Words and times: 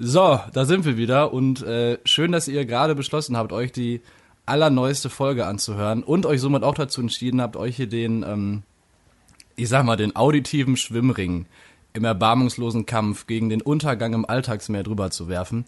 So, 0.00 0.38
da 0.52 0.64
sind 0.64 0.84
wir 0.84 0.96
wieder 0.96 1.32
und 1.32 1.62
äh, 1.62 1.98
schön, 2.04 2.30
dass 2.30 2.46
ihr 2.46 2.64
gerade 2.66 2.94
beschlossen 2.94 3.36
habt, 3.36 3.52
euch 3.52 3.72
die 3.72 4.00
allerneueste 4.46 5.10
Folge 5.10 5.44
anzuhören 5.44 6.04
und 6.04 6.24
euch 6.24 6.40
somit 6.40 6.62
auch 6.62 6.74
dazu 6.74 7.00
entschieden 7.00 7.40
habt, 7.40 7.56
euch 7.56 7.74
hier 7.74 7.88
den, 7.88 8.22
ähm, 8.22 8.62
ich 9.56 9.68
sag 9.68 9.84
mal, 9.84 9.96
den 9.96 10.14
auditiven 10.14 10.76
Schwimmring 10.76 11.46
im 11.94 12.04
erbarmungslosen 12.04 12.86
Kampf 12.86 13.26
gegen 13.26 13.48
den 13.48 13.60
Untergang 13.60 14.14
im 14.14 14.24
Alltagsmeer 14.24 14.84
drüber 14.84 15.10
zu 15.10 15.28
werfen. 15.28 15.64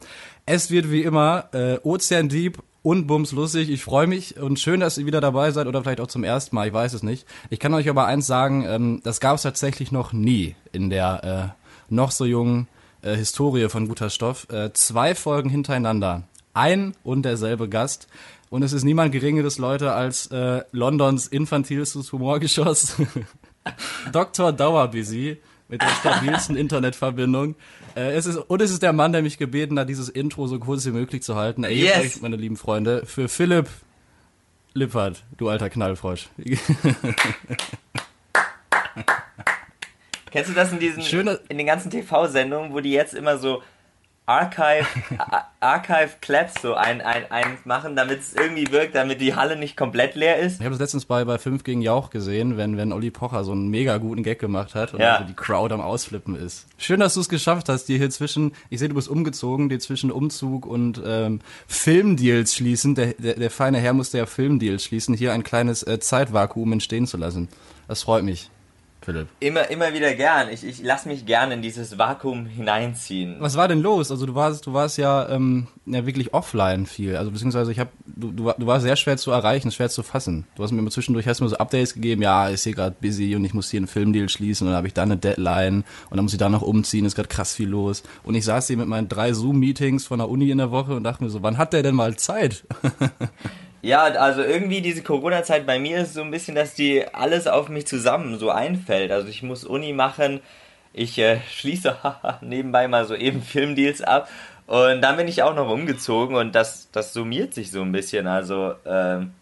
Es 0.46 0.70
wird 0.70 0.92
wie 0.92 1.02
immer 1.02 1.46
äh, 1.52 1.78
Ozeandieb 1.82 2.62
und 2.84 3.08
bumslustig. 3.08 3.68
Ich 3.68 3.82
freue 3.82 4.06
mich 4.06 4.40
und 4.40 4.60
schön, 4.60 4.78
dass 4.78 4.96
ihr 4.96 5.06
wieder 5.06 5.20
dabei 5.20 5.50
seid 5.50 5.66
oder 5.66 5.82
vielleicht 5.82 6.00
auch 6.00 6.06
zum 6.06 6.22
ersten 6.22 6.54
Mal, 6.54 6.68
ich 6.68 6.72
weiß 6.72 6.92
es 6.92 7.02
nicht. 7.02 7.26
Ich 7.48 7.58
kann 7.58 7.74
euch 7.74 7.88
aber 7.88 8.06
eins 8.06 8.28
sagen, 8.28 8.64
ähm, 8.64 9.00
das 9.02 9.18
gab 9.18 9.34
es 9.34 9.42
tatsächlich 9.42 9.90
noch 9.90 10.12
nie 10.12 10.54
in 10.70 10.88
der 10.88 11.54
äh, 11.58 11.92
noch 11.92 12.12
so 12.12 12.24
jungen 12.24 12.68
äh, 13.02 13.14
Historie 13.16 13.68
von 13.68 13.88
guter 13.88 14.10
Stoff. 14.10 14.46
Äh, 14.50 14.72
zwei 14.72 15.14
Folgen 15.14 15.50
hintereinander. 15.50 16.22
Ein 16.54 16.94
und 17.04 17.22
derselbe 17.22 17.68
Gast. 17.68 18.08
Und 18.50 18.62
es 18.62 18.72
ist 18.72 18.82
niemand 18.84 19.12
Geringeres, 19.12 19.58
Leute, 19.58 19.92
als 19.92 20.26
äh, 20.28 20.62
Londons 20.72 21.26
infantilstes 21.28 22.10
Humorgeschoss. 22.12 22.96
Dr. 24.12 24.52
Dauerbusy 24.52 25.36
mit 25.68 25.80
der 25.82 25.88
stabilsten 25.88 26.56
Internetverbindung. 26.56 27.54
Äh, 27.94 28.14
es 28.14 28.26
ist, 28.26 28.36
und 28.36 28.60
es 28.60 28.72
ist 28.72 28.82
der 28.82 28.92
Mann, 28.92 29.12
der 29.12 29.22
mich 29.22 29.38
gebeten 29.38 29.78
hat, 29.78 29.88
dieses 29.88 30.08
Intro 30.08 30.48
so 30.48 30.58
kurz 30.58 30.84
wie 30.86 30.90
möglich 30.90 31.22
zu 31.22 31.36
halten. 31.36 31.62
Ey, 31.62 31.84
Yes. 31.84 31.98
euch, 32.00 32.20
meine 32.22 32.34
lieben 32.36 32.56
Freunde, 32.56 33.06
für 33.06 33.28
Philipp 33.28 33.68
Lippert, 34.74 35.24
du 35.36 35.48
alter 35.48 35.68
Knallfrosch. 35.70 36.28
Kennst 40.30 40.50
du 40.50 40.54
das 40.54 40.72
in 40.72 40.78
diesen 40.78 41.02
Schöne- 41.02 41.40
in 41.48 41.58
den 41.58 41.66
ganzen 41.66 41.90
TV-Sendungen, 41.90 42.72
wo 42.72 42.80
die 42.80 42.92
jetzt 42.92 43.14
immer 43.14 43.38
so 43.38 43.62
Archive 44.26 44.86
Ar- 45.18 45.50
Archive 45.58 46.10
Claps 46.20 46.62
so 46.62 46.74
ein, 46.74 47.00
ein, 47.00 47.24
ein 47.32 47.58
machen, 47.64 47.96
damit 47.96 48.20
es 48.20 48.34
irgendwie 48.34 48.70
wirkt, 48.70 48.94
damit 48.94 49.20
die 49.20 49.34
Halle 49.34 49.56
nicht 49.56 49.76
komplett 49.76 50.14
leer 50.14 50.38
ist? 50.38 50.54
Ich 50.60 50.60
habe 50.60 50.70
das 50.70 50.78
letztens 50.78 51.04
bei, 51.04 51.24
bei 51.24 51.36
5 51.36 51.64
gegen 51.64 51.82
Jauch 51.82 52.10
gesehen, 52.10 52.56
wenn, 52.56 52.76
wenn 52.76 52.92
Olli 52.92 53.10
Pocher 53.10 53.42
so 53.42 53.50
einen 53.50 53.68
mega 53.70 53.96
guten 53.96 54.22
Gag 54.22 54.38
gemacht 54.38 54.76
hat 54.76 54.94
und 54.94 55.00
Ja. 55.00 55.14
also 55.16 55.24
die 55.26 55.34
Crowd 55.34 55.74
am 55.74 55.80
Ausflippen 55.80 56.36
ist. 56.36 56.66
Schön, 56.78 57.00
dass 57.00 57.14
du 57.14 57.20
es 57.20 57.28
geschafft 57.28 57.68
hast, 57.68 57.86
dir 57.86 57.98
hier 57.98 58.10
zwischen, 58.10 58.52
ich 58.68 58.78
sehe, 58.78 58.88
du 58.88 58.94
bist 58.94 59.08
umgezogen, 59.08 59.68
dir 59.68 59.80
zwischen 59.80 60.12
Umzug 60.12 60.64
und 60.64 61.02
ähm, 61.04 61.40
Filmdeals 61.66 62.54
schließen, 62.54 62.94
der, 62.94 63.14
der, 63.14 63.34
der 63.34 63.50
feine 63.50 63.78
Herr 63.78 63.94
musste 63.94 64.18
ja 64.18 64.26
Filmdeals 64.26 64.84
schließen, 64.84 65.14
hier 65.14 65.32
ein 65.32 65.42
kleines 65.42 65.82
äh, 65.82 65.98
Zeitvakuum 65.98 66.72
entstehen 66.72 67.08
zu 67.08 67.16
lassen. 67.16 67.48
Das 67.88 68.04
freut 68.04 68.22
mich, 68.22 68.48
Philipp. 69.10 69.28
Immer, 69.40 69.70
immer 69.70 69.92
wieder 69.92 70.14
gern. 70.14 70.48
Ich, 70.50 70.64
ich 70.64 70.82
lasse 70.82 71.08
mich 71.08 71.26
gern 71.26 71.50
in 71.50 71.62
dieses 71.62 71.98
Vakuum 71.98 72.46
hineinziehen. 72.46 73.36
Was 73.40 73.56
war 73.56 73.68
denn 73.68 73.80
los? 73.80 74.10
Also 74.10 74.26
du 74.26 74.34
warst, 74.34 74.66
du 74.66 74.72
warst 74.72 74.98
ja, 74.98 75.28
ähm, 75.28 75.66
ja 75.86 76.06
wirklich 76.06 76.32
offline 76.32 76.86
viel. 76.86 77.16
Also 77.16 77.30
beziehungsweise 77.30 77.72
ich 77.72 77.78
habe, 77.78 77.90
du, 78.06 78.30
du, 78.30 78.52
du 78.56 78.66
warst 78.66 78.84
sehr 78.84 78.96
schwer 78.96 79.16
zu 79.16 79.30
erreichen, 79.30 79.70
schwer 79.72 79.88
zu 79.88 80.02
fassen. 80.02 80.46
Du 80.54 80.62
hast 80.62 80.70
mir 80.72 80.78
immer 80.78 80.90
zwischendurch 80.90 81.26
hast 81.26 81.40
mir 81.40 81.48
so 81.48 81.56
Updates 81.56 81.94
gegeben, 81.94 82.22
ja, 82.22 82.48
ist 82.48 82.64
hier 82.64 82.74
gerade 82.74 82.96
busy 83.00 83.34
und 83.34 83.44
ich 83.44 83.54
muss 83.54 83.70
hier 83.70 83.78
einen 83.78 83.86
Filmdeal 83.86 84.28
schließen 84.28 84.66
und 84.66 84.72
dann 84.72 84.78
habe 84.78 84.86
ich 84.86 84.94
da 84.94 85.02
eine 85.02 85.16
Deadline 85.16 85.84
und 86.10 86.16
dann 86.16 86.24
muss 86.24 86.32
ich 86.32 86.38
da 86.38 86.48
noch 86.48 86.62
umziehen, 86.62 87.04
ist 87.04 87.16
gerade 87.16 87.28
krass 87.28 87.54
viel 87.54 87.68
los. 87.68 88.02
Und 88.22 88.34
ich 88.34 88.44
saß 88.44 88.68
hier 88.68 88.76
mit 88.76 88.88
meinen 88.88 89.08
drei 89.08 89.32
Zoom-Meetings 89.32 90.06
von 90.06 90.18
der 90.18 90.28
Uni 90.28 90.50
in 90.50 90.58
der 90.58 90.70
Woche 90.70 90.94
und 90.94 91.04
dachte 91.04 91.24
mir 91.24 91.30
so, 91.30 91.42
wann 91.42 91.58
hat 91.58 91.72
der 91.72 91.82
denn 91.82 91.94
mal 91.94 92.16
Zeit? 92.16 92.64
Ja, 93.82 94.02
also 94.02 94.42
irgendwie 94.42 94.82
diese 94.82 95.02
Corona-Zeit 95.02 95.66
bei 95.66 95.78
mir 95.78 96.00
ist 96.00 96.14
so 96.14 96.22
ein 96.22 96.30
bisschen, 96.30 96.54
dass 96.54 96.74
die 96.74 97.04
alles 97.14 97.46
auf 97.46 97.68
mich 97.68 97.86
zusammen 97.86 98.38
so 98.38 98.50
einfällt. 98.50 99.10
Also 99.10 99.28
ich 99.28 99.42
muss 99.42 99.64
Uni 99.64 99.92
machen, 99.92 100.40
ich 100.92 101.18
äh, 101.18 101.40
schließe 101.50 101.96
nebenbei 102.42 102.88
mal 102.88 103.06
so 103.06 103.14
eben 103.14 103.42
Filmdeals 103.42 104.02
ab 104.02 104.28
und 104.66 105.02
dann 105.02 105.16
bin 105.16 105.28
ich 105.28 105.42
auch 105.42 105.54
noch 105.54 105.68
umgezogen 105.68 106.36
und 106.36 106.54
das, 106.54 106.88
das 106.92 107.12
summiert 107.12 107.54
sich 107.54 107.70
so 107.70 107.82
ein 107.82 107.92
bisschen. 107.92 108.26
Also 108.26 108.74
ähm, 108.84 109.32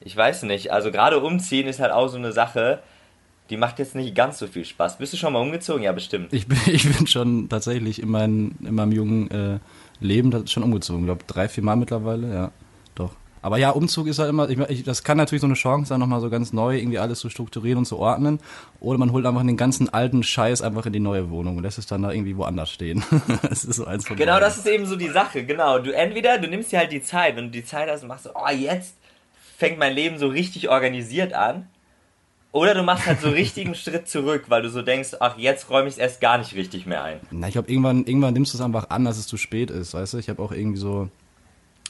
ich 0.00 0.16
weiß 0.16 0.44
nicht, 0.44 0.72
also 0.72 0.90
gerade 0.90 1.18
umziehen 1.20 1.66
ist 1.66 1.80
halt 1.80 1.92
auch 1.92 2.08
so 2.08 2.18
eine 2.18 2.32
Sache, 2.32 2.80
die 3.50 3.56
macht 3.56 3.78
jetzt 3.78 3.94
nicht 3.96 4.14
ganz 4.14 4.38
so 4.38 4.46
viel 4.46 4.64
Spaß. 4.64 4.98
Bist 4.98 5.12
du 5.12 5.16
schon 5.16 5.32
mal 5.32 5.40
umgezogen? 5.40 5.82
Ja, 5.82 5.92
bestimmt. 5.92 6.32
Ich 6.32 6.46
bin, 6.46 6.58
ich 6.66 6.84
bin 6.84 7.06
schon 7.06 7.48
tatsächlich 7.48 8.00
in, 8.00 8.10
mein, 8.10 8.56
in 8.62 8.74
meinem 8.74 8.92
jungen 8.92 9.30
äh, 9.30 9.58
Leben 10.00 10.46
schon 10.46 10.62
umgezogen. 10.62 11.04
Glaube, 11.04 11.24
drei, 11.26 11.48
vier 11.48 11.64
Mal 11.64 11.76
mittlerweile, 11.76 12.32
ja. 12.32 12.50
Aber 13.42 13.56
ja, 13.58 13.70
Umzug 13.70 14.06
ist 14.06 14.18
halt 14.18 14.28
immer, 14.28 14.50
ich, 14.50 14.58
ich, 14.58 14.82
das 14.84 15.02
kann 15.02 15.16
natürlich 15.16 15.40
so 15.40 15.46
eine 15.46 15.54
Chance 15.54 15.88
sein, 15.88 16.00
nochmal 16.00 16.20
so 16.20 16.28
ganz 16.28 16.52
neu 16.52 16.76
irgendwie 16.76 16.98
alles 16.98 17.20
zu 17.20 17.30
strukturieren 17.30 17.78
und 17.78 17.84
zu 17.86 17.98
ordnen. 17.98 18.38
Oder 18.80 18.98
man 18.98 19.12
holt 19.12 19.24
einfach 19.24 19.40
den 19.42 19.56
ganzen 19.56 19.88
alten 19.88 20.22
Scheiß 20.22 20.60
einfach 20.62 20.84
in 20.86 20.92
die 20.92 21.00
neue 21.00 21.30
Wohnung 21.30 21.56
und 21.56 21.62
lässt 21.62 21.78
es 21.78 21.86
dann 21.86 22.02
da 22.02 22.12
irgendwie 22.12 22.36
woanders 22.36 22.70
stehen. 22.70 23.02
das 23.48 23.64
ist 23.64 23.76
so 23.76 23.86
eins 23.86 24.06
von 24.06 24.16
Genau, 24.16 24.32
beiden. 24.32 24.44
das 24.44 24.58
ist 24.58 24.66
eben 24.66 24.84
so 24.84 24.96
die 24.96 25.08
Sache, 25.08 25.44
genau. 25.44 25.78
Du 25.78 25.90
entweder, 25.94 26.38
du 26.38 26.48
nimmst 26.48 26.70
dir 26.72 26.80
halt 26.80 26.92
die 26.92 27.02
Zeit, 27.02 27.36
wenn 27.36 27.46
du 27.46 27.50
die 27.50 27.64
Zeit 27.64 27.88
hast 27.88 28.02
und 28.02 28.08
machst 28.08 28.24
so, 28.24 28.30
oh, 28.34 28.50
jetzt 28.54 28.94
fängt 29.56 29.78
mein 29.78 29.94
Leben 29.94 30.18
so 30.18 30.28
richtig 30.28 30.68
organisiert 30.68 31.32
an. 31.32 31.66
Oder 32.52 32.74
du 32.74 32.82
machst 32.82 33.06
halt 33.06 33.20
so 33.20 33.28
richtigen 33.30 33.74
Schritt 33.74 34.08
zurück, 34.08 34.44
weil 34.48 34.60
du 34.62 34.68
so 34.70 34.82
denkst, 34.82 35.10
ach, 35.20 35.38
jetzt 35.38 35.70
räume 35.70 35.88
ich 35.88 35.94
es 35.94 35.98
erst 35.98 36.20
gar 36.20 36.36
nicht 36.36 36.54
richtig 36.56 36.84
mehr 36.84 37.02
ein. 37.04 37.20
Na, 37.30 37.46
ich 37.46 37.52
glaube, 37.52 37.70
irgendwann, 37.70 38.04
irgendwann 38.04 38.34
nimmst 38.34 38.52
du 38.52 38.58
es 38.58 38.62
einfach 38.62 38.90
an, 38.90 39.04
dass 39.04 39.18
es 39.18 39.26
zu 39.26 39.36
spät 39.36 39.70
ist, 39.70 39.94
weißt 39.94 40.14
du? 40.14 40.18
Ich 40.18 40.28
habe 40.28 40.42
auch 40.42 40.52
irgendwie 40.52 40.78
so 40.78 41.08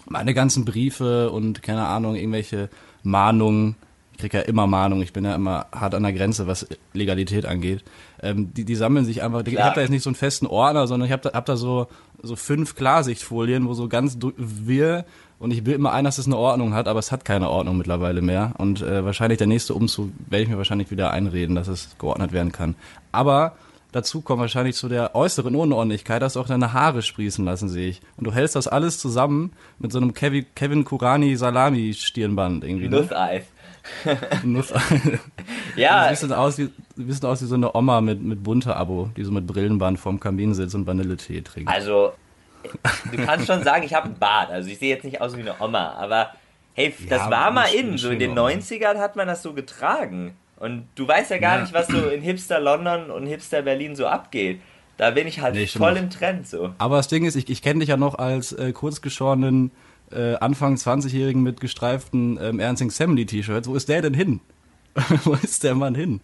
meine 0.07 0.35
ganzen 0.35 0.65
Briefe 0.65 1.31
und 1.31 1.63
keine 1.63 1.87
Ahnung, 1.87 2.15
irgendwelche 2.15 2.69
Mahnungen. 3.03 3.77
Ich 4.13 4.19
krieg 4.19 4.35
ja 4.35 4.41
immer 4.41 4.67
Mahnungen, 4.67 5.03
ich 5.03 5.13
bin 5.13 5.25
ja 5.25 5.35
immer 5.35 5.67
hart 5.73 5.95
an 5.95 6.03
der 6.03 6.13
Grenze, 6.13 6.47
was 6.47 6.67
Legalität 6.93 7.47
angeht. 7.47 7.83
Ähm, 8.23 8.53
die, 8.53 8.65
die 8.65 8.75
sammeln 8.75 9.07
sich 9.07 9.23
einfach. 9.23 9.47
Ich 9.47 9.55
Klar. 9.55 9.67
habe 9.67 9.77
da 9.77 9.81
jetzt 9.81 9.91
nicht 9.91 10.03
so 10.03 10.11
einen 10.11 10.15
festen 10.15 10.47
Ordner, 10.47 10.87
sondern 10.87 11.07
ich 11.07 11.13
habe 11.13 11.23
da, 11.23 11.33
hab 11.33 11.47
da 11.47 11.57
so, 11.57 11.87
so 12.23 12.37
fünf 12.37 12.75
Klarsichtfolien, 12.75 13.67
wo 13.67 13.75
so 13.75 13.89
ganz 13.89 14.19
wir 14.37 15.07
und 15.41 15.53
ich 15.53 15.65
will 15.65 15.73
immer 15.73 15.93
ein, 15.93 16.05
dass 16.05 16.19
es 16.19 16.27
eine 16.27 16.37
Ordnung 16.37 16.75
hat, 16.75 16.87
aber 16.87 16.99
es 16.99 17.11
hat 17.11 17.25
keine 17.25 17.49
Ordnung 17.49 17.79
mittlerweile 17.79 18.21
mehr. 18.21 18.53
Und 18.59 18.83
äh, 18.83 19.07
wahrscheinlich 19.07 19.39
der 19.39 19.47
nächste 19.47 19.73
Umzug 19.73 20.11
werde 20.29 20.43
ich 20.43 20.51
mir 20.51 20.59
wahrscheinlich 20.59 20.91
wieder 20.91 21.13
einreden, 21.13 21.55
dass 21.55 21.67
es 21.67 21.97
geordnet 21.99 22.33
werden 22.33 22.53
kann. 22.53 22.75
Aber 23.11 23.55
dazu 23.93 24.21
kommt 24.21 24.41
wahrscheinlich 24.41 24.77
zu 24.77 24.89
der 24.89 25.15
äußeren 25.15 25.55
Unordentlichkeit, 25.57 26.23
dass 26.23 26.35
du 26.35 26.41
auch 26.41 26.47
deine 26.47 26.73
Haare 26.73 27.03
sprießen 27.03 27.45
lassen, 27.45 27.69
sehe 27.69 27.89
ich. 27.91 28.01
Und 28.17 28.27
du 28.27 28.33
hältst 28.33 28.57
das 28.57 28.69
alles 28.69 28.99
zusammen 28.99 29.53
mit 29.79 29.93
so 29.93 29.99
einem 29.99 30.15
Kevin, 30.15 30.47
Kevin 30.55 30.85
Kurani 30.85 31.37
Salami 31.37 31.93
Stirnband 31.95 32.65
irgendwie. 32.65 32.89
Ne? 32.89 33.01
Nusseis. 33.01 33.45
Nuss. 34.45 34.73
Ja, 35.77 36.09
Du 36.11 36.17
siehst 36.17 36.33
aus 36.33 36.59
wie, 36.59 36.67
du 36.97 37.05
siehst 37.13 37.25
aus 37.25 37.41
wie 37.43 37.47
so 37.47 37.55
eine 37.55 37.75
Oma 37.75 38.01
mit, 38.01 38.23
mit 38.23 38.43
bunter 38.43 38.77
Abo, 38.77 39.11
die 39.17 39.25
so 39.25 39.33
mit 39.33 39.47
Brillenband 39.47 39.99
vorm 39.99 40.21
Kamin 40.21 40.55
sitzt 40.55 40.75
und 40.75 40.87
Vanilletee 40.87 41.41
trinkt. 41.41 41.71
also, 41.71 42.13
du 43.11 43.25
kannst 43.25 43.47
schon 43.47 43.63
sagen, 43.65 43.85
ich 43.85 43.95
habe 43.95 44.07
einen 44.07 44.19
Bart. 44.19 44.51
Also 44.51 44.69
ich 44.69 44.79
sehe 44.79 44.91
jetzt 44.91 45.05
nicht 45.05 45.21
aus 45.21 45.35
wie 45.37 45.41
eine 45.41 45.55
Oma, 45.61 45.95
aber 45.95 46.31
hey, 46.75 46.95
das 47.09 47.23
Ja, 47.23 47.31
war 47.31 47.51
mal 47.51 47.67
in. 47.75 47.97
So 47.97 48.11
in 48.11 48.19
den 48.19 48.31
schöne 48.31 48.41
Oma. 48.43 48.51
90ern 48.51 48.99
hat 48.99 49.17
man 49.17 49.27
das 49.27 49.43
so 49.43 49.55
getragen. 49.55 50.35
Und 50.61 50.85
du 50.95 51.09
weißt 51.09 51.31
ja 51.33 51.39
gar 51.39 51.57
Ja. 51.57 51.63
nicht, 51.63 51.73
was 51.75 51.89
so 51.89 51.97
in 52.09 52.21
Hipster 52.23 52.61
London 52.61 53.11
und 53.11 53.27
Hipster 53.27 53.63
Berlin 53.63 53.97
so 53.97 54.07
abgeht. 54.07 54.61
Da 54.99 55.11
bin 55.11 55.27
ich 55.27 55.41
halt 55.41 55.55
Nee, 55.55 55.67
voll 55.67 55.97
im 55.97 56.11
Trend 56.11 56.47
so. 56.47 56.73
Aber 56.79 56.99
das 56.99 57.09
Ding 57.09 57.25
ist, 57.25 57.35
ich, 57.35 57.49
ich 57.49 57.63
kenne 57.63 57.81
dich 57.81 57.89
ja 57.89 57.97
noch 57.97 58.17
als 58.17 58.53
äh, 58.53 58.71
kurzgeschorenen 58.73 59.71
äh, 60.13 60.35
Anfang 60.35 60.75
20-Jährigen 60.77 61.43
mit 61.43 61.61
gestreiften 61.61 62.39
ähm, 62.41 62.61
Ernst 62.61 62.89
Sammy 62.91 63.25
T-Shirts. 63.25 63.67
Wo 63.69 63.75
ist 63.75 63.89
der 63.89 64.03
denn 64.03 64.13
hin? 64.15 64.41
Wo 65.25 65.33
ist 65.33 65.65
der 65.65 65.75
Mann 65.75 65.95
hin? 65.95 66.21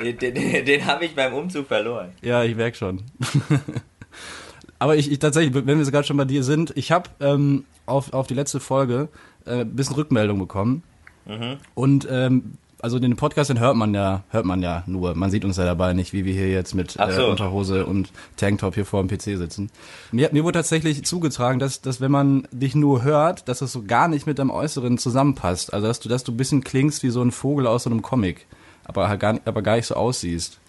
Den, 0.00 0.18
den, 0.18 0.34
den 0.64 0.86
habe 0.86 1.04
ich 1.04 1.14
beim 1.14 1.34
Umzug 1.34 1.68
verloren. 1.68 2.10
Ja, 2.22 2.42
ich 2.42 2.56
merk 2.56 2.74
schon. 2.74 3.02
Aber 4.78 4.96
ich, 4.96 5.10
ich 5.10 5.18
tatsächlich, 5.18 5.54
wenn 5.54 5.78
wir 5.78 5.84
sogar 5.84 6.02
schon 6.02 6.16
bei 6.16 6.24
dir 6.24 6.42
sind, 6.42 6.72
ich 6.76 6.90
habe 6.92 7.10
ähm, 7.20 7.64
auf, 7.86 8.12
auf 8.12 8.26
die 8.26 8.34
letzte 8.34 8.60
Folge 8.60 9.08
äh, 9.46 9.60
ein 9.60 9.76
bisschen 9.76 9.94
Rückmeldung 9.94 10.38
bekommen. 10.38 10.82
Mhm. 11.26 11.58
Und 11.74 12.08
ähm, 12.10 12.54
also 12.80 12.98
den 12.98 13.16
Podcast, 13.16 13.50
den 13.50 13.60
hört 13.60 13.76
man 13.76 13.94
ja, 13.94 14.24
hört 14.30 14.44
man 14.44 14.62
ja 14.62 14.82
nur. 14.86 15.14
Man 15.14 15.30
sieht 15.30 15.44
uns 15.44 15.56
ja 15.56 15.64
dabei 15.64 15.92
nicht, 15.92 16.12
wie 16.12 16.24
wir 16.24 16.32
hier 16.32 16.50
jetzt 16.50 16.74
mit 16.74 16.96
Ach 16.98 17.08
äh, 17.08 17.12
so. 17.12 17.26
Unterhose 17.28 17.86
und 17.86 18.10
Tanktop 18.36 18.74
hier 18.74 18.84
vor 18.84 19.02
dem 19.02 19.08
PC 19.08 19.38
sitzen. 19.38 19.70
Mir, 20.12 20.30
mir 20.32 20.44
wurde 20.44 20.58
tatsächlich 20.58 21.04
zugetragen, 21.04 21.58
dass, 21.58 21.80
dass 21.80 22.00
wenn 22.00 22.10
man 22.10 22.48
dich 22.50 22.74
nur 22.74 23.02
hört, 23.02 23.48
dass 23.48 23.60
das 23.60 23.72
so 23.72 23.84
gar 23.84 24.08
nicht 24.08 24.26
mit 24.26 24.38
deinem 24.38 24.50
Äußeren 24.50 24.98
zusammenpasst. 24.98 25.72
Also 25.72 25.86
dass 25.86 26.00
du, 26.00 26.08
dass 26.08 26.24
du 26.24 26.32
ein 26.32 26.36
bisschen 26.36 26.64
klingst 26.64 27.02
wie 27.02 27.10
so 27.10 27.22
ein 27.22 27.32
Vogel 27.32 27.66
aus 27.66 27.84
so 27.84 27.90
einem 27.90 28.02
Comic, 28.02 28.46
aber 28.84 29.08
halt 29.08 29.20
gar 29.20 29.34
nicht, 29.34 29.46
aber 29.46 29.62
gar 29.62 29.76
nicht 29.76 29.86
so 29.86 29.94
aussiehst. 29.94 30.60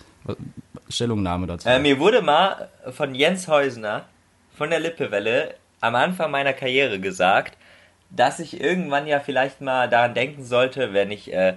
Stellungnahme 0.90 1.48
dazu. 1.48 1.68
Äh, 1.68 1.80
mir 1.80 2.00
wurde 2.00 2.22
mal 2.22 2.70
von 2.92 3.14
Jens 3.16 3.48
Heusner 3.48 4.06
von 4.56 4.70
der 4.70 4.80
Lippewelle 4.80 5.56
am 5.82 5.96
Anfang 5.96 6.32
meiner 6.32 6.54
Karriere 6.54 7.00
gesagt, 7.00 7.58
dass 8.10 8.40
ich 8.40 8.62
irgendwann 8.62 9.08
ja 9.08 9.20
vielleicht 9.20 9.62
mal 9.62 9.90
daran 9.90 10.14
denken 10.14 10.44
sollte, 10.46 10.94
wenn 10.94 11.12
ich 11.12 11.34
äh, 11.34 11.56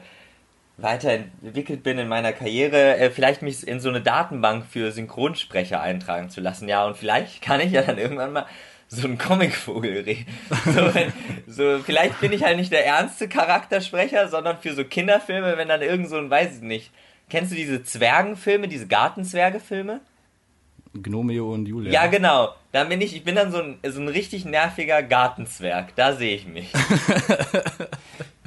weiterentwickelt 0.79 1.83
bin 1.83 1.99
in 1.99 2.09
meiner 2.09 2.33
Karriere, 2.33 2.97
äh, 2.97 3.11
vielleicht 3.11 3.43
mich 3.43 3.67
in 3.67 3.81
so 3.81 3.89
eine 3.89 4.01
Datenbank 4.01 4.65
für 4.65 4.93
Synchronsprecher 4.93 5.81
eintragen 5.81 6.31
zu 6.31 6.41
lassen. 6.41 6.69
Ja, 6.69 6.87
und 6.87 6.97
vielleicht 6.97 7.43
kann 7.43 7.61
ich 7.61 7.73
ja 7.73 7.83
dann 7.83 7.99
irgendwann 7.99 8.33
mal 8.33 8.47
so 8.89 9.07
ein 9.07 9.19
Comicvogel 9.19 10.01
reden. 10.01 10.27
So, 10.65 10.95
wenn- 10.95 11.13
so, 11.47 11.79
vielleicht 11.85 12.21
bin 12.21 12.33
ich 12.33 12.45
halt 12.45 12.57
nicht 12.57 12.73
der 12.73 12.87
ernste 12.87 13.29
Charaktersprecher, 13.29 14.29
sondern 14.29 14.59
für 14.59 14.73
so 14.75 14.85
Kinderfilme, 14.85 15.57
wenn 15.57 15.69
dann 15.69 15.83
irgend 15.83 16.09
so 16.09 16.17
ein, 16.17 16.31
weiß 16.31 16.57
ich 16.57 16.63
nicht. 16.63 16.91
Kennst 17.29 17.53
du 17.53 17.57
diese 17.57 17.83
Zwergenfilme, 17.83 18.69
diese 18.69 18.87
Gartenzwergefilme? 18.87 20.01
Gnomeo 20.95 21.53
und 21.53 21.67
Julia. 21.69 21.93
Ja, 21.93 22.07
genau. 22.07 22.55
Da 22.73 22.85
bin 22.85 23.01
ich, 23.03 23.15
ich 23.15 23.23
bin 23.25 23.35
dann 23.35 23.53
so 23.53 23.59
ein, 23.61 23.79
so 23.87 24.01
ein 24.01 24.09
richtig 24.09 24.45
nerviger 24.47 25.03
Gartenzwerg. 25.03 25.95
Da 25.97 26.15
sehe 26.15 26.35
ich 26.37 26.47
mich. 26.47 26.73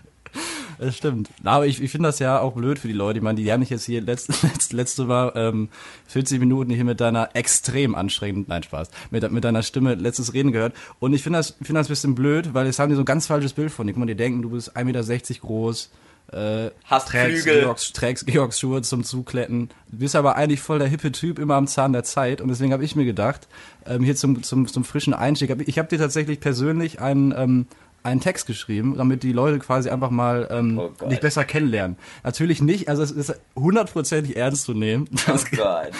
Das 0.81 0.97
stimmt. 0.97 1.29
Aber 1.43 1.67
ich, 1.67 1.79
ich 1.79 1.91
finde 1.91 2.09
das 2.09 2.17
ja 2.17 2.39
auch 2.39 2.53
blöd 2.53 2.79
für 2.79 2.87
die 2.87 2.95
Leute. 2.95 3.19
Ich 3.19 3.23
meine, 3.23 3.39
die 3.39 3.51
haben 3.51 3.59
mich 3.59 3.69
jetzt 3.69 3.85
hier 3.85 4.01
letzte, 4.01 4.33
letzte, 4.47 4.75
letzte 4.75 5.05
Mal 5.05 5.31
ähm, 5.35 5.69
40 6.07 6.39
Minuten 6.39 6.71
hier 6.71 6.83
mit 6.83 6.99
deiner 6.99 7.35
extrem 7.35 7.93
anstrengenden, 7.93 8.45
nein 8.49 8.63
Spaß, 8.63 8.89
mit, 9.11 9.31
mit 9.31 9.43
deiner 9.43 9.61
Stimme 9.61 9.93
letztes 9.93 10.33
Reden 10.33 10.51
gehört. 10.51 10.73
Und 10.99 11.13
ich 11.13 11.21
finde 11.21 11.37
das, 11.37 11.51
finde 11.51 11.75
das 11.75 11.87
ein 11.87 11.91
bisschen 11.91 12.15
blöd, 12.15 12.55
weil 12.55 12.65
jetzt 12.65 12.79
haben 12.79 12.89
die 12.89 12.95
so 12.95 13.03
ein 13.03 13.05
ganz 13.05 13.27
falsches 13.27 13.53
Bild 13.53 13.71
von 13.71 13.85
dir. 13.85 13.93
Guck 13.93 13.99
mal, 13.99 14.05
die 14.07 14.15
denken, 14.15 14.41
du 14.41 14.49
bist 14.49 14.75
1,60 14.75 14.83
Meter 14.85 15.39
groß, 15.41 15.91
äh, 16.31 16.71
Hast 16.85 17.09
trägst 17.09 17.43
Flügel. 17.43 17.61
Georgs, 17.61 17.93
trägst 17.93 18.25
Georgs 18.25 18.59
Schuhe 18.59 18.81
zum 18.81 19.03
Zukletten. 19.03 19.69
Du 19.91 19.97
bist 19.97 20.15
aber 20.15 20.35
eigentlich 20.35 20.61
voll 20.61 20.79
der 20.79 20.87
hippe 20.87 21.11
Typ, 21.11 21.37
immer 21.37 21.55
am 21.55 21.67
Zahn 21.67 21.93
der 21.93 22.03
Zeit. 22.03 22.41
Und 22.41 22.47
deswegen 22.47 22.73
habe 22.73 22.83
ich 22.83 22.95
mir 22.95 23.05
gedacht, 23.05 23.47
ähm, 23.85 24.03
hier 24.03 24.15
zum, 24.15 24.41
zum, 24.41 24.67
zum 24.67 24.83
frischen 24.83 25.13
Einstieg, 25.13 25.55
ich 25.67 25.77
habe 25.77 25.89
dir 25.89 25.99
tatsächlich 25.99 26.39
persönlich 26.39 27.01
einen, 27.01 27.33
ähm, 27.37 27.67
einen 28.03 28.21
Text 28.21 28.47
geschrieben, 28.47 28.95
damit 28.97 29.23
die 29.23 29.33
Leute 29.33 29.59
quasi 29.59 29.89
einfach 29.89 30.09
mal 30.09 30.47
ähm, 30.51 30.79
Oh 30.79 31.07
dich 31.07 31.19
besser 31.19 31.45
kennenlernen. 31.45 31.97
Natürlich 32.23 32.61
nicht, 32.61 32.89
also 32.89 33.03
es 33.03 33.11
ist 33.11 33.39
hundertprozentig 33.55 34.35
ernst 34.35 34.63
zu 34.63 34.73
nehmen. 34.73 35.07
Oh 35.11 35.17
Das 35.27 35.49
Gott. 35.51 35.91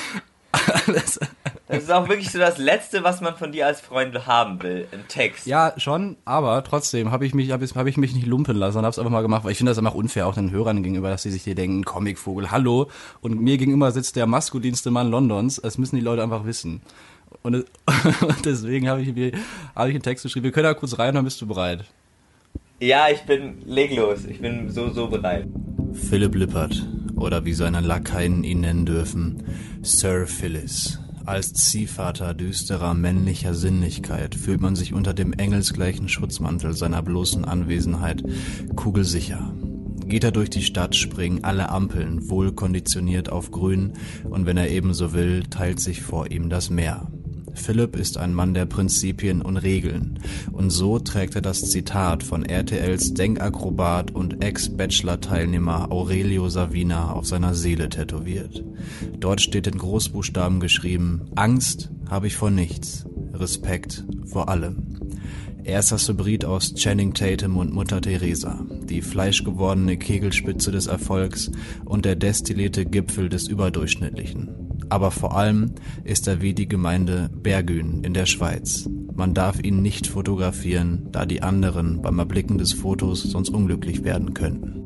alles. 0.87 1.19
Das 1.67 1.83
ist 1.83 1.91
auch 1.91 2.09
wirklich 2.09 2.29
so 2.29 2.39
das 2.39 2.57
Letzte, 2.57 3.03
was 3.03 3.21
man 3.21 3.35
von 3.35 3.51
dir 3.51 3.67
als 3.67 3.79
Freund 3.79 4.27
haben 4.27 4.61
will. 4.61 4.87
Ein 4.91 5.07
Text. 5.07 5.45
Ja, 5.47 5.73
schon, 5.77 6.17
aber 6.25 6.63
trotzdem 6.63 7.11
habe 7.11 7.25
ich 7.25 7.33
mich 7.33 7.51
hab 7.51 7.61
ich, 7.61 7.73
hab 7.75 7.87
ich 7.87 7.97
mich 7.97 8.13
nicht 8.13 8.27
lumpen 8.27 8.57
lassen 8.57 8.79
und 8.79 8.83
habe 8.83 8.91
es 8.91 8.99
einfach 8.99 9.11
mal 9.11 9.21
gemacht, 9.21 9.43
weil 9.43 9.53
ich 9.53 9.57
finde 9.57 9.71
das 9.71 9.77
einfach 9.77 9.93
unfair 9.93 10.27
auch 10.27 10.33
den 10.33 10.51
Hörern 10.51 10.83
gegenüber, 10.83 11.09
dass 11.09 11.23
sie 11.23 11.31
sich 11.31 11.43
hier 11.43 11.55
denken, 11.55 11.85
Comicvogel, 11.85 12.51
hallo 12.51 12.89
und 13.21 13.39
mir 13.39 13.57
gegenüber 13.57 13.91
sitzt 13.91 14.15
der 14.17 14.27
maskulinste 14.27 14.91
Mann 14.91 15.09
Londons. 15.09 15.61
Das 15.63 15.77
müssen 15.77 15.95
die 15.95 16.01
Leute 16.01 16.23
einfach 16.23 16.45
wissen. 16.45 16.81
Und, 17.43 17.55
es- 17.55 17.65
und 18.21 18.45
deswegen 18.45 18.87
habe 18.87 19.01
ich 19.01 19.13
mir 19.13 19.31
habe 19.75 19.89
ich 19.89 19.95
einen 19.95 20.03
Text 20.03 20.23
geschrieben. 20.23 20.43
Wir 20.45 20.51
können 20.51 20.65
da 20.65 20.73
kurz 20.73 20.97
rein, 20.99 21.15
dann 21.15 21.23
bist 21.25 21.41
du 21.41 21.47
bereit. 21.47 21.85
Ja, 22.79 23.05
ich 23.13 23.21
bin, 23.21 23.55
leg 23.65 23.95
los. 23.95 24.25
Ich 24.25 24.39
bin 24.41 24.69
so, 24.71 24.89
so 24.91 25.07
bereit. 25.07 25.47
Philipp 25.93 26.35
Lippert, 26.35 26.87
oder 27.15 27.45
wie 27.45 27.53
seine 27.53 27.81
Lakaien 27.81 28.43
ihn 28.43 28.61
nennen 28.61 28.85
dürfen, 28.85 29.43
Sir 29.83 30.25
Phyllis. 30.25 30.99
Als 31.25 31.53
Ziehvater 31.53 32.33
düsterer 32.33 32.95
männlicher 32.95 33.53
Sinnlichkeit 33.53 34.33
fühlt 34.33 34.59
man 34.59 34.75
sich 34.75 34.93
unter 34.93 35.13
dem 35.13 35.33
engelsgleichen 35.33 36.09
Schutzmantel 36.09 36.73
seiner 36.73 37.03
bloßen 37.03 37.45
Anwesenheit 37.45 38.23
kugelsicher. 38.75 39.53
Geht 40.07 40.23
er 40.23 40.31
durch 40.31 40.49
die 40.49 40.63
Stadt, 40.63 40.95
springen 40.95 41.43
alle 41.43 41.69
Ampeln 41.69 42.29
wohl 42.29 42.51
konditioniert 42.53 43.29
auf 43.31 43.51
grün 43.51 43.93
und 44.29 44.47
wenn 44.47 44.57
er 44.57 44.69
ebenso 44.71 45.13
will, 45.13 45.43
teilt 45.43 45.79
sich 45.79 46.01
vor 46.01 46.31
ihm 46.31 46.49
das 46.49 46.69
Meer. 46.71 47.07
Philipp 47.53 47.95
ist 47.95 48.17
ein 48.17 48.33
Mann 48.33 48.53
der 48.53 48.65
Prinzipien 48.65 49.41
und 49.41 49.57
Regeln. 49.57 50.19
Und 50.51 50.69
so 50.69 50.99
trägt 50.99 51.35
er 51.35 51.41
das 51.41 51.69
Zitat 51.69 52.23
von 52.23 52.45
RTLs 52.45 53.13
Denkakrobat 53.13 54.11
und 54.11 54.43
Ex-Bachelor-Teilnehmer 54.43 55.91
Aurelio 55.91 56.49
Savina 56.49 57.11
auf 57.11 57.25
seiner 57.25 57.53
Seele 57.53 57.89
tätowiert. 57.89 58.63
Dort 59.19 59.41
steht 59.41 59.67
in 59.67 59.77
Großbuchstaben 59.77 60.59
geschrieben, 60.59 61.21
Angst 61.35 61.91
habe 62.09 62.27
ich 62.27 62.35
vor 62.35 62.51
nichts, 62.51 63.05
Respekt 63.33 64.03
vor 64.25 64.49
allem. 64.49 64.91
Er 65.63 65.79
ist 65.79 65.91
das 65.91 66.09
Hybrid 66.09 66.43
aus 66.43 66.73
Channing 66.73 67.13
Tatum 67.13 67.57
und 67.57 67.71
Mutter 67.71 68.01
Teresa, 68.01 68.65
die 68.89 69.01
fleischgewordene 69.01 69.97
Kegelspitze 69.97 70.71
des 70.71 70.87
Erfolgs 70.87 71.51
und 71.85 72.05
der 72.05 72.15
destillierte 72.15 72.85
Gipfel 72.85 73.29
des 73.29 73.47
Überdurchschnittlichen. 73.47 74.70
Aber 74.91 75.09
vor 75.09 75.37
allem 75.37 75.73
ist 76.03 76.27
er 76.27 76.41
wie 76.41 76.53
die 76.53 76.67
Gemeinde 76.67 77.29
Bergün 77.33 78.03
in 78.03 78.13
der 78.13 78.25
Schweiz. 78.25 78.89
Man 79.15 79.33
darf 79.33 79.63
ihn 79.63 79.81
nicht 79.81 80.05
fotografieren, 80.05 81.07
da 81.13 81.25
die 81.25 81.41
anderen 81.41 82.01
beim 82.01 82.19
Erblicken 82.19 82.57
des 82.57 82.73
Fotos 82.73 83.23
sonst 83.23 83.49
unglücklich 83.51 84.03
werden 84.03 84.33
könnten. 84.33 84.83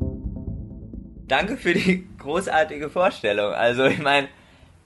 Danke 1.26 1.56
für 1.56 1.74
die 1.74 2.06
großartige 2.18 2.88
Vorstellung. 2.88 3.52
Also, 3.52 3.84
ich 3.86 3.98
meine, 3.98 4.28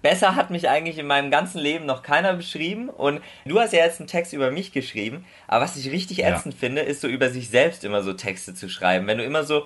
besser 0.01 0.37
hat 0.37 0.51
mich 0.51 0.71
eigentlich 0.71 0.97
in 0.97 1.07
meinem 1.07 1.31
ganzen 1.31 1.59
Leben 1.59 1.85
noch 1.85 2.03
keiner 2.03 2.33
beschrieben. 2.33 2.89
Und 2.89 3.21
du 3.45 3.61
hast 3.61 3.75
ja 3.75 3.81
jetzt 3.85 4.01
einen 4.01 4.09
Text 4.09 4.33
über 4.33 4.51
mich 4.51 4.73
geschrieben. 4.73 5.27
Aber 5.49 5.65
was 5.65 5.77
ich 5.77 5.91
richtig 5.93 6.19
Ja. 6.19 6.31
ätzend 6.35 6.55
finde, 6.55 6.81
ist 6.81 7.03
so 7.03 7.09
über 7.09 7.29
sich 7.29 7.51
selbst 7.51 7.85
immer 7.85 8.03
so 8.03 8.15
Texte 8.15 8.55
zu 8.55 8.71
schreiben. 8.71 9.07
Wenn 9.07 9.19
du 9.19 9.25
immer 9.25 9.45
so, 9.45 9.65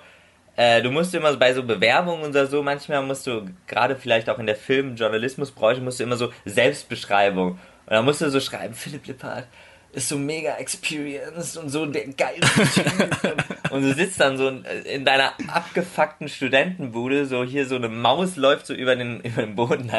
äh, 0.56 0.82
du 0.82 0.90
musst 0.90 1.14
immer 1.14 1.34
bei 1.36 1.52
so 1.54 1.62
Bewerbungen 1.62 2.30
oder 2.30 2.46
so, 2.46 2.62
manchmal 2.62 3.02
musst 3.02 3.26
du, 3.26 3.46
gerade 3.66 3.96
vielleicht 3.96 4.28
auch 4.30 4.38
in 4.38 4.46
der 4.46 4.56
Film-, 4.56 4.96
Journalismusbranche, 4.96 5.80
musst 5.80 6.00
du 6.00 6.04
immer 6.04 6.16
so 6.16 6.30
Selbstbeschreibung. 6.44 7.52
Und 7.52 7.58
dann 7.90 8.04
musst 8.04 8.20
du 8.20 8.30
so 8.30 8.40
schreiben, 8.40 8.74
Philipp 8.74 9.06
Lippert 9.06 9.46
ist 9.92 10.08
so 10.08 10.18
mega 10.18 10.56
experienced 10.56 11.56
und 11.56 11.68
so 11.68 11.86
der 11.86 12.08
geilste 12.08 12.62
Typ. 12.82 13.44
und 13.70 13.82
du 13.82 13.94
sitzt 13.94 14.20
dann 14.20 14.36
so 14.36 14.48
in 14.48 15.04
deiner 15.04 15.32
abgefuckten 15.46 16.28
Studentenbude, 16.28 17.26
so 17.26 17.44
hier 17.44 17.66
so 17.66 17.76
eine 17.76 17.88
Maus 17.88 18.34
läuft 18.34 18.66
so 18.66 18.74
über 18.74 18.96
den, 18.96 19.20
über 19.20 19.42
den 19.42 19.54
Boden. 19.54 19.92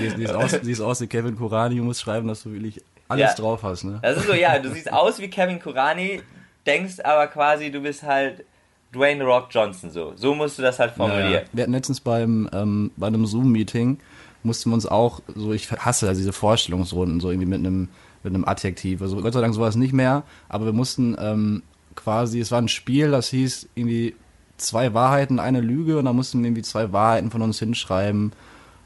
Die, 0.00 0.08
die, 0.16 0.24
ist, 0.24 0.34
aus, 0.34 0.60
die 0.60 0.72
ist 0.72 0.80
aus 0.80 1.00
wie 1.02 1.06
Kevin 1.06 1.36
Kurani, 1.36 1.76
du 1.76 1.84
musst 1.84 2.00
schreiben, 2.00 2.26
dass 2.26 2.42
du 2.42 2.52
wirklich 2.52 2.82
alles 3.08 3.30
Ja. 3.30 3.34
drauf 3.34 3.62
hast, 3.62 3.84
ne? 3.84 4.00
Das 4.02 4.16
ist 4.16 4.26
so, 4.26 4.34
ja, 4.34 4.58
du 4.58 4.70
siehst 4.70 4.92
aus 4.92 5.20
wie 5.20 5.28
Kevin 5.28 5.60
Kurani, 5.60 6.20
denkst 6.66 6.98
aber 7.04 7.28
quasi, 7.28 7.70
du 7.70 7.80
bist 7.80 8.02
halt 8.02 8.44
Dwayne 8.92 9.24
Rock 9.24 9.48
Johnson 9.50 9.90
so. 9.90 10.12
So 10.16 10.34
musst 10.34 10.58
du 10.58 10.62
das 10.62 10.78
halt 10.78 10.92
formulieren. 10.92 11.44
Wir 11.52 11.62
hatten 11.62 11.72
letztens 11.72 12.00
beim, 12.00 12.48
ähm, 12.52 12.90
bei 12.96 13.06
einem 13.06 13.26
Zoom-Meeting, 13.26 13.98
mussten 14.42 14.70
wir 14.70 14.74
uns 14.74 14.86
auch, 14.86 15.20
so 15.34 15.52
ich 15.52 15.70
hasse 15.70 16.08
also 16.08 16.20
diese 16.20 16.32
Vorstellungsrunden, 16.32 17.20
so 17.20 17.30
irgendwie 17.30 17.48
mit 17.48 17.60
einem, 17.60 17.88
mit 18.22 18.34
einem 18.34 18.44
Adjektiv. 18.44 19.00
Also 19.00 19.16
Gott 19.20 19.32
sei 19.32 19.40
Dank 19.40 19.54
sowas 19.54 19.76
nicht 19.76 19.92
mehr, 19.92 20.24
aber 20.48 20.66
wir 20.66 20.72
mussten 20.72 21.16
ähm, 21.18 21.62
quasi, 21.94 22.40
es 22.40 22.50
war 22.50 22.60
ein 22.60 22.68
Spiel, 22.68 23.10
das 23.10 23.28
hieß 23.28 23.68
irgendwie 23.74 24.14
zwei 24.56 24.94
Wahrheiten, 24.94 25.38
eine 25.38 25.60
Lüge 25.60 25.98
und 25.98 26.04
da 26.04 26.12
mussten 26.12 26.40
wir 26.40 26.48
irgendwie 26.48 26.62
zwei 26.62 26.92
Wahrheiten 26.92 27.30
von 27.30 27.42
uns 27.42 27.58
hinschreiben 27.58 28.32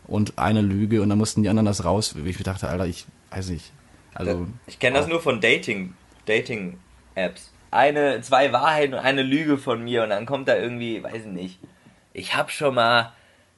und 0.06 0.38
eine 0.38 0.62
Lüge 0.62 1.02
und 1.02 1.08
dann 1.08 1.18
mussten 1.18 1.42
die 1.42 1.48
anderen 1.48 1.66
das 1.66 1.84
raus. 1.84 2.14
Ich 2.24 2.42
dachte, 2.42 2.68
Alter, 2.68 2.86
ich 2.86 3.06
weiß 3.30 3.50
nicht. 3.50 3.72
Also, 4.14 4.46
Ich 4.66 4.78
kenne 4.78 4.98
das 4.98 5.08
nur 5.08 5.20
von 5.20 5.40
Dating, 5.40 5.92
Dating-Apps. 6.24 7.50
Eine, 7.70 8.20
zwei 8.22 8.52
Wahrheiten 8.52 8.94
und 8.94 9.00
eine 9.00 9.22
Lüge 9.22 9.58
von 9.58 9.82
mir 9.82 10.04
und 10.04 10.10
dann 10.10 10.26
kommt 10.26 10.48
da 10.48 10.56
irgendwie, 10.56 11.02
weiß 11.02 11.22
ich 11.26 11.32
nicht. 11.32 11.58
Ich 12.12 12.34
habe 12.34 12.50
schon 12.50 12.74
mal 12.74 13.12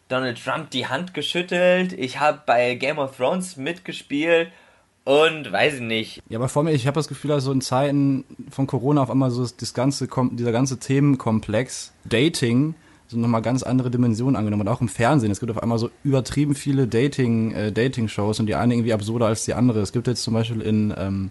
Donald 0.08 0.43
Trump 0.43 0.70
die 0.70 0.87
Hand 0.87 1.14
geschüttelt, 1.14 1.93
ich 1.93 2.19
habe 2.19 2.40
bei 2.46 2.75
Game 2.75 2.99
of 2.99 3.16
Thrones 3.16 3.56
mitgespielt 3.56 4.50
und 5.05 5.50
weiß 5.52 5.75
ich 5.75 5.81
nicht. 5.81 6.22
Ja, 6.28 6.38
aber 6.38 6.49
vor 6.49 6.62
mir, 6.62 6.72
ich 6.72 6.87
habe 6.87 6.94
das 6.94 7.08
Gefühl, 7.08 7.31
dass 7.31 7.44
so 7.44 7.52
in 7.52 7.60
Zeiten 7.60 8.25
von 8.50 8.66
Corona 8.66 9.02
auf 9.02 9.11
einmal 9.11 9.30
so 9.30 9.47
das 9.47 9.75
ganze, 9.75 10.09
dieser 10.32 10.52
ganze 10.52 10.78
Themenkomplex 10.78 11.92
Dating 12.04 12.75
so 13.09 13.16
nochmal 13.16 13.42
ganz 13.42 13.62
andere 13.62 13.90
Dimensionen 13.90 14.37
angenommen 14.37 14.62
und 14.62 14.68
auch 14.68 14.80
im 14.80 14.88
Fernsehen. 14.88 15.30
Es 15.30 15.40
gibt 15.40 15.50
auf 15.50 15.62
einmal 15.62 15.78
so 15.78 15.90
übertrieben 16.04 16.54
viele 16.54 16.87
Dating, 16.87 17.52
äh, 17.52 17.73
Dating-Shows 17.73 18.38
und 18.40 18.47
die 18.47 18.54
eine 18.54 18.75
irgendwie 18.75 18.92
absurder 18.92 19.26
als 19.26 19.44
die 19.44 19.54
andere. 19.54 19.80
Es 19.80 19.92
gibt 19.92 20.06
jetzt 20.06 20.23
zum 20.23 20.35
Beispiel 20.35 20.61
in, 20.61 20.94
ähm, 20.97 21.30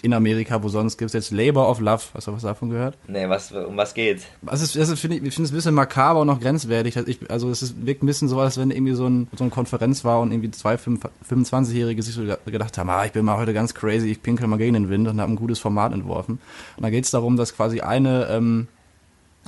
in 0.00 0.14
Amerika, 0.14 0.62
wo 0.62 0.68
sonst 0.68 0.96
gibt 0.96 1.08
es 1.08 1.12
jetzt 1.12 1.30
Labor 1.30 1.68
of 1.68 1.80
Love. 1.80 2.02
Hast 2.14 2.26
du 2.26 2.32
was 2.32 2.42
davon 2.42 2.70
gehört? 2.70 2.96
Nee, 3.06 3.28
was, 3.28 3.52
um 3.52 3.76
was 3.76 3.92
geht's? 3.92 4.24
Das 4.40 4.62
ist, 4.62 4.74
das 4.74 4.88
ist 4.88 5.00
finde 5.00 5.18
ich, 5.18 5.22
ich 5.22 5.34
finde 5.34 5.46
es 5.46 5.52
ein 5.52 5.56
bisschen 5.56 5.74
makaber 5.74 6.20
und 6.20 6.28
noch 6.28 6.40
grenzwertig. 6.40 6.96
Also 6.96 7.08
Ich, 7.10 7.30
also 7.30 7.50
es 7.50 7.62
ist, 7.62 7.84
wirkt 7.84 8.02
ein 8.02 8.06
bisschen 8.06 8.28
so, 8.28 8.40
als 8.40 8.56
wenn 8.56 8.70
irgendwie 8.70 8.94
so, 8.94 9.06
ein, 9.06 9.28
so 9.36 9.44
eine 9.44 9.50
Konferenz 9.50 10.04
war 10.04 10.20
und 10.20 10.32
irgendwie 10.32 10.50
zwei 10.50 10.76
25-Jährige 10.76 12.02
sich 12.02 12.14
so 12.14 12.22
gedacht 12.46 12.78
haben, 12.78 12.88
ah, 12.88 13.04
ich 13.04 13.12
bin 13.12 13.24
mal 13.24 13.36
heute 13.36 13.52
ganz 13.52 13.74
crazy, 13.74 14.10
ich 14.10 14.22
pinkel 14.22 14.46
mal 14.46 14.56
gegen 14.56 14.74
den 14.74 14.88
Wind 14.88 15.08
und 15.08 15.20
habe 15.20 15.30
ein 15.30 15.36
gutes 15.36 15.58
Format 15.58 15.92
entworfen. 15.92 16.40
Und 16.76 16.82
da 16.82 16.90
geht 16.90 17.04
es 17.04 17.10
darum, 17.10 17.36
dass 17.36 17.54
quasi 17.54 17.80
eine, 17.80 18.28
ähm, 18.30 18.68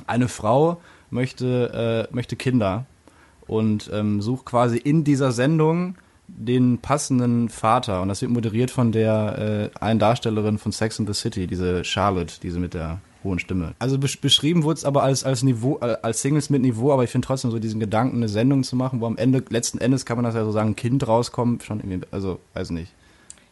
eine 0.05 0.27
Frau 0.27 0.79
möchte, 1.09 2.07
äh, 2.11 2.15
möchte 2.15 2.35
Kinder 2.35 2.85
und 3.47 3.89
ähm, 3.93 4.21
sucht 4.21 4.45
quasi 4.45 4.77
in 4.77 5.03
dieser 5.03 5.31
Sendung 5.31 5.95
den 6.27 6.79
passenden 6.79 7.49
Vater 7.49 8.01
und 8.01 8.07
das 8.09 8.21
wird 8.21 8.31
moderiert 8.31 8.71
von 8.71 8.91
der 8.91 9.71
äh, 9.75 9.79
einen 9.83 9.99
Darstellerin 9.99 10.57
von 10.57 10.71
Sex 10.71 10.99
and 10.99 11.07
the 11.07 11.13
City, 11.19 11.47
diese 11.47 11.83
Charlotte, 11.83 12.35
diese 12.41 12.59
mit 12.59 12.73
der 12.73 12.99
hohen 13.23 13.39
Stimme. 13.39 13.73
Also 13.79 13.97
besch 13.97 14.19
beschrieben 14.21 14.63
wurde 14.63 14.77
es 14.77 14.85
aber 14.85 15.03
als 15.03 15.23
als 15.23 15.43
Niveau 15.43 15.79
äh, 15.81 15.97
als 16.01 16.21
Singles 16.21 16.49
mit 16.49 16.61
Niveau, 16.61 16.91
aber 16.91 17.03
ich 17.03 17.09
finde 17.09 17.25
trotzdem 17.27 17.51
so 17.51 17.59
diesen 17.59 17.79
Gedanken 17.79 18.17
eine 18.17 18.27
Sendung 18.29 18.63
zu 18.63 18.75
machen, 18.75 19.01
wo 19.01 19.05
am 19.07 19.17
Ende 19.17 19.43
letzten 19.49 19.79
Endes 19.79 20.05
kann 20.05 20.17
man 20.17 20.25
das 20.25 20.35
ja 20.35 20.43
so 20.43 20.51
sagen, 20.51 20.69
ein 20.71 20.75
Kind 20.75 21.07
rauskommt, 21.07 21.63
schon 21.63 21.79
irgendwie 21.79 22.01
also 22.11 22.39
weiß 22.53 22.71
nicht. 22.71 22.91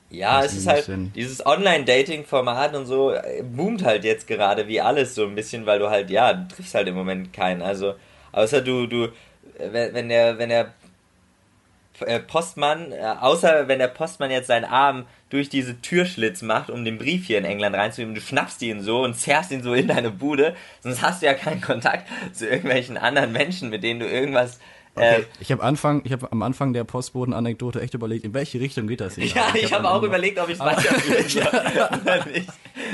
Ja, 0.09 0.41
Das 0.43 0.51
es 0.51 0.59
ist 0.59 0.67
halt, 0.67 0.77
bisschen- 0.85 1.11
dieses 1.13 1.43
Online-Dating-Format 1.43 2.75
und 2.75 2.85
so 2.85 3.11
äh, 3.11 3.43
boomt 3.43 3.83
halt 3.83 4.03
jetzt 4.03 4.27
gerade 4.27 4.67
wie 4.67 4.79
alles 4.81 5.15
so 5.15 5.25
ein 5.25 5.33
bisschen, 5.35 5.65
weil 5.65 5.79
du 5.79 5.89
halt, 5.89 6.09
ja, 6.11 6.33
du 6.33 6.47
triffst 6.55 6.75
halt 6.75 6.87
im 6.87 6.93
Moment 6.95 7.33
keinen. 7.33 7.61
Also, 7.63 7.93
außer 8.31 8.61
du, 8.61 8.85
du, 8.85 9.05
äh, 9.05 9.09
wenn 9.71 9.93
wenn 9.95 10.09
der, 10.09 10.37
wenn 10.37 10.49
der 10.49 10.73
Postmann, 12.19 12.91
äh, 12.91 12.97
außer 13.19 13.67
wenn 13.67 13.79
der 13.79 13.87
Postmann 13.87 14.31
jetzt 14.31 14.47
seinen 14.47 14.65
Arm 14.65 15.05
durch 15.29 15.49
diese 15.49 15.81
Türschlitz 15.81 16.41
macht, 16.41 16.69
um 16.69 16.85
den 16.85 16.97
Brief 16.97 17.25
hier 17.27 17.37
in 17.39 17.45
England 17.45 17.75
reinzunehmen, 17.75 18.15
du 18.15 18.21
schnappst 18.21 18.61
ihn 18.61 18.81
so 18.81 19.01
und 19.03 19.15
zerrst 19.15 19.51
ihn 19.51 19.63
so 19.63 19.73
in 19.73 19.87
deine 19.87 20.11
Bude, 20.11 20.55
sonst 20.81 21.01
hast 21.01 21.21
du 21.21 21.25
ja 21.25 21.33
keinen 21.33 21.61
Kontakt 21.61 22.07
zu 22.33 22.47
irgendwelchen 22.47 22.97
anderen 22.97 23.31
Menschen, 23.31 23.69
mit 23.69 23.83
denen 23.83 23.99
du 23.99 24.07
irgendwas 24.07 24.59
Ähm, 24.95 25.25
Ich 25.39 25.51
habe 25.51 25.63
Anfang, 25.63 26.01
ich 26.05 26.11
habe 26.11 26.31
am 26.31 26.43
Anfang 26.43 26.71
der 26.73 26.83
Postboden-Anekdote 26.83 27.81
echt 27.81 27.95
überlegt, 27.95 28.25
in 28.25 28.35
welche 28.35 28.59
Richtung 28.59 28.85
geht 28.85 29.01
das 29.01 29.15
hier? 29.15 29.25
ja, 29.25 29.33
gerade? 29.45 29.57
ich 29.57 29.73
habe 29.73 29.81
dann 29.83 29.91
auch 29.91 30.03
überlegt, 30.03 30.37
ob 30.39 30.49
ich 30.49 30.53
es 30.53 30.59
weiterführen 30.59 31.27
soll. 31.27 32.45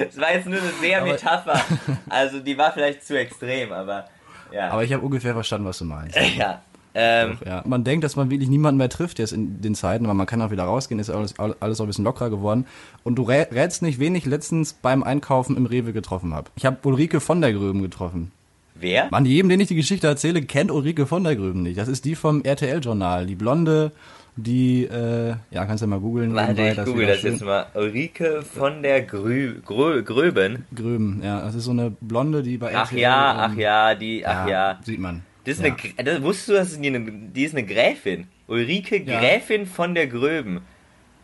Es 0.08 0.18
war 0.18 0.34
jetzt 0.34 0.46
nur 0.48 0.60
eine 0.62 0.72
sehr 0.82 1.01
Aber- 1.01 1.12
Metapher. 1.12 1.62
Also 2.10 2.39
die 2.39 2.58
war 2.58 2.72
vielleicht 2.72 3.04
zu 3.06 3.20
extrem, 3.20 3.72
aber 3.74 4.06
ja. 4.51 4.70
Aber 4.70 4.84
ich 4.84 4.94
habe 4.94 5.04
ungefähr 5.06 5.34
verstanden, 5.34 5.68
was 5.68 5.78
du 5.80 5.86
meinst. 5.86 6.18
ja. 6.38 6.62
Ähm, 7.00 7.38
Ja, 7.46 7.63
man 7.65 7.84
denkt, 7.84 8.03
dass 8.03 8.15
man 8.15 8.29
wirklich 8.29 8.50
niemanden 8.50 8.77
mehr 8.77 8.89
trifft 8.89 9.20
jetzt 9.20 9.32
in 9.32 9.62
den 9.62 9.74
Zeiten, 9.75 10.08
weil 10.08 10.13
man 10.15 10.25
kann 10.27 10.41
auch 10.41 10.51
wieder 10.51 10.63
rausgehen, 10.63 11.00
ist 11.00 11.10
alles, 11.10 11.34
alles 11.39 11.79
auch 11.79 11.86
ein 11.86 11.88
bisschen 11.88 12.03
lockerer 12.06 12.29
geworden. 12.29 12.65
Und 13.03 13.15
du 13.15 13.24
rä- 13.24 13.51
rätst 13.53 13.82
nicht, 13.82 14.00
wen 14.00 14.15
ich 14.15 14.25
letztens 14.25 14.74
beim 14.74 15.03
Einkaufen 15.03 15.56
im 15.56 15.65
Rewe 15.65 15.94
getroffen 15.94 16.34
habe. 16.34 16.50
Ich 16.56 16.65
habe 16.65 16.77
Ulrike 16.84 17.20
von 17.22 17.41
der 17.41 17.53
Gröben 17.53 17.82
getroffen. 17.82 18.32
wer? 18.75 19.08
Mann, 19.12 19.25
jedem, 19.25 19.50
den 19.50 19.60
ich 19.60 19.68
die 19.70 19.75
Geschichte 19.75 20.08
erzähle, 20.08 20.41
kennt 20.41 20.72
Ulrike 20.72 21.06
von 21.06 21.24
der 21.24 21.36
Gröben 21.36 21.63
nicht. 21.63 21.77
Das 21.77 21.88
ist 21.88 22.06
die 22.06 22.15
vom 22.15 22.44
RTL-Journal, 22.44 23.25
die 23.25 23.36
Blonde, 23.36 23.91
die, 24.38 24.86
äh, 24.86 25.36
ja, 25.51 25.65
kannst 25.65 25.82
du 25.82 25.86
ja 25.86 25.89
mal 25.89 26.00
googeln. 26.00 26.34
Warte, 26.34 26.62
ich 26.70 26.86
google 26.86 27.08
das 27.08 27.20
schön- 27.20 27.34
jetzt 27.34 27.44
mal. 27.44 27.65
Ulrike 27.74 28.41
von 28.41 28.82
der 28.82 29.01
Grü 29.01 29.56
Grö 29.65 30.01
Gröben. 30.01 30.65
Gröben, 30.74 31.22
ja, 31.24 31.41
das 31.41 31.56
ist 31.56 31.65
so 31.65 31.72
eine 31.72 31.91
Blonde, 32.00 32.41
die 32.41 32.58
bei 32.58 32.74
Ach 32.74 32.84
RTL... 32.89 33.00
ja, 33.00 33.32
ähm, 33.46 33.51
ach 33.51 33.58
ja, 33.58 33.96
die, 33.96 34.25
ach 34.25 34.48
ja. 34.48 34.79
Sieht 34.84 35.00
man. 35.00 35.24
Das 35.46 35.58
ist 35.58 35.65
ja. 35.65 35.75
eine, 35.98 36.03
das, 36.03 36.22
wusstest 36.22 36.50
du, 36.50 36.53
dass 36.53 36.79
die, 36.79 36.88
eine, 36.88 37.12
die 37.12 37.43
ist 37.43 37.55
eine 37.55 37.65
Gräfin? 37.65 38.27
Ulrike 38.48 39.03
Ja. 39.03 39.19
Gräfin 39.19 39.65
von 39.65 39.96
der 39.96 40.08
Gröben. 40.08 40.62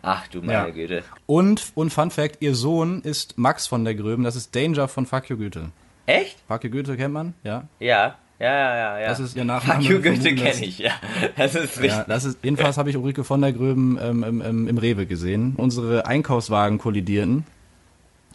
Ach 0.01 0.27
du 0.27 0.39
meine 0.41 0.67
Ja. 0.67 0.69
Güte. 0.69 1.03
Und, 1.25 1.71
und 1.73 1.91
Fun 1.91 2.11
Fact, 2.11 2.37
ihr 2.39 2.53
Sohn 2.55 3.01
ist 3.01 3.37
Max 3.37 3.65
von 3.67 3.83
der 3.83 3.95
Gröben, 3.95 4.23
das 4.23 4.35
ist 4.35 4.55
Danger 4.55 4.87
von 4.87 5.05
Fuck 5.05 5.29
you 5.29 5.37
Goethe. 5.37 5.71
Echt? 6.05 6.37
Fuck 6.47 6.63
you 6.63 6.69
Goethe 6.69 6.95
kennt 6.95 7.13
man, 7.13 7.33
ja. 7.43 7.67
Ja, 7.79 8.15
ja, 8.39 8.53
ja, 8.53 8.77
ja. 8.77 8.99
ja. 8.99 9.07
Das 9.07 9.19
ist 9.19 9.35
ihr 9.35 9.45
Nachname. 9.45 9.81
Fuck 9.81 9.91
you 9.91 10.01
Goethe 10.01 10.35
kenne 10.35 10.65
ich, 10.65 10.77
ja. 10.79 10.91
Das 11.35 11.55
ist 11.55 11.77
richtig. 11.81 11.91
Ja, 11.91 12.03
das 12.03 12.25
ist, 12.25 12.39
jedenfalls 12.43 12.77
habe 12.77 12.89
ich 12.89 12.97
Ulrike 12.97 13.23
von 13.23 13.41
der 13.41 13.53
Gröben 13.53 13.97
ähm, 14.01 14.23
im, 14.23 14.41
im, 14.41 14.67
im 14.67 14.77
Rewe 14.77 15.05
gesehen. 15.07 15.55
Unsere 15.57 16.05
Einkaufswagen 16.05 16.77
kollidierten. 16.77 17.45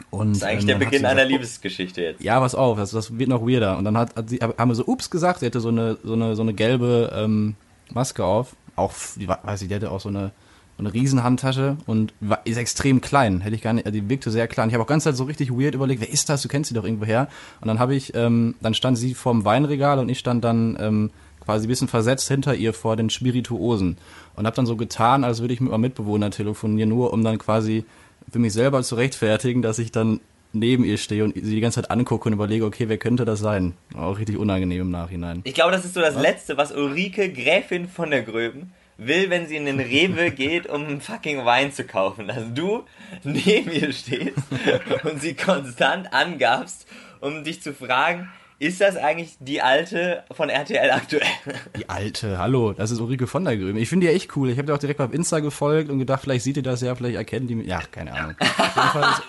Und, 0.09 0.29
Das 0.29 0.37
ist 0.37 0.43
eigentlich 0.43 0.61
ähm, 0.61 0.67
der 0.67 0.85
Beginn 0.85 1.05
einer 1.05 1.15
gesagt, 1.15 1.31
Liebesgeschichte 1.31 2.01
jetzt. 2.01 2.23
Ja, 2.23 2.39
pass 2.39 2.55
auf, 2.55 2.77
das, 2.77 2.91
das 2.91 3.17
wird 3.17 3.29
noch 3.29 3.41
weirder. 3.41 3.77
Und 3.77 3.85
dann 3.85 3.97
hat, 3.97 4.15
hat 4.15 4.29
sie, 4.29 4.37
haben 4.37 4.69
wir 4.69 4.75
so 4.75 4.85
Ups 4.85 5.09
gesagt, 5.09 5.39
sie 5.39 5.45
hatte 5.45 5.59
so 5.59 5.69
eine, 5.69 5.97
so 6.03 6.13
eine, 6.13 6.35
so 6.35 6.41
eine 6.41 6.53
gelbe 6.53 7.11
ähm, 7.15 7.55
Maske 7.93 8.23
auf. 8.23 8.55
Auch, 8.75 8.93
die, 9.15 9.27
weiß 9.27 9.61
ich, 9.61 9.67
die 9.67 9.75
hatte 9.75 9.91
auch 9.91 9.99
so 9.99 10.09
eine, 10.09 10.31
so 10.77 10.83
eine 10.83 10.93
Riesenhandtasche 10.93 11.77
und 11.85 12.13
war, 12.19 12.41
ist 12.45 12.57
extrem 12.57 13.01
klein. 13.01 13.41
Hätte 13.41 13.55
ich 13.55 13.61
gar 13.61 13.73
nicht, 13.73 13.85
also 13.85 13.99
die 13.99 14.09
wirkte 14.09 14.31
sehr 14.31 14.47
klein. 14.47 14.69
Ich 14.69 14.73
habe 14.73 14.83
auch 14.83 14.87
ganz 14.87 15.03
Zeit 15.03 15.15
so 15.15 15.25
richtig 15.25 15.51
weird 15.51 15.75
überlegt, 15.75 16.01
wer 16.01 16.09
ist 16.09 16.29
das? 16.29 16.41
Du 16.41 16.47
kennst 16.47 16.69
sie 16.69 16.73
doch 16.73 16.85
irgendwo 16.85 17.05
her. 17.05 17.27
Und 17.59 17.67
dann 17.67 17.79
habe 17.79 17.95
ich, 17.95 18.15
ähm, 18.15 18.55
dann 18.61 18.73
stand 18.73 18.97
sie 18.97 19.13
vorm 19.13 19.45
Weinregal 19.45 19.99
und 19.99 20.09
ich 20.09 20.19
stand 20.19 20.43
dann 20.43 20.77
ähm, 20.79 21.11
quasi 21.43 21.65
ein 21.65 21.69
bisschen 21.69 21.87
versetzt 21.87 22.27
hinter 22.27 22.55
ihr 22.55 22.73
vor 22.73 22.95
den 22.95 23.09
Spirituosen. 23.09 23.97
Und 24.35 24.45
habe 24.45 24.55
dann 24.55 24.65
so 24.65 24.75
getan, 24.75 25.23
als 25.23 25.41
würde 25.41 25.53
ich 25.53 25.61
mit 25.61 25.71
meinem 25.71 25.81
Mitbewohner 25.81 26.31
telefonieren, 26.31 26.89
nur 26.89 27.11
um 27.13 27.23
dann 27.23 27.37
quasi 27.37 27.83
für 28.31 28.39
mich 28.39 28.53
selber 28.53 28.81
zu 28.83 28.95
rechtfertigen, 28.95 29.61
dass 29.61 29.79
ich 29.79 29.91
dann 29.91 30.21
neben 30.53 30.83
ihr 30.83 30.97
stehe 30.97 31.23
und 31.23 31.35
sie 31.35 31.41
die 31.41 31.61
ganze 31.61 31.81
Zeit 31.81 31.91
angucke 31.91 32.27
und 32.27 32.33
überlege, 32.33 32.65
okay, 32.65 32.89
wer 32.89 32.97
könnte 32.97 33.25
das 33.25 33.39
sein? 33.39 33.73
Auch 33.95 34.19
richtig 34.19 34.37
unangenehm 34.37 34.81
im 34.81 34.91
Nachhinein. 34.91 35.41
Ich 35.43 35.53
glaube, 35.53 35.71
das 35.71 35.85
ist 35.85 35.93
so 35.93 36.01
das 36.01 36.15
Letzte, 36.15 36.57
was 36.57 36.71
Ulrike 36.71 37.31
Gräfin 37.31 37.87
von 37.87 38.11
der 38.11 38.23
Gröben 38.23 38.73
will, 38.97 39.29
wenn 39.29 39.47
sie 39.47 39.55
in 39.55 39.65
den 39.65 39.79
Rewe 39.79 40.31
geht, 40.35 40.67
um 40.67 40.85
einen 40.85 41.01
fucking 41.01 41.45
Wein 41.45 41.71
zu 41.71 41.85
kaufen. 41.85 42.27
Dass 42.27 42.43
du 42.53 42.83
neben 43.23 43.71
ihr 43.71 43.93
stehst 43.93 44.37
und 45.03 45.21
sie 45.21 45.35
konstant 45.35 46.13
angabst, 46.13 46.87
um 47.19 47.43
dich 47.43 47.61
zu 47.61 47.73
fragen, 47.73 48.29
ist 48.61 48.79
das 48.79 48.95
eigentlich 48.95 49.35
die 49.39 49.59
alte 49.61 50.23
von 50.31 50.49
RTL 50.49 50.91
aktuell? 50.91 51.25
Die 51.75 51.89
alte, 51.89 52.37
hallo, 52.37 52.73
das 52.73 52.91
ist 52.91 52.99
Ulrike 52.99 53.25
von 53.25 53.43
der 53.43 53.57
Gröben. 53.57 53.75
Ich 53.77 53.89
finde 53.89 54.05
die 54.07 54.13
echt 54.13 54.35
cool. 54.37 54.49
Ich 54.51 54.57
habe 54.57 54.67
dir 54.67 54.75
auch 54.75 54.77
direkt 54.77 54.99
auf 55.01 55.11
Insta 55.13 55.39
gefolgt 55.39 55.89
und 55.89 55.97
gedacht, 55.97 56.21
vielleicht 56.21 56.43
sieht 56.43 56.57
ihr 56.57 56.63
das 56.63 56.81
ja, 56.81 56.93
vielleicht 56.93 57.15
erkennt 57.15 57.49
die 57.49 57.55
mich. 57.55 57.65
Ja, 57.67 57.79
keine 57.91 58.13
Ahnung. 58.13 58.35
Ist- 58.39 59.23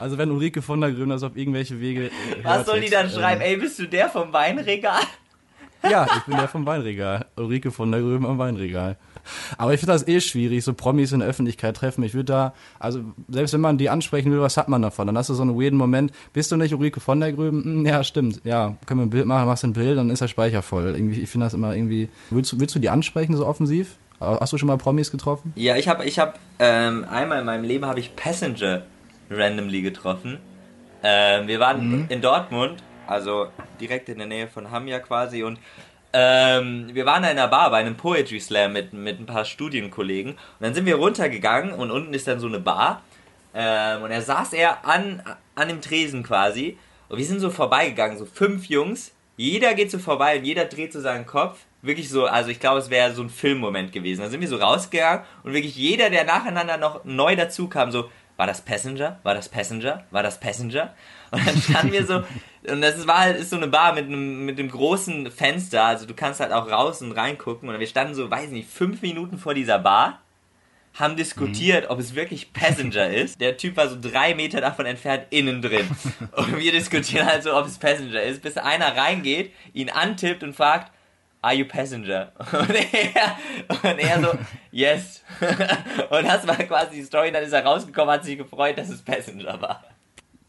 also 0.00 0.16
wenn 0.16 0.30
Ulrike 0.30 0.62
von 0.62 0.80
der 0.80 0.92
Gröben 0.92 1.10
das 1.10 1.22
auf 1.22 1.36
irgendwelche 1.36 1.78
Wege. 1.78 2.06
äh, 2.06 2.10
Was 2.42 2.56
hört 2.56 2.66
soll 2.66 2.80
die 2.80 2.88
dann 2.90 3.06
ähm, 3.06 3.12
schreiben? 3.12 3.40
Ey, 3.42 3.56
bist 3.58 3.78
du 3.78 3.86
der 3.86 4.08
vom 4.08 4.32
Weinregal? 4.32 5.02
Ja, 5.82 6.06
ich 6.16 6.22
bin 6.22 6.36
der 6.38 6.48
vom 6.48 6.64
Weinregal. 6.64 7.26
Ulrike 7.36 7.70
von 7.70 7.92
der 7.92 8.00
Gröben 8.00 8.24
am 8.24 8.38
Weinregal. 8.38 8.96
Aber 9.58 9.74
ich 9.74 9.80
finde 9.80 9.92
das 9.92 10.06
eh 10.06 10.20
schwierig, 10.20 10.64
so 10.64 10.74
Promis 10.74 11.12
in 11.12 11.20
der 11.20 11.28
Öffentlichkeit 11.28 11.76
treffen. 11.76 12.02
Ich 12.04 12.14
würde 12.14 12.24
da, 12.26 12.54
also 12.78 13.00
selbst 13.28 13.54
wenn 13.54 13.60
man 13.60 13.78
die 13.78 13.90
ansprechen 13.90 14.32
will, 14.32 14.40
was 14.40 14.56
hat 14.56 14.68
man 14.68 14.82
davon? 14.82 15.06
Dann 15.06 15.18
hast 15.18 15.30
du 15.30 15.34
so 15.34 15.42
einen 15.42 15.58
weirden 15.58 15.78
Moment. 15.78 16.12
Bist 16.32 16.52
du 16.52 16.56
nicht 16.56 16.74
Ulrike 16.74 17.00
von 17.00 17.20
der 17.20 17.32
Gröben? 17.32 17.64
Hm, 17.64 17.86
ja, 17.86 18.04
stimmt. 18.04 18.40
Ja, 18.44 18.76
können 18.86 19.00
wir 19.00 19.06
ein 19.06 19.10
Bild 19.10 19.26
machen, 19.26 19.46
machst 19.46 19.62
du 19.62 19.68
ein 19.68 19.72
Bild, 19.72 19.98
dann 19.98 20.10
ist 20.10 20.22
der 20.22 20.28
Speicher 20.28 20.62
voll. 20.62 20.94
Irgendwie, 20.94 21.20
ich 21.20 21.28
finde 21.28 21.46
das 21.46 21.54
immer 21.54 21.74
irgendwie. 21.74 22.08
Willst 22.30 22.52
du, 22.52 22.60
willst 22.60 22.74
du 22.74 22.78
die 22.78 22.90
ansprechen 22.90 23.36
so 23.36 23.46
offensiv? 23.46 23.96
Hast 24.20 24.52
du 24.52 24.58
schon 24.58 24.68
mal 24.68 24.78
Promis 24.78 25.10
getroffen? 25.10 25.52
Ja, 25.56 25.76
ich 25.76 25.88
habe 25.88 26.04
ich 26.04 26.18
hab, 26.18 26.38
ähm, 26.58 27.04
einmal 27.10 27.40
in 27.40 27.46
meinem 27.46 27.64
Leben 27.64 27.84
habe 27.84 28.00
ich 28.00 28.16
Passenger 28.16 28.82
randomly 29.28 29.82
getroffen. 29.82 30.38
Ähm, 31.02 31.48
wir 31.48 31.60
waren 31.60 32.06
in 32.08 32.22
Dortmund, 32.22 32.82
also 33.06 33.48
direkt 33.80 34.08
in 34.08 34.18
der 34.18 34.26
Nähe 34.26 34.48
von 34.48 34.70
Hamm 34.70 34.88
ja 34.88 34.98
quasi 35.00 35.42
und 35.42 35.58
ähm, 36.14 36.90
wir 36.92 37.04
waren 37.06 37.24
in 37.24 37.30
einer 37.30 37.48
Bar 37.48 37.70
bei 37.70 37.78
einem 37.78 37.96
Poetry 37.96 38.38
Slam 38.38 38.72
mit, 38.72 38.92
mit 38.92 39.18
ein 39.18 39.26
paar 39.26 39.44
Studienkollegen 39.44 40.32
und 40.32 40.38
dann 40.60 40.72
sind 40.72 40.86
wir 40.86 40.94
runtergegangen 40.94 41.74
und 41.74 41.90
unten 41.90 42.14
ist 42.14 42.28
dann 42.28 42.38
so 42.38 42.46
eine 42.46 42.60
Bar 42.60 43.02
ähm, 43.52 44.02
und 44.02 44.10
da 44.10 44.20
saß 44.20 44.52
er 44.52 44.86
an, 44.86 45.22
an 45.56 45.68
dem 45.68 45.80
Tresen 45.80 46.22
quasi 46.22 46.78
und 47.08 47.18
wir 47.18 47.24
sind 47.26 47.40
so 47.40 47.50
vorbeigegangen, 47.50 48.16
so 48.16 48.26
fünf 48.26 48.66
Jungs, 48.66 49.12
jeder 49.36 49.74
geht 49.74 49.90
so 49.90 49.98
vorbei 49.98 50.38
und 50.38 50.44
jeder 50.44 50.66
dreht 50.66 50.92
so 50.92 51.00
seinen 51.00 51.26
Kopf. 51.26 51.58
Wirklich 51.82 52.08
so, 52.08 52.26
also 52.26 52.50
ich 52.50 52.60
glaube, 52.60 52.78
es 52.78 52.88
wäre 52.88 53.12
so 53.12 53.22
ein 53.22 53.28
Filmmoment 53.28 53.92
gewesen. 53.92 54.22
Da 54.22 54.30
sind 54.30 54.40
wir 54.40 54.48
so 54.48 54.56
rausgegangen 54.56 55.24
und 55.42 55.52
wirklich 55.52 55.76
jeder, 55.76 56.08
der 56.08 56.24
nacheinander 56.24 56.78
noch 56.78 57.04
neu 57.04 57.36
dazu 57.36 57.68
kam, 57.68 57.90
so, 57.90 58.08
war 58.36 58.46
das 58.46 58.62
Passenger? 58.62 59.20
War 59.22 59.34
das 59.34 59.48
Passenger? 59.48 60.04
War 60.10 60.22
das 60.22 60.40
Passenger? 60.40 60.94
Und 61.30 61.46
dann 61.46 61.56
standen 61.60 61.92
wir 61.92 62.06
so, 62.06 62.22
und 62.68 62.80
das 62.80 62.96
ist, 62.96 63.06
war 63.06 63.20
halt, 63.20 63.36
ist 63.36 63.50
so 63.50 63.56
eine 63.56 63.68
Bar 63.68 63.94
mit 63.94 64.06
einem, 64.06 64.44
mit 64.44 64.58
einem 64.58 64.70
großen 64.70 65.30
Fenster, 65.30 65.84
also 65.84 66.06
du 66.06 66.14
kannst 66.14 66.40
halt 66.40 66.52
auch 66.52 66.70
raus 66.70 67.02
und 67.02 67.12
reingucken. 67.12 67.68
Und 67.68 67.78
wir 67.78 67.86
standen 67.86 68.14
so, 68.14 68.30
weiß 68.30 68.50
nicht, 68.50 68.68
fünf 68.68 69.02
Minuten 69.02 69.38
vor 69.38 69.54
dieser 69.54 69.78
Bar, 69.78 70.20
haben 70.94 71.16
diskutiert, 71.16 71.90
ob 71.90 71.98
es 71.98 72.14
wirklich 72.14 72.52
Passenger 72.52 73.08
ist. 73.10 73.40
Der 73.40 73.56
Typ 73.56 73.76
war 73.76 73.88
so 73.88 73.96
drei 74.00 74.34
Meter 74.34 74.60
davon 74.60 74.86
entfernt, 74.86 75.26
innen 75.30 75.60
drin. 75.60 75.88
Und 76.32 76.58
wir 76.58 76.72
diskutieren 76.72 77.26
halt 77.26 77.42
so, 77.42 77.54
ob 77.54 77.66
es 77.66 77.78
Passenger 77.78 78.22
ist, 78.22 78.42
bis 78.42 78.56
einer 78.56 78.96
reingeht, 78.96 79.52
ihn 79.72 79.90
antippt 79.90 80.42
und 80.42 80.54
fragt, 80.54 80.92
Are 81.42 81.52
you 81.52 81.66
passenger? 81.66 82.32
Und 82.52 82.70
er, 82.70 83.36
und 83.82 83.98
er 83.98 84.18
so, 84.22 84.38
yes. 84.72 85.22
Und 86.08 86.24
das 86.26 86.46
war 86.46 86.56
quasi 86.56 86.96
die 86.96 87.02
Story, 87.02 87.30
dann 87.30 87.42
ist 87.42 87.52
er 87.52 87.62
rausgekommen, 87.62 88.14
hat 88.14 88.24
sich 88.24 88.38
gefreut, 88.38 88.78
dass 88.78 88.88
es 88.88 89.02
Passenger 89.02 89.60
war. 89.60 89.84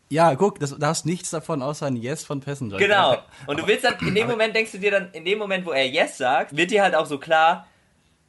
Ja, 0.10 0.36
guck, 0.36 0.60
das, 0.60 0.78
da 0.78 0.88
hast 0.88 1.06
nichts 1.06 1.32
davon 1.32 1.62
außer 1.62 1.88
ein 1.88 1.96
Yes 1.96 2.24
von 2.24 2.40
Passenger. 2.40 2.78
Genau. 2.78 3.18
Und 3.48 3.60
du 3.60 3.68
willst 3.68 3.84
dann, 3.84 3.96
in 4.08 4.14
dem 4.14 4.28
Moment 4.28 4.56
denkst 4.56 4.72
du 4.72 4.78
dir 4.78 4.92
dann, 4.92 5.10
in 5.14 5.26
dem 5.26 5.40
Moment, 5.40 5.66
wo 5.66 5.72
er 5.72 5.88
yes 5.88 6.18
sagt, 6.18 6.56
wird 6.56 6.72
dir 6.72 6.84
halt 6.84 6.94
auch 6.96 7.08
so 7.08 7.18
klar, 7.18 7.66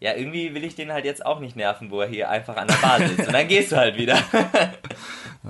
ja, 0.00 0.14
irgendwie 0.14 0.54
will 0.54 0.64
ich 0.64 0.74
den 0.74 0.92
halt 0.92 1.04
jetzt 1.04 1.24
auch 1.24 1.40
nicht 1.40 1.56
nerven, 1.56 1.90
wo 1.90 2.00
er 2.00 2.08
hier 2.08 2.30
einfach 2.30 2.56
an 2.56 2.68
der 2.68 2.76
Bar 2.76 2.98
sitzt. 2.98 3.26
Und 3.26 3.32
dann 3.32 3.48
gehst 3.48 3.72
du 3.72 3.76
halt 3.76 3.96
wieder. 3.96 4.18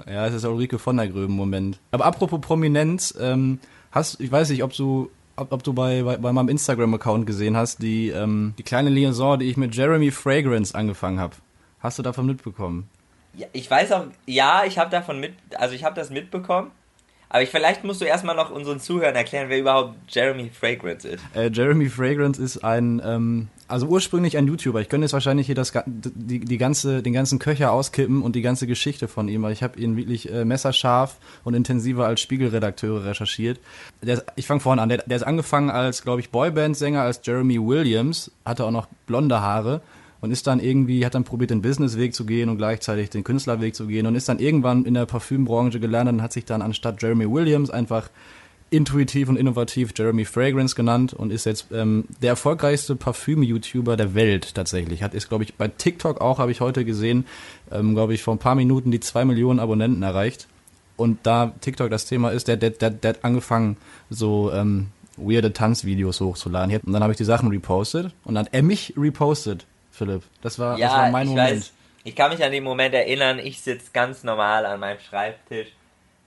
Ja, 0.07 0.27
es 0.27 0.35
ist 0.35 0.45
Ulrike 0.45 0.79
von 0.79 0.99
der 0.99 1.09
Gröben 1.09 1.35
Moment. 1.35 1.79
Aber 1.91 2.05
apropos 2.05 2.39
Prominenz, 2.43 3.17
ähm, 3.19 3.61
hast, 3.93 4.21
ich 4.21 4.31
weiß 4.31 4.51
nicht, 4.51 4.63
ob 4.63 4.75
du, 4.75 5.11
ob, 5.37 5.53
ob 5.53 5.63
du 5.63 5.73
bei, 5.73 6.03
bei, 6.03 6.19
bei 6.19 6.33
meinem 6.35 6.51
Instagram-Account 6.51 7.27
gesehen 7.27 7.57
hast, 7.57 7.81
die, 7.81 8.11
ähm, 8.11 8.53
die 8.59 8.63
kleine 8.63 8.91
Liaison, 8.91 9.39
die 9.39 9.47
ich 9.47 9.57
mit 9.57 9.75
Jeremy 9.75 10.11
Fragrance 10.11 10.75
angefangen 10.75 11.19
habe. 11.19 11.37
Hast 11.81 11.99
du 11.99 12.03
davon 12.03 12.27
mitbekommen? 12.27 12.91
Ja, 13.37 13.47
ich 13.53 13.71
weiß 13.71 13.93
auch, 13.93 14.07
ja, 14.27 14.65
ich 14.65 14.79
habe 14.79 14.91
davon 14.91 15.21
mit, 15.21 15.35
also 15.57 15.75
ich 15.75 15.85
habe 15.85 15.95
das 15.95 16.11
mitbekommen. 16.11 16.71
Aber 17.29 17.43
ich, 17.43 17.51
vielleicht 17.51 17.83
musst 17.85 18.01
du 18.01 18.05
erstmal 18.05 18.37
noch 18.37 18.51
unseren 18.51 18.79
Zuhörern 18.79 19.17
erklären, 19.17 19.49
wer 19.49 19.59
überhaupt 19.59 19.95
Jeremy 20.09 20.49
Fragrance 20.49 21.09
ist. 21.09 21.25
Äh, 21.35 21.51
Jeremy 21.53 21.89
Fragrance 21.89 22.41
ist 22.41 22.63
ein, 22.63 23.03
ähm, 23.05 23.49
also 23.67 23.87
ursprünglich 23.87 24.37
ein 24.37 24.47
YouTuber. 24.47 24.81
Ich 24.81 24.89
könnte 24.89 25.07
jetzt 25.07 25.13
wahrscheinlich 25.13 25.47
hier 25.47 25.57
das, 25.57 25.73
die, 25.87 26.39
die 26.39 26.57
ganze, 26.57 27.03
den 27.03 27.13
ganzen 27.13 27.41
Köcher 27.41 27.73
auskippen 27.73 28.23
und 28.23 28.37
die 28.37 28.43
ganze 28.43 28.69
Geschichte 28.69 29.09
von 29.09 29.29
ihm, 29.29 29.43
weil 29.43 29.53
ich 29.53 29.65
habe 29.65 29.79
ihn 29.79 29.97
wirklich 29.97 30.31
äh, 30.33 30.45
messerscharf 30.45 31.17
und 31.43 31.55
intensiver 31.55 32.07
als 32.07 32.21
Spiegelredakteure 32.21 33.05
recherchiert. 33.05 33.59
Der 34.03 34.23
ich 34.37 34.47
fange 34.47 34.61
vorne 34.61 34.81
an. 34.81 34.89
Der, 34.89 34.99
der 34.99 35.17
ist 35.17 35.25
angefangen 35.25 35.69
als, 35.69 36.03
glaube 36.03 36.21
ich, 36.21 36.31
Boyband-Sänger, 36.31 37.03
als 37.03 37.21
Jeremy 37.25 37.59
Williams, 37.61 38.31
hatte 38.45 38.65
auch 38.65 38.71
noch 38.71 38.87
blonde 39.07 39.41
Haare 39.41 39.83
und 40.21 40.31
ist 40.31 40.47
dann 40.47 40.61
irgendwie, 40.61 41.05
hat 41.05 41.15
dann 41.15 41.25
probiert, 41.25 41.51
den 41.51 41.63
Businessweg 41.63 42.15
zu 42.15 42.25
gehen 42.25 42.49
und 42.49 42.57
gleichzeitig 42.57 43.11
den 43.11 43.25
Künstlerweg 43.25 43.75
zu 43.75 43.87
gehen 43.87 44.07
und 44.07 44.15
ist 44.15 44.29
dann 44.29 44.39
irgendwann 44.39 44.85
in 44.85 44.95
der 44.95 45.07
Parfümbranche 45.07 45.81
gelandet 45.81 46.15
und 46.15 46.23
hat 46.23 46.33
sich 46.33 46.45
dann 46.45 46.63
anstatt 46.63 47.03
Jeremy 47.03 47.31
Williams 47.31 47.71
einfach 47.71 48.11
intuitiv 48.71 49.29
und 49.29 49.37
innovativ 49.37 49.93
Jeremy 49.97 50.25
Fragrance 50.25 50.75
genannt 50.75 51.13
und 51.15 51.31
ist 51.31 51.47
jetzt 51.47 51.67
ähm, 51.73 52.05
der 52.21 52.31
erfolgreichste 52.31 52.97
Parfüm-YouTuber 52.97 53.97
der 53.97 54.15
Welt 54.15 54.55
tatsächlich. 54.55 55.03
Hat 55.03 55.15
ist, 55.15 55.29
glaube 55.29 55.45
ich, 55.45 55.55
bei 55.55 55.69
TikTok 55.69 56.21
auch, 56.21 56.39
habe 56.39 56.51
ich 56.51 56.61
heute 56.61 56.85
gesehen, 56.85 57.27
ähm, 57.71 57.95
glaube 57.95 58.15
ich, 58.15 58.23
vor 58.23 58.35
ein 58.35 58.39
paar 58.39 58.57
Minuten 58.57 58.91
die 58.91 59.01
zwei 59.01 59.25
Millionen 59.25 59.61
Abonnenten 59.61 60.03
erreicht. 60.03 60.49
Und 60.97 61.19
da 61.25 61.53
TikTok 61.61 61.91
das 61.91 62.07
Thema 62.07 62.31
ist, 62.31 62.49
der, 62.49 62.57
der, 62.57 62.71
der, 62.71 62.91
der 62.91 63.11
hat 63.11 63.25
angefangen, 63.25 63.77
so 64.11 64.51
ähm, 64.53 64.89
weirde 65.17 65.53
Tanzvideos 65.53 66.21
hochzuladen. 66.21 66.81
Und 66.85 66.93
dann 66.93 67.03
habe 67.03 67.13
ich 67.13 67.19
die 67.19 67.25
Sachen 67.25 67.51
repostet 67.51 68.13
und 68.25 68.35
dann 68.35 68.47
hat 68.47 68.55
er 68.55 68.63
mich 68.63 68.95
repostet, 68.97 69.67
Philipp. 69.97 70.23
Das 70.43 70.59
war, 70.59 70.79
Ja, 70.79 70.89
das 70.89 70.97
war 70.97 71.11
mein 71.11 71.23
ich 71.27 71.31
Moment. 71.31 71.51
weiß. 71.57 71.73
Ich 72.05 72.15
kann 72.15 72.31
mich 72.31 72.45
an 72.45 72.53
den 72.53 72.63
Moment 72.63 72.95
erinnern, 72.95 73.39
ich 73.39 73.61
sitze 73.61 73.91
ganz 73.93 74.23
normal 74.23 74.65
an 74.67 74.79
meinem 74.81 75.01
Schreibtisch. 75.01 75.69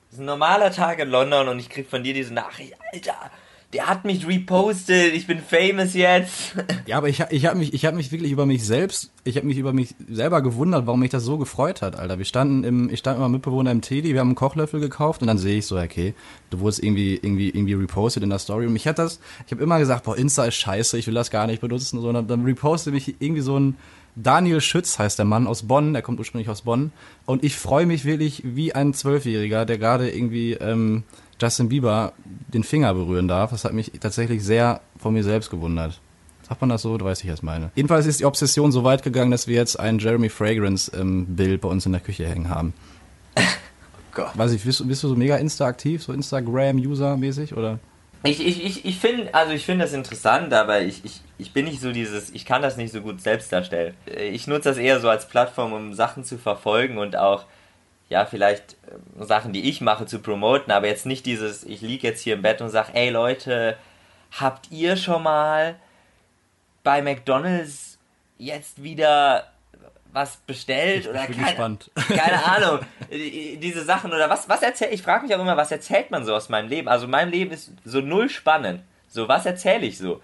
Es 0.09 0.15
ist 0.15 0.19
ein 0.19 0.25
normaler 0.25 0.71
Tag 0.71 0.99
in 0.99 1.09
London 1.09 1.47
und 1.47 1.59
ich 1.59 1.69
krieg 1.69 1.87
von 1.89 2.03
dir 2.03 2.13
diese 2.13 2.33
Nachricht, 2.33 2.73
Alter, 2.91 3.31
der 3.73 3.85
hat 3.85 4.03
mich 4.03 4.27
repostet, 4.27 5.13
ich 5.13 5.27
bin 5.27 5.39
famous 5.39 5.93
jetzt. 5.93 6.55
Ja, 6.87 6.97
aber 6.97 7.07
ich, 7.07 7.23
ich 7.29 7.45
habe 7.45 7.59
mich, 7.59 7.73
ich 7.73 7.85
habe 7.85 7.95
mich 7.95 8.11
wirklich 8.11 8.31
über 8.31 8.47
mich 8.47 8.65
selbst, 8.65 9.11
ich 9.23 9.37
habe 9.37 9.45
mich 9.45 9.59
über 9.59 9.73
mich 9.73 9.93
selber 10.09 10.41
gewundert, 10.41 10.87
warum 10.87 11.01
mich 11.01 11.11
das 11.11 11.23
so 11.23 11.37
gefreut 11.37 11.83
hat, 11.83 11.95
Alter. 11.95 12.17
Wir 12.17 12.25
standen 12.25 12.63
im, 12.63 12.89
ich 12.89 12.99
stand 12.99 13.17
mit 13.17 13.21
meinem 13.21 13.33
Mitbewohner 13.33 13.69
im 13.69 13.81
Teddy, 13.81 14.13
wir 14.13 14.21
haben 14.21 14.29
einen 14.29 14.35
Kochlöffel 14.35 14.79
gekauft 14.79 15.21
und 15.21 15.27
dann 15.27 15.37
sehe 15.37 15.59
ich 15.59 15.67
so, 15.67 15.77
okay, 15.77 16.15
du 16.49 16.61
wurdest 16.61 16.81
irgendwie, 16.81 17.15
irgendwie, 17.15 17.49
irgendwie 17.49 17.75
repostet 17.75 18.23
in 18.23 18.29
der 18.31 18.39
Story 18.39 18.65
und 18.65 18.73
mich 18.73 18.87
hat 18.87 18.97
das, 18.97 19.19
ich 19.45 19.51
habe 19.51 19.61
immer 19.61 19.77
gesagt, 19.77 20.05
boah, 20.05 20.17
Insta 20.17 20.45
ist 20.45 20.55
scheiße, 20.55 20.97
ich 20.97 21.05
will 21.05 21.13
das 21.13 21.29
gar 21.29 21.45
nicht 21.45 21.61
benutzen, 21.61 22.01
sondern 22.01 22.27
dann 22.27 22.43
repostet 22.43 22.93
mich 22.93 23.15
irgendwie 23.19 23.41
so 23.41 23.59
ein 23.59 23.75
Daniel 24.15 24.59
Schütz 24.59 24.97
heißt 24.97 25.19
der 25.19 25.25
Mann 25.25 25.47
aus 25.47 25.63
Bonn, 25.63 25.93
der 25.93 26.01
kommt 26.01 26.19
ursprünglich 26.19 26.49
aus 26.49 26.63
Bonn 26.63 26.91
und 27.25 27.43
ich 27.43 27.55
freue 27.55 27.85
mich 27.85 28.03
wirklich 28.03 28.41
wie 28.43 28.73
ein 28.73 28.93
Zwölfjähriger, 28.93 29.65
der 29.65 29.77
gerade 29.77 30.09
irgendwie 30.09 30.53
ähm, 30.53 31.03
Justin 31.41 31.69
Bieber 31.69 32.13
den 32.53 32.63
Finger 32.63 32.93
berühren 32.93 33.27
darf. 33.27 33.51
Das 33.51 33.63
hat 33.65 33.73
mich 33.73 33.91
tatsächlich 33.99 34.43
sehr 34.43 34.81
von 34.97 35.13
mir 35.13 35.23
selbst 35.23 35.49
gewundert. 35.49 35.99
Sagt 36.47 36.61
man 36.61 36.69
das 36.69 36.81
so? 36.81 36.97
Du 36.97 37.05
weißt, 37.05 37.23
ich 37.23 37.29
das 37.29 37.43
meine. 37.43 37.69
Jedenfalls 37.75 38.05
ist 38.07 38.19
die 38.19 38.25
Obsession 38.25 38.71
so 38.71 38.83
weit 38.83 39.03
gegangen, 39.03 39.29
dass 39.31 39.47
wir 39.47 39.55
jetzt 39.55 39.79
ein 39.79 39.99
Jeremy 39.99 40.29
Fragrance 40.29 40.91
ähm, 40.99 41.25
Bild 41.35 41.61
bei 41.61 41.69
uns 41.69 41.85
in 41.85 41.91
der 41.91 42.01
Küche 42.01 42.27
hängen 42.27 42.49
haben. 42.49 42.73
Gott. 44.13 44.31
Weiß 44.35 44.51
ich, 44.53 44.63
bist, 44.63 44.79
du- 44.79 44.87
bist 44.87 45.03
du 45.03 45.07
so 45.09 45.15
mega 45.15 45.35
Insta-aktiv, 45.37 46.01
so 46.03 46.11
Instagram-User-mäßig 46.13 47.55
oder? 47.55 47.79
Ich, 48.23 48.45
ich, 48.45 48.65
ich, 48.65 48.85
ich 48.85 48.97
finde, 48.99 49.33
also 49.33 49.53
ich 49.53 49.65
finde 49.65 49.85
das 49.85 49.93
interessant, 49.93 50.51
aber 50.53 50.81
ich, 50.81 51.05
ich, 51.05 51.21
ich 51.37 51.53
bin 51.53 51.65
nicht 51.65 51.79
so 51.79 51.93
dieses, 51.93 52.31
ich 52.31 52.45
kann 52.45 52.61
das 52.61 52.75
nicht 52.75 52.91
so 52.91 52.99
gut 53.01 53.21
selbst 53.21 53.51
darstellen. 53.53 53.93
Ich 54.31 54.45
nutze 54.45 54.69
das 54.69 54.77
eher 54.77 54.99
so 54.99 55.07
als 55.07 55.27
Plattform, 55.29 55.71
um 55.71 55.93
Sachen 55.93 56.25
zu 56.25 56.37
verfolgen 56.37 56.97
und 56.97 57.15
auch, 57.15 57.45
ja, 58.09 58.25
vielleicht 58.25 58.73
äh, 59.19 59.23
Sachen, 59.23 59.53
die 59.53 59.69
ich 59.69 59.81
mache, 59.81 60.05
zu 60.05 60.19
promoten, 60.19 60.71
aber 60.71 60.87
jetzt 60.87 61.05
nicht 61.05 61.25
dieses, 61.25 61.63
ich 61.63 61.81
liege 61.81 62.07
jetzt 62.07 62.21
hier 62.21 62.33
im 62.35 62.41
Bett 62.41 62.61
und 62.61 62.69
sage, 62.69 62.89
ey 62.93 63.09
Leute, 63.09 63.77
habt 64.39 64.71
ihr 64.71 64.97
schon 64.97 65.23
mal 65.23 65.75
bei 66.83 67.01
McDonalds 67.01 67.97
jetzt 68.37 68.81
wieder 68.83 69.47
was 70.11 70.37
bestellt 70.37 71.07
oder 71.07 71.25
bin 71.27 71.35
keine, 71.35 71.47
gespannt. 71.49 71.91
keine 72.07 72.43
Ahnung, 72.45 72.79
die- 73.11 73.57
diese 73.57 73.83
Sachen 73.83 74.11
oder 74.11 74.29
was, 74.29 74.49
was 74.49 74.63
erzählt, 74.63 74.91
ich 74.93 75.03
frage 75.03 75.25
mich 75.27 75.35
auch 75.35 75.39
immer, 75.39 75.55
was 75.57 75.71
erzählt 75.71 76.09
man 76.09 76.25
so 76.25 76.33
aus 76.33 76.49
meinem 76.49 76.67
Leben? 76.67 76.87
Also 76.87 77.07
mein 77.07 77.29
Leben 77.29 77.51
ist 77.51 77.71
so 77.85 78.01
null 78.01 78.29
spannend. 78.29 78.81
So, 79.07 79.27
was 79.27 79.45
erzähle 79.45 79.85
ich 79.85 79.97
so? 79.99 80.21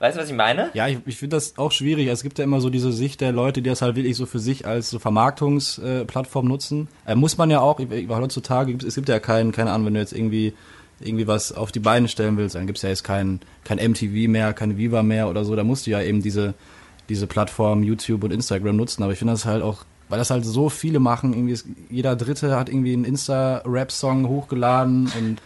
Weißt 0.00 0.16
du, 0.16 0.22
was 0.22 0.30
ich 0.30 0.34
meine? 0.34 0.70
Ja, 0.72 0.88
ich, 0.88 0.98
ich 1.04 1.18
finde 1.18 1.36
das 1.36 1.58
auch 1.58 1.72
schwierig. 1.72 2.08
Es 2.08 2.22
gibt 2.22 2.38
ja 2.38 2.44
immer 2.44 2.62
so 2.62 2.70
diese 2.70 2.90
Sicht 2.90 3.20
der 3.20 3.32
Leute, 3.32 3.60
die 3.60 3.68
das 3.68 3.82
halt 3.82 3.96
wirklich 3.96 4.16
so 4.16 4.24
für 4.24 4.38
sich 4.38 4.66
als 4.66 4.88
so 4.88 4.98
Vermarktungsplattform 4.98 6.48
nutzen. 6.48 6.88
Äh, 7.06 7.14
muss 7.16 7.36
man 7.36 7.50
ja 7.50 7.60
auch, 7.60 7.78
heutzutage 8.08 8.70
gibt 8.72 8.82
es 8.82 8.94
gibt 8.94 9.10
ja 9.10 9.20
keinen, 9.20 9.52
keine 9.52 9.72
Ahnung, 9.72 9.88
wenn 9.88 9.94
du 9.94 10.00
jetzt 10.00 10.14
irgendwie 10.14 10.54
irgendwie 11.00 11.26
was 11.26 11.52
auf 11.52 11.70
die 11.70 11.80
Beine 11.80 12.08
stellen 12.08 12.36
willst, 12.36 12.54
dann 12.54 12.66
gibt's 12.66 12.82
ja 12.82 12.88
jetzt 12.88 13.04
kein, 13.04 13.40
kein 13.64 13.78
MTV 13.78 14.28
mehr, 14.28 14.52
kein 14.52 14.76
Viva 14.76 15.02
mehr 15.02 15.28
oder 15.28 15.44
so, 15.44 15.56
da 15.56 15.64
musst 15.64 15.86
du 15.86 15.90
ja 15.90 16.00
eben 16.02 16.22
diese, 16.22 16.54
diese 17.08 17.26
Plattform 17.26 17.82
YouTube 17.82 18.24
und 18.24 18.32
Instagram 18.32 18.76
nutzen, 18.76 19.02
aber 19.02 19.12
ich 19.12 19.18
finde 19.18 19.32
das 19.32 19.46
halt 19.46 19.62
auch, 19.62 19.84
weil 20.08 20.18
das 20.18 20.30
halt 20.30 20.44
so 20.44 20.68
viele 20.68 21.00
machen, 21.00 21.32
irgendwie 21.32 21.52
ist, 21.52 21.66
jeder 21.88 22.16
Dritte 22.16 22.54
hat 22.56 22.68
irgendwie 22.68 22.92
einen 22.92 23.04
Insta-Rap-Song 23.04 24.28
hochgeladen 24.28 25.10
und 25.18 25.40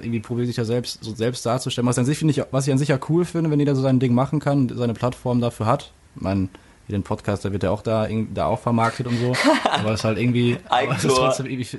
irgendwie 0.00 0.20
probiert 0.20 0.46
sich 0.46 0.56
ja 0.56 0.64
selbst 0.64 1.02
so 1.02 1.14
selbst 1.14 1.44
darzustellen. 1.46 1.86
Was, 1.86 1.98
an 1.98 2.04
sich 2.04 2.22
ich, 2.22 2.42
was 2.50 2.66
ich 2.66 2.72
an 2.72 2.78
sich 2.78 2.88
ja 2.88 2.98
cool 3.08 3.24
finde, 3.24 3.50
wenn 3.50 3.58
jeder 3.58 3.74
so 3.74 3.82
sein 3.82 4.00
Ding 4.00 4.14
machen 4.14 4.40
kann, 4.40 4.70
seine 4.74 4.94
Plattform 4.94 5.40
dafür 5.40 5.66
hat. 5.66 5.92
Ich 6.16 6.22
meine, 6.22 6.48
den 6.88 7.02
Podcast, 7.02 7.44
da 7.44 7.52
wird 7.52 7.62
ja 7.62 7.70
auch 7.70 7.82
da, 7.82 8.08
da 8.34 8.46
auch 8.46 8.60
vermarktet 8.60 9.06
und 9.06 9.18
so. 9.18 9.32
Aber 9.70 9.92
es 9.92 10.00
ist 10.00 10.04
halt 10.04 10.18
irgendwie. 10.18 10.58
es 10.96 11.04
ist 11.04 11.16
trotzdem 11.16 11.46
irgendwie. 11.46 11.78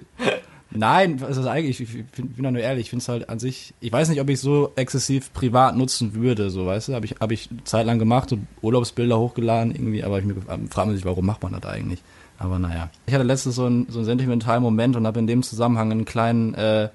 Nein, 0.72 1.22
es 1.30 1.38
ist 1.38 1.46
eigentlich, 1.46 1.80
ich, 1.80 2.06
bin 2.16 2.44
da 2.44 2.52
nur 2.52 2.62
ehrlich, 2.62 2.86
ich 2.86 2.90
finde 2.90 3.02
es 3.02 3.08
halt 3.08 3.30
an 3.30 3.40
sich, 3.40 3.74
ich 3.80 3.94
weiß 3.94 4.10
nicht, 4.10 4.20
ob 4.20 4.30
ich 4.30 4.42
so 4.42 4.74
exzessiv 4.76 5.32
privat 5.32 5.78
nutzen 5.78 6.16
würde, 6.16 6.50
so 6.50 6.66
weißt 6.66 6.90
du, 6.90 6.96
habe 6.96 7.06
ich, 7.06 7.16
hab 7.22 7.32
ich 7.32 7.50
zeitlang 7.64 7.98
gemacht, 7.98 8.30
so 8.30 8.40
Urlaubsbilder 8.62 9.18
hochgeladen 9.18 9.74
irgendwie, 9.74 10.04
aber 10.04 10.20
ich 10.20 10.26
mir 10.26 10.36
frage 10.70 10.92
mich, 10.92 11.06
warum 11.06 11.26
macht 11.26 11.44
man 11.44 11.54
das 11.54 11.72
eigentlich? 11.72 12.02
Aber 12.38 12.60
naja. 12.60 12.90
Ich 13.06 13.14
hatte 13.14 13.24
letztens 13.24 13.56
so 13.56 13.66
einen, 13.66 13.88
so 13.90 14.00
einen 14.00 14.06
sentimentalen 14.06 14.62
Moment 14.62 14.96
und 14.96 15.08
habe 15.08 15.20
in 15.20 15.28
dem 15.28 15.44
Zusammenhang 15.44 15.92
einen 15.92 16.06
kleinen, 16.06 16.54
äh, 16.56 16.90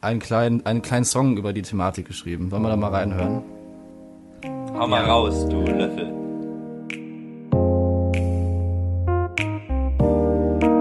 einen 0.00 0.20
kleinen, 0.20 0.64
einen 0.66 0.82
kleinen 0.82 1.04
Song 1.04 1.36
über 1.36 1.52
die 1.52 1.62
Thematik 1.62 2.06
geschrieben. 2.06 2.50
Wollen 2.50 2.62
wir 2.62 2.70
da 2.70 2.76
mal 2.76 2.90
reinhören? 2.90 3.42
Hau 4.78 4.86
mal 4.86 5.04
raus, 5.04 5.48
du 5.48 5.62
Löffel. 5.66 6.27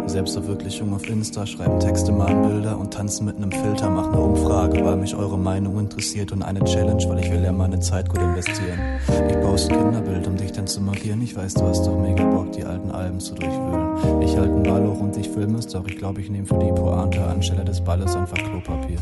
Selbstverwirklichung 0.10 0.94
auf 0.94 1.08
Insta, 1.10 1.46
schreiben 1.46 1.80
Texte, 1.80 2.12
malen 2.12 2.42
Bilder 2.42 2.78
und 2.78 2.94
tanzen 2.94 3.26
mit 3.26 3.38
einem 3.38 3.52
Filter, 3.52 3.90
machen 3.90 4.14
eine 4.14 4.22
Umfrage, 4.22 4.84
weil 4.84 4.98
mich 4.98 5.16
eure 5.16 5.38
Meinung 5.38 5.80
interessiert 5.80 6.32
und 6.32 6.44
eine 6.44 6.64
Challenge, 6.64 7.04
weil 7.08 7.20
ich 7.20 7.32
will 7.32 7.44
ja 7.44 7.52
meine 7.52 7.80
Zeit 7.80 8.10
gut 8.10 8.22
investieren. 8.22 8.80
Ich 9.30 9.40
poste 9.42 9.70
Kinderbild, 9.76 10.28
um 10.28 10.38
dich 10.38 10.52
dann 10.52 10.68
zu 10.68 10.82
markieren. 10.82 11.22
Ich 11.22 11.36
weiß, 11.36 11.56
du 11.56 11.64
hast 11.64 11.86
doch 11.86 11.98
mega 11.98 12.24
Bock, 12.24 12.52
die 12.52 12.64
alten 12.64 12.92
Alben 12.92 13.20
zu 13.20 13.36
durchwühlen. 13.36 14.22
Ich 14.22 14.38
halte 14.38 14.54
einen 14.54 14.64
Ball 14.64 14.88
hoch 14.88 15.00
und 15.00 15.18
ich 15.18 15.30
filme 15.30 15.60
es, 15.60 15.68
doch 15.68 15.88
ich 15.88 15.98
glaube, 15.98 16.22
ich 16.22 16.30
nehme 16.30 16.46
für 16.46 16.60
die 16.60 16.72
Pointe 16.72 17.24
anstelle 17.24 17.66
des 17.66 17.82
Balles 17.82 18.16
einfach 18.16 18.38
Klopapier. 18.38 19.00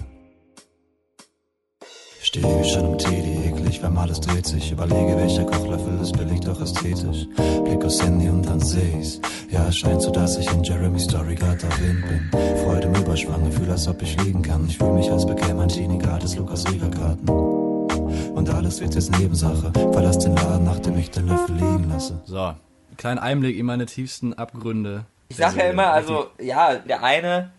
Stehe 2.22 2.66
schon 2.66 2.94
im 2.94 2.98
Teddy, 2.98 3.45
alles 3.84 4.20
dreht 4.20 4.46
sich. 4.46 4.72
Überlege, 4.72 5.18
welcher 5.18 5.46
Kochlöffel 5.46 6.00
ist 6.00 6.18
billig, 6.18 6.42
doch 6.42 6.62
ästhetisch. 6.62 7.28
Blick 7.64 7.84
aufs 7.84 8.02
Handy 8.02 8.30
und 8.30 8.46
dann 8.46 8.60
seh 8.60 8.94
ich's. 9.00 9.20
Ja, 9.50 9.68
es 9.68 9.78
scheint 9.78 10.02
so, 10.02 10.12
dass 10.12 10.38
ich 10.38 10.52
in 10.52 10.64
Jeremy 10.64 11.00
Story 11.00 11.36
grad 11.36 11.64
erwähnt 11.64 12.06
bin. 12.08 12.30
Freude 12.64 12.88
im 12.88 12.96
Überschwang, 12.96 13.46
Gefühl, 13.46 13.72
als 13.72 13.88
ob 13.88 14.02
ich 14.02 14.22
liegen 14.24 14.42
kann. 14.42 14.68
Ich 14.68 14.78
fühle 14.78 14.94
mich, 14.94 15.12
als 15.12 15.26
bekäme 15.26 15.64
ein 15.64 15.70
Teenie 15.70 15.98
gratis 15.98 16.36
Lukas 16.36 16.66
Rieger 16.72 16.90
Karten. 16.90 17.30
Und 17.30 18.50
alles 18.50 18.82
wird 18.82 18.96
jetzt 18.96 19.18
Nebensache. 19.18 19.72
Verlass 19.74 20.20
den 20.20 20.36
Laden, 20.36 20.66
nachdem 20.66 20.98
ich 20.98 21.10
den 21.12 21.28
Löffel 21.28 21.56
liegen 21.56 21.90
lasse. 21.90 22.22
So, 22.26 22.54
kleinen 22.98 23.20
Einblick 23.20 23.58
in 23.58 23.66
meine 23.66 23.86
tiefsten 23.86 24.34
Abgründe. 24.34 25.06
Ich 25.30 25.38
sag 25.38 25.56
ja 25.56 25.70
immer, 25.70 25.92
also, 25.92 26.28
ja, 26.40 26.76
der 26.76 27.04
eine 27.04 27.52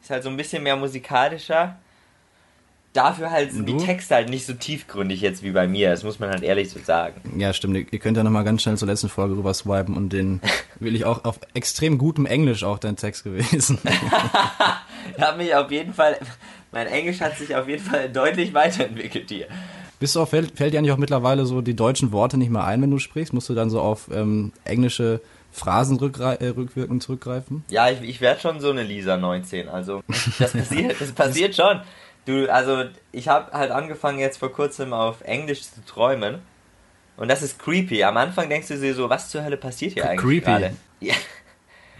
ist 0.00 0.10
halt 0.10 0.22
so 0.22 0.30
ein 0.30 0.36
bisschen 0.36 0.62
mehr 0.62 0.76
musikalischer. 0.76 1.76
Dafür 2.94 3.30
halt 3.30 3.52
sind 3.52 3.68
die? 3.68 3.76
Texte 3.76 4.14
halt 4.14 4.30
nicht 4.30 4.46
so 4.46 4.54
tiefgründig 4.54 5.20
jetzt 5.20 5.42
wie 5.42 5.50
bei 5.50 5.68
mir. 5.68 5.90
Das 5.90 6.04
muss 6.04 6.18
man 6.18 6.30
halt 6.30 6.42
ehrlich 6.42 6.70
so 6.70 6.80
sagen. 6.80 7.20
Ja, 7.38 7.52
stimmt. 7.52 7.92
Ihr 7.92 7.98
könnt 7.98 8.16
ja 8.16 8.24
nochmal 8.24 8.44
ganz 8.44 8.62
schnell 8.62 8.76
zur 8.76 8.88
letzten 8.88 9.08
Folge 9.08 9.36
rüber 9.36 9.52
swipen 9.54 9.96
und 9.96 10.12
den 10.12 10.40
wirklich 10.80 11.04
auch 11.04 11.24
auf 11.24 11.38
extrem 11.54 11.98
gutem 11.98 12.26
Englisch 12.26 12.64
auch 12.64 12.78
dein 12.78 12.96
Text 12.96 13.24
gewesen. 13.24 13.78
Ich 15.16 15.22
habe 15.22 15.38
mich 15.38 15.54
auf 15.54 15.70
jeden 15.70 15.94
Fall, 15.94 16.18
mein 16.70 16.86
Englisch 16.86 17.20
hat 17.20 17.38
sich 17.38 17.54
auf 17.56 17.66
jeden 17.66 17.82
Fall 17.82 18.10
deutlich 18.10 18.52
weiterentwickelt 18.52 19.30
hier. 19.30 19.46
Bist 20.00 20.14
du 20.14 20.20
auch, 20.20 20.28
fällt, 20.28 20.56
fällt 20.56 20.74
dir 20.74 20.78
eigentlich 20.78 20.92
auch 20.92 20.98
mittlerweile 20.98 21.44
so 21.44 21.60
die 21.60 21.74
deutschen 21.74 22.12
Worte 22.12 22.36
nicht 22.36 22.50
mehr 22.50 22.64
ein, 22.64 22.82
wenn 22.82 22.90
du 22.90 22.98
sprichst? 22.98 23.32
Musst 23.32 23.48
du 23.48 23.54
dann 23.54 23.70
so 23.70 23.80
auf 23.80 24.08
ähm, 24.12 24.52
englische 24.64 25.20
Phrasen 25.50 25.98
äh, 25.98 26.46
rückwirkend 26.48 27.02
zurückgreifen? 27.02 27.64
Ja, 27.68 27.90
ich, 27.90 28.02
ich 28.02 28.20
werde 28.20 28.40
schon 28.40 28.60
so 28.60 28.70
eine 28.70 28.84
Lisa 28.84 29.16
19. 29.16 29.68
Also, 29.68 30.02
das 30.38 30.52
passiert, 30.52 31.00
das 31.00 31.12
passiert 31.14 31.56
schon. 31.56 31.80
Du, 32.28 32.52
also, 32.52 32.84
ich 33.10 33.26
habe 33.28 33.52
halt 33.52 33.70
angefangen 33.70 34.18
jetzt 34.18 34.36
vor 34.36 34.52
kurzem 34.52 34.92
auf 34.92 35.22
Englisch 35.22 35.62
zu 35.62 35.82
träumen. 35.86 36.40
Und 37.16 37.28
das 37.28 37.40
ist 37.42 37.58
creepy. 37.58 38.04
Am 38.04 38.16
Anfang 38.18 38.48
denkst 38.50 38.68
du 38.68 38.76
dir 38.78 38.94
so, 38.94 39.08
was 39.08 39.30
zur 39.30 39.42
Hölle 39.44 39.56
passiert 39.56 39.94
hier 39.94 40.08
eigentlich 40.08 40.20
Creepy. 40.20 40.44
gerade? 40.44 40.76
Ja. 41.00 41.14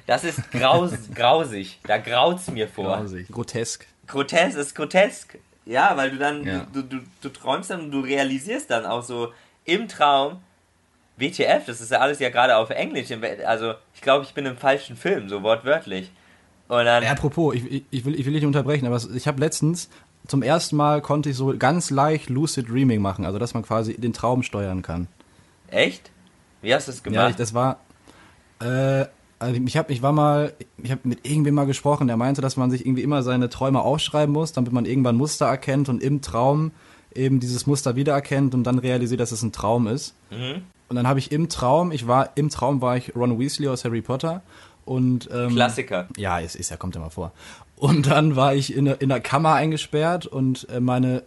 Das 0.07 0.25
ist 0.25 0.51
graus, 0.53 0.93
grausig. 1.15 1.81
Da 1.85 1.97
graut's 1.99 2.49
mir 2.51 2.69
vor. 2.69 2.99
Grausig. 2.99 3.29
Grotesk. 3.29 3.87
Grotesk 4.07 4.59
ist 4.59 4.75
grotesk. 4.75 5.39
Ja, 5.65 5.97
weil 5.97 6.11
du 6.11 6.19
dann, 6.19 6.45
Ja. 6.45 6.67
du, 6.73 6.83
du, 6.83 6.99
du 7.21 7.29
träumst 7.31 7.71
dann 7.71 7.81
und 7.81 7.91
du 7.91 8.01
realisierst 8.01 8.71
dann 8.71 8.87
auch 8.87 9.03
so 9.03 9.33
im 9.65 9.89
Traum, 9.89 10.41
WTF, 11.17 11.65
das 11.67 11.81
ist 11.81 11.91
ja 11.91 11.99
alles 11.99 12.19
ja 12.21 12.29
gerade 12.31 12.57
auf 12.57 12.71
Englisch. 12.71 13.09
Also, 13.47 13.75
ich 13.95 14.01
glaube, 14.03 14.25
ich 14.25 14.35
bin 14.35 14.47
im 14.47 14.57
falschen 14.57 14.97
Film, 14.97 15.29
so 15.29 15.43
wortwörtlich. 15.43 16.11
Und 16.69 16.85
dann, 16.85 17.03
Ja, 17.03 17.11
apropos, 17.13 17.55
ich, 17.55 17.83
ich- 17.91 18.05
will, 18.05 18.15
ich 18.15 18.25
will 18.27 18.33
dich 18.35 18.43
nicht 18.43 18.47
unterbrechen, 18.47 18.87
aber 18.87 19.01
ich 19.15 19.27
habe 19.27 19.41
letztens 19.41 19.89
zum 20.29 20.43
ersten 20.43 20.77
Mal 20.77 21.03
konnte 21.03 21.31
ich 21.31 21.37
so 21.37 21.55
ganz 21.59 21.91
leicht 21.91 22.29
Lucid 22.31 22.69
Dreaming 22.69 23.01
machen, 23.03 23.25
also 23.27 23.39
dass 23.39 23.55
man 23.55 23.63
quasi 23.65 23.95
den 24.01 24.13
Traum 24.13 24.43
steuern 24.43 24.83
kann. 24.83 25.09
echt? 25.69 26.11
Wie 26.63 26.75
hast 26.75 26.89
du 26.89 26.93
es 26.93 26.99
Ja, 26.99 27.03
gemacht? 27.05 27.31
ich, 27.31 27.37
das 27.37 27.55
war. 27.55 27.81
Äh, 28.61 29.07
also 29.39 29.61
ich 29.65 29.77
habe, 29.77 29.93
ich 29.93 30.03
war 30.03 30.13
mal, 30.13 30.53
ich 30.83 30.91
habe 30.91 31.03
mit 31.05 31.25
irgendwem 31.29 31.55
mal 31.55 31.67
gesprochen, 31.67 32.09
der 32.09 32.17
meinte, 32.17 32.41
dass 32.41 32.57
man 32.57 32.71
sich 32.73 32.85
irgendwie 32.85 33.03
immer 33.03 33.23
seine 33.23 33.49
Träume 33.49 33.81
aufschreiben 33.83 34.33
muss, 34.33 34.53
damit 34.53 34.73
man 34.73 34.85
irgendwann 34.85 35.17
Muster 35.17 35.47
erkennt 35.47 35.89
und 35.89 36.03
im 36.03 36.21
Traum 36.23 36.73
eben 37.15 37.39
dieses 37.39 37.67
Muster 37.67 37.95
wiedererkennt 37.97 38.55
und 38.55 38.65
dann 38.65 38.79
realisiert, 38.81 39.21
dass 39.21 39.31
es 39.33 39.43
ein 39.43 39.53
Traum 39.53 39.87
ist. 39.87 40.15
mhm. 40.31 40.63
Und 40.89 40.97
dann 40.97 41.07
habe 41.07 41.19
ich 41.19 41.31
im 41.33 41.51
Traum, 41.51 41.93
ich 41.93 42.07
war 42.09 42.31
im 42.37 42.49
Traum 42.49 42.81
war 42.81 42.97
ich 42.97 43.15
Ron 43.15 43.39
Weasley 43.39 43.69
aus 43.69 43.85
Harry 43.85 44.01
Potter 44.01 44.41
und 44.87 45.29
ähm, 45.31 45.51
Klassiker. 45.55 46.09
ja, 46.17 46.39
ist, 46.39 46.57
ist 46.57 46.71
ja 46.71 46.79
kommt 46.79 46.95
ja 46.95 47.01
mal 47.03 47.11
vor. 47.11 47.33
Und 47.79 48.09
dann 48.09 48.35
war 48.35 48.55
ich 48.55 48.75
in, 48.75 48.87
in 48.87 49.09
der 49.09 49.21
Kammer 49.21 49.55
eingesperrt 49.55 50.27
und 50.27 50.69
äh, 50.69 50.81
meine 50.81 51.23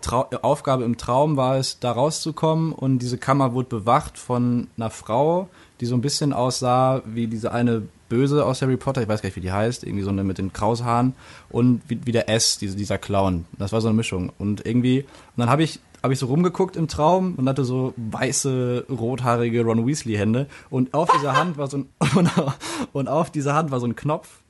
Trau 0.00 0.26
Aufgabe 0.42 0.84
im 0.84 0.96
Traum 0.96 1.36
war 1.36 1.56
es, 1.56 1.80
da 1.80 1.92
rauszukommen 1.92 2.72
und 2.72 3.00
diese 3.00 3.18
Kammer 3.18 3.52
wurde 3.52 3.68
bewacht 3.68 4.16
von 4.16 4.68
einer 4.76 4.90
Frau, 4.90 5.48
die 5.80 5.86
so 5.86 5.96
ein 5.96 6.00
bisschen 6.00 6.32
aussah 6.32 7.02
wie 7.04 7.26
diese 7.26 7.52
eine 7.52 7.82
Böse 8.08 8.46
aus 8.46 8.62
Harry 8.62 8.76
Potter, 8.76 9.02
ich 9.02 9.08
weiß 9.08 9.22
gar 9.22 9.28
nicht, 9.28 9.36
wie 9.36 9.40
die 9.40 9.52
heißt, 9.52 9.84
irgendwie 9.84 10.04
so 10.04 10.10
eine 10.10 10.22
mit 10.22 10.38
den 10.38 10.52
Kraushaaren 10.52 11.14
und 11.50 11.82
wie, 11.88 11.98
wie 12.04 12.12
der 12.12 12.28
S, 12.28 12.58
diese, 12.58 12.76
dieser 12.76 12.98
Clown. 12.98 13.44
Das 13.58 13.72
war 13.72 13.80
so 13.80 13.88
eine 13.88 13.96
Mischung. 13.96 14.32
Und 14.38 14.64
irgendwie, 14.64 15.00
und 15.00 15.08
dann 15.36 15.50
habe 15.50 15.62
ich 15.62 15.80
habe 16.02 16.12
ich 16.12 16.18
so 16.18 16.26
rumgeguckt 16.26 16.76
im 16.76 16.88
Traum 16.88 17.34
und 17.36 17.48
hatte 17.48 17.64
so 17.64 17.94
weiße, 17.96 18.86
rothaarige 18.90 19.62
Ron 19.62 19.86
Weasley-Hände. 19.86 20.48
Und 20.68 20.94
auf 20.94 21.08
dieser 21.12 21.36
Hand 21.36 21.58
war 21.58 21.68
so 21.68 21.78
ein, 21.78 21.88
und 22.92 23.08
auf 23.08 23.30
dieser 23.30 23.54
Hand 23.54 23.70
war 23.70 23.78
so 23.78 23.86
ein 23.86 23.94
Knopf. 23.94 24.41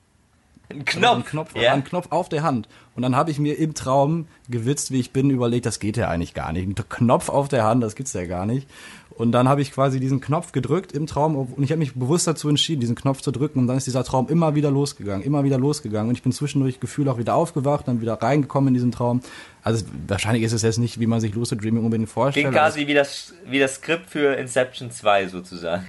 Ein 0.73 0.85
Knopf? 0.85 1.17
Ein 1.17 1.25
Knopf, 1.25 1.55
ja. 1.55 1.73
ein 1.73 1.83
Knopf 1.83 2.07
auf 2.09 2.29
der 2.29 2.43
Hand. 2.43 2.67
Und 2.95 3.03
dann 3.03 3.15
habe 3.15 3.31
ich 3.31 3.39
mir 3.39 3.57
im 3.57 3.73
Traum, 3.73 4.27
gewitzt 4.49 4.91
wie 4.91 4.99
ich 4.99 5.11
bin, 5.11 5.29
überlegt, 5.29 5.65
das 5.65 5.79
geht 5.79 5.97
ja 5.97 6.09
eigentlich 6.09 6.33
gar 6.33 6.51
nicht. 6.51 6.67
Ein 6.67 6.75
Knopf 6.89 7.29
auf 7.29 7.47
der 7.47 7.63
Hand, 7.63 7.83
das 7.83 7.95
gibt's 7.95 8.13
ja 8.13 8.25
gar 8.25 8.45
nicht. 8.45 8.67
Und 9.15 9.31
dann 9.31 9.47
habe 9.47 9.61
ich 9.61 9.71
quasi 9.71 9.99
diesen 9.99 10.21
Knopf 10.21 10.53
gedrückt 10.53 10.91
im 10.91 11.05
Traum 11.05 11.35
und 11.35 11.63
ich 11.63 11.71
habe 11.71 11.77
mich 11.77 11.93
bewusst 11.93 12.25
dazu 12.25 12.49
entschieden, 12.49 12.79
diesen 12.79 12.95
Knopf 12.95 13.21
zu 13.21 13.31
drücken 13.31 13.59
und 13.59 13.67
dann 13.67 13.77
ist 13.77 13.85
dieser 13.85 14.03
Traum 14.03 14.27
immer 14.27 14.55
wieder 14.55 14.71
losgegangen, 14.71 15.23
immer 15.23 15.43
wieder 15.43 15.59
losgegangen 15.59 16.09
und 16.09 16.15
ich 16.15 16.23
bin 16.23 16.31
zwischendurch 16.31 16.79
Gefühl 16.79 17.07
auch 17.09 17.19
wieder 17.19 17.35
aufgewacht, 17.35 17.87
dann 17.87 18.01
wieder 18.01 18.15
reingekommen 18.15 18.69
in 18.69 18.73
diesen 18.73 18.91
Traum. 18.91 19.21
Also 19.61 19.85
wahrscheinlich 20.07 20.43
ist 20.43 20.53
es 20.53 20.63
jetzt 20.63 20.79
nicht, 20.79 20.99
wie 20.99 21.05
man 21.05 21.19
sich 21.19 21.35
Lucid 21.35 21.63
Dreaming 21.63 21.83
unbedingt 21.83 22.09
vorstellt. 22.09 22.45
Klingt 22.45 22.55
quasi 22.55 22.87
wie 22.87 22.95
das, 22.95 23.33
wie 23.45 23.59
das 23.59 23.75
Skript 23.75 24.09
für 24.09 24.33
Inception 24.33 24.89
2 24.89 25.27
sozusagen. 25.27 25.87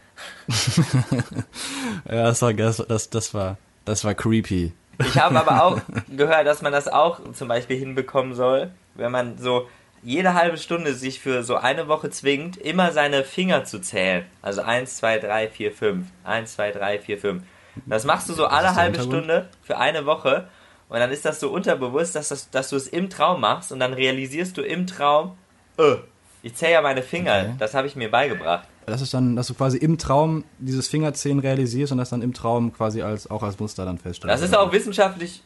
ja, 2.06 2.24
das 2.24 2.42
war, 2.42 2.52
das, 2.52 2.84
das, 2.86 3.08
das 3.08 3.32
war, 3.32 3.56
das 3.84 4.04
war 4.04 4.14
creepy. 4.14 4.72
Ich 4.98 5.18
habe 5.18 5.38
aber 5.38 5.64
auch 5.64 5.80
gehört, 6.08 6.46
dass 6.46 6.62
man 6.62 6.72
das 6.72 6.88
auch 6.88 7.20
zum 7.32 7.48
Beispiel 7.48 7.76
hinbekommen 7.76 8.34
soll, 8.34 8.70
wenn 8.94 9.10
man 9.10 9.38
so 9.38 9.68
jede 10.02 10.34
halbe 10.34 10.58
Stunde 10.58 10.94
sich 10.94 11.20
für 11.20 11.42
so 11.42 11.56
eine 11.56 11.88
Woche 11.88 12.10
zwingt, 12.10 12.56
immer 12.58 12.92
seine 12.92 13.24
Finger 13.24 13.64
zu 13.64 13.80
zählen. 13.80 14.26
Also 14.42 14.62
1, 14.62 14.96
2, 14.96 15.18
3, 15.18 15.48
4, 15.48 15.72
5. 15.72 16.06
1, 16.24 16.54
2, 16.54 16.72
3, 16.72 16.98
4, 16.98 17.18
5. 17.18 17.42
Das 17.86 18.04
machst 18.04 18.28
du 18.28 18.34
so 18.34 18.46
alle 18.46 18.74
halbe 18.74 19.00
Stunde 19.02 19.48
für 19.62 19.78
eine 19.78 20.06
Woche. 20.06 20.48
Und 20.88 21.00
dann 21.00 21.10
ist 21.10 21.24
das 21.24 21.40
so 21.40 21.50
unterbewusst, 21.50 22.14
dass, 22.14 22.28
das, 22.28 22.50
dass 22.50 22.68
du 22.70 22.76
es 22.76 22.86
im 22.86 23.08
Traum 23.08 23.40
machst 23.40 23.72
und 23.72 23.80
dann 23.80 23.94
realisierst 23.94 24.56
du 24.56 24.62
im 24.62 24.86
Traum, 24.86 25.36
öh, 25.78 25.96
ich 26.42 26.54
zähle 26.54 26.72
ja 26.72 26.82
meine 26.82 27.02
Finger. 27.02 27.40
Okay. 27.40 27.54
Das 27.58 27.74
habe 27.74 27.86
ich 27.86 27.96
mir 27.96 28.10
beigebracht. 28.10 28.68
Das 28.86 29.00
ist 29.00 29.14
dann, 29.14 29.36
dass 29.36 29.46
du 29.46 29.54
quasi 29.54 29.78
im 29.78 29.98
Traum 29.98 30.44
dieses 30.58 30.88
Fingerzählen 30.88 31.38
realisierst 31.38 31.92
und 31.92 31.98
das 31.98 32.10
dann 32.10 32.22
im 32.22 32.34
Traum 32.34 32.72
quasi 32.72 33.02
als, 33.02 33.30
auch 33.30 33.42
als 33.42 33.58
Muster 33.58 33.84
dann 33.84 33.98
feststellst. 33.98 34.34
Das 34.34 34.48
ist 34.48 34.56
auch 34.56 34.72
wissenschaftlich 34.72 35.42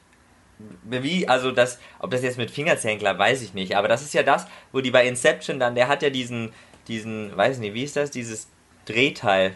wie, 0.84 1.28
also 1.28 1.52
das, 1.52 1.78
ob 1.98 2.10
das 2.10 2.22
jetzt 2.22 2.38
mit 2.38 2.50
Fingerzählen 2.50 2.98
klappt, 2.98 3.18
weiß 3.18 3.42
ich 3.42 3.54
nicht. 3.54 3.76
Aber 3.76 3.88
das 3.88 4.02
ist 4.02 4.14
ja 4.14 4.22
das, 4.22 4.46
wo 4.72 4.80
die 4.80 4.90
bei 4.90 5.06
Inception 5.06 5.60
dann, 5.60 5.74
der 5.74 5.88
hat 5.88 6.02
ja 6.02 6.10
diesen, 6.10 6.52
diesen, 6.88 7.36
weiß 7.36 7.58
nicht, 7.58 7.74
wie 7.74 7.84
ist 7.84 7.96
das, 7.96 8.10
dieses 8.10 8.48
Drehteil. 8.84 9.54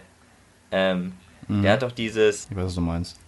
Ähm, 0.70 1.14
mhm. 1.48 1.62
Der 1.62 1.72
hat 1.72 1.82
doch 1.82 1.92
dieses. 1.92 2.46
Ich 2.50 2.56
weiß, 2.56 2.66
was 2.66 2.74
du 2.74 2.80
meinst. 2.80 3.18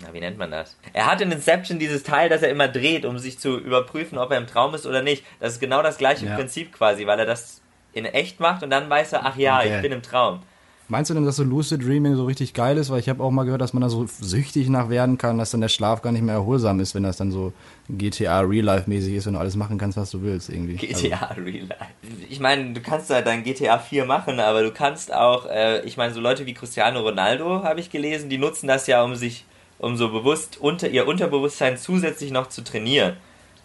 Na, 0.00 0.12
wie 0.12 0.20
nennt 0.20 0.38
man 0.38 0.50
das? 0.50 0.76
Er 0.92 1.06
hat 1.06 1.20
in 1.20 1.30
Inception 1.30 1.78
dieses 1.78 2.02
Teil, 2.02 2.28
das 2.28 2.42
er 2.42 2.50
immer 2.50 2.68
dreht, 2.68 3.04
um 3.04 3.18
sich 3.18 3.38
zu 3.38 3.58
überprüfen, 3.58 4.18
ob 4.18 4.30
er 4.32 4.38
im 4.38 4.46
Traum 4.46 4.74
ist 4.74 4.86
oder 4.86 5.02
nicht. 5.02 5.24
Das 5.40 5.54
ist 5.54 5.60
genau 5.60 5.82
das 5.82 5.98
gleiche 5.98 6.26
ja. 6.26 6.36
Prinzip 6.36 6.72
quasi, 6.72 7.06
weil 7.06 7.18
er 7.18 7.26
das 7.26 7.62
in 7.94 8.04
echt 8.04 8.40
macht 8.40 8.62
und 8.62 8.70
dann 8.70 8.90
weiß 8.90 9.12
er, 9.12 9.24
ach 9.24 9.36
ja, 9.36 9.58
okay. 9.58 9.76
ich 9.76 9.82
bin 9.82 9.92
im 9.92 10.02
Traum. 10.02 10.40
Meinst 10.86 11.08
du 11.08 11.14
denn, 11.14 11.24
dass 11.24 11.36
so 11.36 11.44
Lucid 11.44 11.82
Dreaming 11.82 12.14
so 12.14 12.26
richtig 12.26 12.52
geil 12.52 12.76
ist? 12.76 12.90
Weil 12.90 13.00
ich 13.00 13.08
habe 13.08 13.22
auch 13.22 13.30
mal 13.30 13.44
gehört, 13.44 13.62
dass 13.62 13.72
man 13.72 13.80
da 13.80 13.88
so 13.88 14.06
süchtig 14.06 14.68
nach 14.68 14.90
werden 14.90 15.16
kann, 15.16 15.38
dass 15.38 15.50
dann 15.50 15.62
der 15.62 15.68
Schlaf 15.68 16.02
gar 16.02 16.12
nicht 16.12 16.22
mehr 16.22 16.34
erholsam 16.34 16.78
ist, 16.78 16.94
wenn 16.94 17.04
das 17.04 17.16
dann 17.16 17.32
so 17.32 17.54
GTA 17.88 18.40
Real 18.40 18.66
Life 18.66 18.88
mäßig 18.88 19.14
ist, 19.14 19.24
wenn 19.24 19.32
du 19.32 19.40
alles 19.40 19.56
machen 19.56 19.78
kannst, 19.78 19.96
was 19.96 20.10
du 20.10 20.20
willst 20.20 20.50
irgendwie. 20.50 20.74
GTA 20.74 21.28
also. 21.28 21.40
Real 21.40 21.66
Life. 21.66 21.86
Ich 22.28 22.38
meine, 22.38 22.74
du 22.74 22.82
kannst 22.82 23.08
da 23.08 23.22
dein 23.22 23.44
GTA 23.44 23.78
4 23.78 24.04
machen, 24.04 24.38
aber 24.40 24.62
du 24.62 24.72
kannst 24.72 25.12
auch, 25.12 25.46
äh, 25.46 25.80
ich 25.86 25.96
meine, 25.96 26.12
so 26.12 26.20
Leute 26.20 26.44
wie 26.44 26.52
Cristiano 26.52 27.00
Ronaldo 27.00 27.62
habe 27.62 27.80
ich 27.80 27.88
gelesen, 27.88 28.28
die 28.28 28.38
nutzen 28.38 28.66
das 28.66 28.86
ja, 28.86 29.02
um 29.02 29.14
sich, 29.14 29.46
um 29.78 29.96
so 29.96 30.10
bewusst 30.10 30.58
unter 30.60 30.90
ihr 30.90 31.08
Unterbewusstsein 31.08 31.78
zusätzlich 31.78 32.30
noch 32.30 32.50
zu 32.50 32.62
trainieren. 32.62 33.16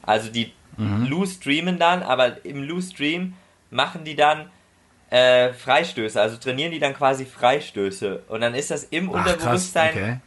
Also 0.04 0.32
die 0.32 0.54
mhm. 0.78 1.06
Loose 1.08 1.34
streamen 1.34 1.80
dann, 1.80 2.02
aber 2.02 2.46
im 2.46 2.64
Loose 2.64 2.92
Stream 2.92 3.34
machen 3.70 4.04
die 4.04 4.16
dann 4.16 4.50
äh, 5.10 5.54
Freistöße, 5.54 6.22
also 6.22 6.38
trainieren 6.38 6.72
die 6.72 6.80
dann 6.80 6.94
quasi 6.94 7.26
Freistöße. 7.26 8.24
Und 8.28 8.42
dann 8.42 8.54
ist 8.56 8.72
das 8.72 8.84
im 8.86 9.10
Ach, 9.10 9.20
Unterbewusstsein 9.20 9.92
okay. 9.92 10.18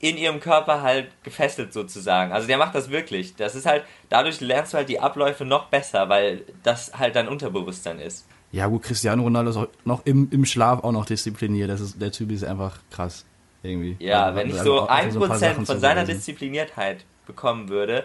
in 0.00 0.16
ihrem 0.18 0.40
Körper 0.40 0.82
halt 0.82 1.08
gefesselt 1.22 1.72
sozusagen. 1.72 2.32
Also 2.32 2.46
der 2.46 2.58
macht 2.58 2.74
das 2.74 2.90
wirklich. 2.90 3.36
Das 3.36 3.54
ist 3.54 3.66
halt, 3.66 3.84
dadurch 4.08 4.40
lernst 4.40 4.74
du 4.74 4.78
halt 4.78 4.88
die 4.88 5.00
Abläufe 5.00 5.44
noch 5.44 5.66
besser, 5.66 6.08
weil 6.08 6.42
das 6.62 6.92
halt 6.98 7.16
dein 7.16 7.28
Unterbewusstsein 7.28 7.98
ist. 7.98 8.26
Ja 8.52 8.66
gut, 8.66 8.82
Cristiano 8.82 9.22
Ronaldo 9.22 9.50
ist 9.50 9.56
auch 9.56 9.68
noch 9.84 10.06
im, 10.06 10.28
im 10.30 10.44
Schlaf 10.44 10.84
auch 10.84 10.92
noch 10.92 11.06
diszipliniert. 11.06 11.68
Das 11.68 11.80
ist, 11.80 12.00
der 12.00 12.12
Typ 12.12 12.30
ist 12.30 12.44
einfach 12.44 12.78
krass. 12.90 13.24
Irgendwie. 13.62 13.96
Ja, 13.98 14.26
also, 14.26 14.38
wenn 14.38 14.48
ich 14.50 14.56
so 14.56 14.86
ein 14.86 15.12
Prozent 15.12 15.66
von 15.66 15.80
seiner 15.80 16.04
Diszipliniertheit 16.04 17.04
bekommen 17.26 17.68
würde, 17.68 18.04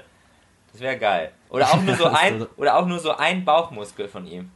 das 0.72 0.82
wäre 0.82 0.98
geil. 0.98 1.32
Oder 1.50 1.70
auch 1.72 1.82
nur 1.82 1.96
so 1.96 2.06
ein, 2.08 2.46
oder 2.58 2.78
auch 2.78 2.86
nur 2.86 3.00
so 3.00 3.12
ein 3.16 3.46
Bauchmuskel 3.46 4.08
von 4.08 4.26
ihm. 4.26 4.52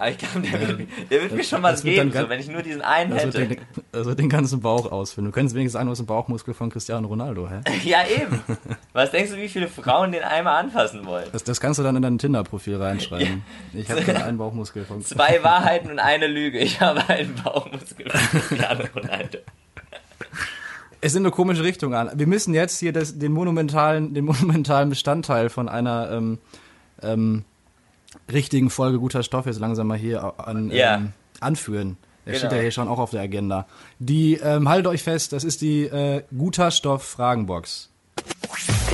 Aber 0.00 0.08
ich 0.08 0.16
glaube, 0.16 0.40
der, 0.40 0.60
wird, 0.66 0.88
der 1.10 1.22
wird 1.22 1.32
mir 1.32 1.44
schon 1.44 1.62
was 1.62 1.82
geben, 1.82 2.10
so, 2.10 2.26
wenn 2.26 2.40
ich 2.40 2.48
nur 2.48 2.62
diesen 2.62 2.80
einen 2.80 3.10
das 3.10 3.22
hätte. 3.22 3.38
Wird 3.38 3.50
den, 3.50 3.66
das 3.92 4.06
wird 4.06 4.18
den 4.18 4.30
ganzen 4.30 4.60
Bauch 4.60 4.90
ausfüllen. 4.90 5.26
Du 5.26 5.32
könntest 5.32 5.54
wenigstens 5.54 5.78
einen 5.78 5.90
aus 5.90 5.98
dem 5.98 6.06
Bauchmuskel 6.06 6.54
von 6.54 6.70
Cristiano 6.70 7.06
Ronaldo, 7.06 7.50
hä? 7.50 7.60
ja, 7.84 7.98
eben. 8.06 8.40
Was 8.94 9.10
denkst 9.10 9.32
du, 9.32 9.36
wie 9.36 9.48
viele 9.50 9.68
Frauen 9.68 10.12
den 10.12 10.22
einmal 10.22 10.64
anfassen 10.64 11.04
wollen? 11.04 11.28
Das, 11.32 11.44
das 11.44 11.60
kannst 11.60 11.80
du 11.80 11.82
dann 11.82 11.96
in 11.96 12.02
dein 12.02 12.16
Tinder-Profil 12.16 12.76
reinschreiben. 12.76 13.44
Ja. 13.74 13.80
Ich 13.80 13.90
habe 13.90 14.24
einen 14.24 14.38
Bauchmuskel 14.38 14.86
von 14.86 15.02
Zwei 15.02 15.42
Wahrheiten 15.42 15.90
und 15.90 15.98
eine 15.98 16.28
Lüge. 16.28 16.60
Ich 16.60 16.80
habe 16.80 17.06
einen 17.06 17.34
Bauchmuskel 17.34 18.08
von 18.08 18.40
Cristiano 18.40 18.84
Ronaldo. 18.96 19.38
Es 21.02 21.12
sind 21.12 21.22
eine 21.22 21.30
komische 21.30 21.62
Richtung 21.62 21.94
an. 21.94 22.10
Wir 22.14 22.26
müssen 22.26 22.52
jetzt 22.52 22.78
hier 22.78 22.92
das, 22.92 23.18
den, 23.18 23.32
monumentalen, 23.32 24.12
den 24.12 24.24
monumentalen 24.26 24.90
Bestandteil 24.90 25.48
von 25.48 25.68
einer 25.68 26.10
ähm, 26.10 26.38
ähm, 27.02 27.44
richtigen 28.30 28.68
Folge 28.68 28.98
guter 28.98 29.22
Stoff 29.22 29.46
jetzt 29.46 29.60
langsam 29.60 29.86
mal 29.86 29.96
hier 29.96 30.34
an, 30.38 30.70
ja. 30.70 30.96
ähm, 30.96 31.12
anführen. 31.40 31.96
Der 32.26 32.34
genau. 32.34 32.46
steht 32.46 32.52
ja 32.52 32.62
hier 32.62 32.70
schon 32.70 32.88
auch 32.88 32.98
auf 32.98 33.10
der 33.10 33.22
Agenda. 33.22 33.66
Die, 33.98 34.34
ähm, 34.34 34.68
haltet 34.68 34.88
euch 34.88 35.02
fest, 35.02 35.32
das 35.32 35.42
ist 35.42 35.62
die 35.62 35.84
äh, 35.84 36.22
Guter 36.36 36.70
Stoff 36.70 37.02
Fragenbox. 37.02 37.88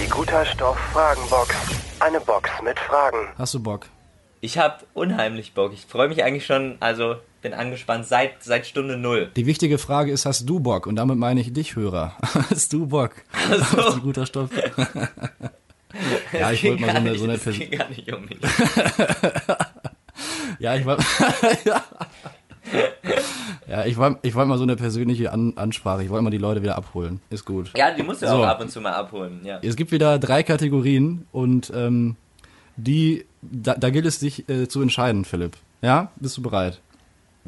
Die 0.00 0.08
Guter 0.08 0.44
Stoff 0.46 0.78
Fragenbox. 0.92 1.54
Eine 1.98 2.20
Box 2.20 2.50
mit 2.62 2.78
Fragen. 2.78 3.32
Hast 3.36 3.54
du 3.54 3.60
Bock? 3.60 3.88
Ich 4.40 4.58
habe 4.58 4.84
unheimlich 4.94 5.54
Bock. 5.54 5.72
Ich 5.72 5.86
freue 5.86 6.08
mich 6.08 6.22
eigentlich 6.22 6.46
schon, 6.46 6.76
also 6.78 7.16
bin 7.46 7.54
angespannt 7.54 8.06
seit, 8.06 8.42
seit 8.42 8.66
Stunde 8.66 8.96
null. 8.96 9.30
Die 9.36 9.46
wichtige 9.46 9.78
Frage 9.78 10.10
ist, 10.10 10.26
hast 10.26 10.48
du 10.48 10.58
Bock? 10.58 10.88
Und 10.88 10.96
damit 10.96 11.16
meine 11.16 11.40
ich 11.40 11.52
dich, 11.52 11.76
Hörer. 11.76 12.16
hast 12.50 12.72
du 12.72 12.86
Bock? 12.86 13.12
Also. 13.48 13.78
Auf 13.78 13.94
die 13.94 14.00
Guter 14.00 14.26
Stoff. 14.26 14.50
ja, 16.32 16.50
ich 16.50 16.64
wollte 16.64 16.82
mal 16.82 16.90
so 16.90 16.96
eine, 16.96 17.18
so 17.18 17.24
eine 17.24 17.38
Person. 17.38 17.70
gar 17.70 17.88
nicht 17.88 18.12
um 18.12 18.24
mich. 18.24 18.38
ja, 20.58 20.74
ich 20.74 20.84
wollte. 20.84 21.04
ja, 23.68 23.84
ich 23.84 23.96
wollte 23.96 24.18
ich 24.22 24.34
wollt 24.34 24.48
mal 24.48 24.58
so 24.58 24.64
eine 24.64 24.74
persönliche 24.74 25.30
An 25.30 25.52
Ansprache. 25.54 26.02
Ich 26.02 26.10
wollte 26.10 26.24
mal 26.24 26.30
die 26.30 26.38
Leute 26.38 26.62
wieder 26.62 26.76
abholen. 26.76 27.20
Ist 27.30 27.44
gut. 27.44 27.70
Ja, 27.76 27.94
die 27.94 28.02
musst 28.02 28.22
du 28.22 28.26
so. 28.26 28.32
auch 28.32 28.46
ab 28.46 28.60
und 28.60 28.72
zu 28.72 28.80
mal 28.80 28.94
abholen. 28.94 29.42
Ja. 29.44 29.60
Es 29.62 29.76
gibt 29.76 29.92
wieder 29.92 30.18
drei 30.18 30.42
Kategorien 30.42 31.28
und 31.30 31.72
ähm, 31.72 32.16
die, 32.74 33.24
da, 33.40 33.74
da 33.74 33.90
gilt 33.90 34.06
es 34.06 34.18
sich 34.18 34.48
äh, 34.48 34.66
zu 34.66 34.82
entscheiden, 34.82 35.24
Philipp. 35.24 35.56
Ja, 35.80 36.10
bist 36.16 36.36
du 36.36 36.42
bereit? 36.42 36.80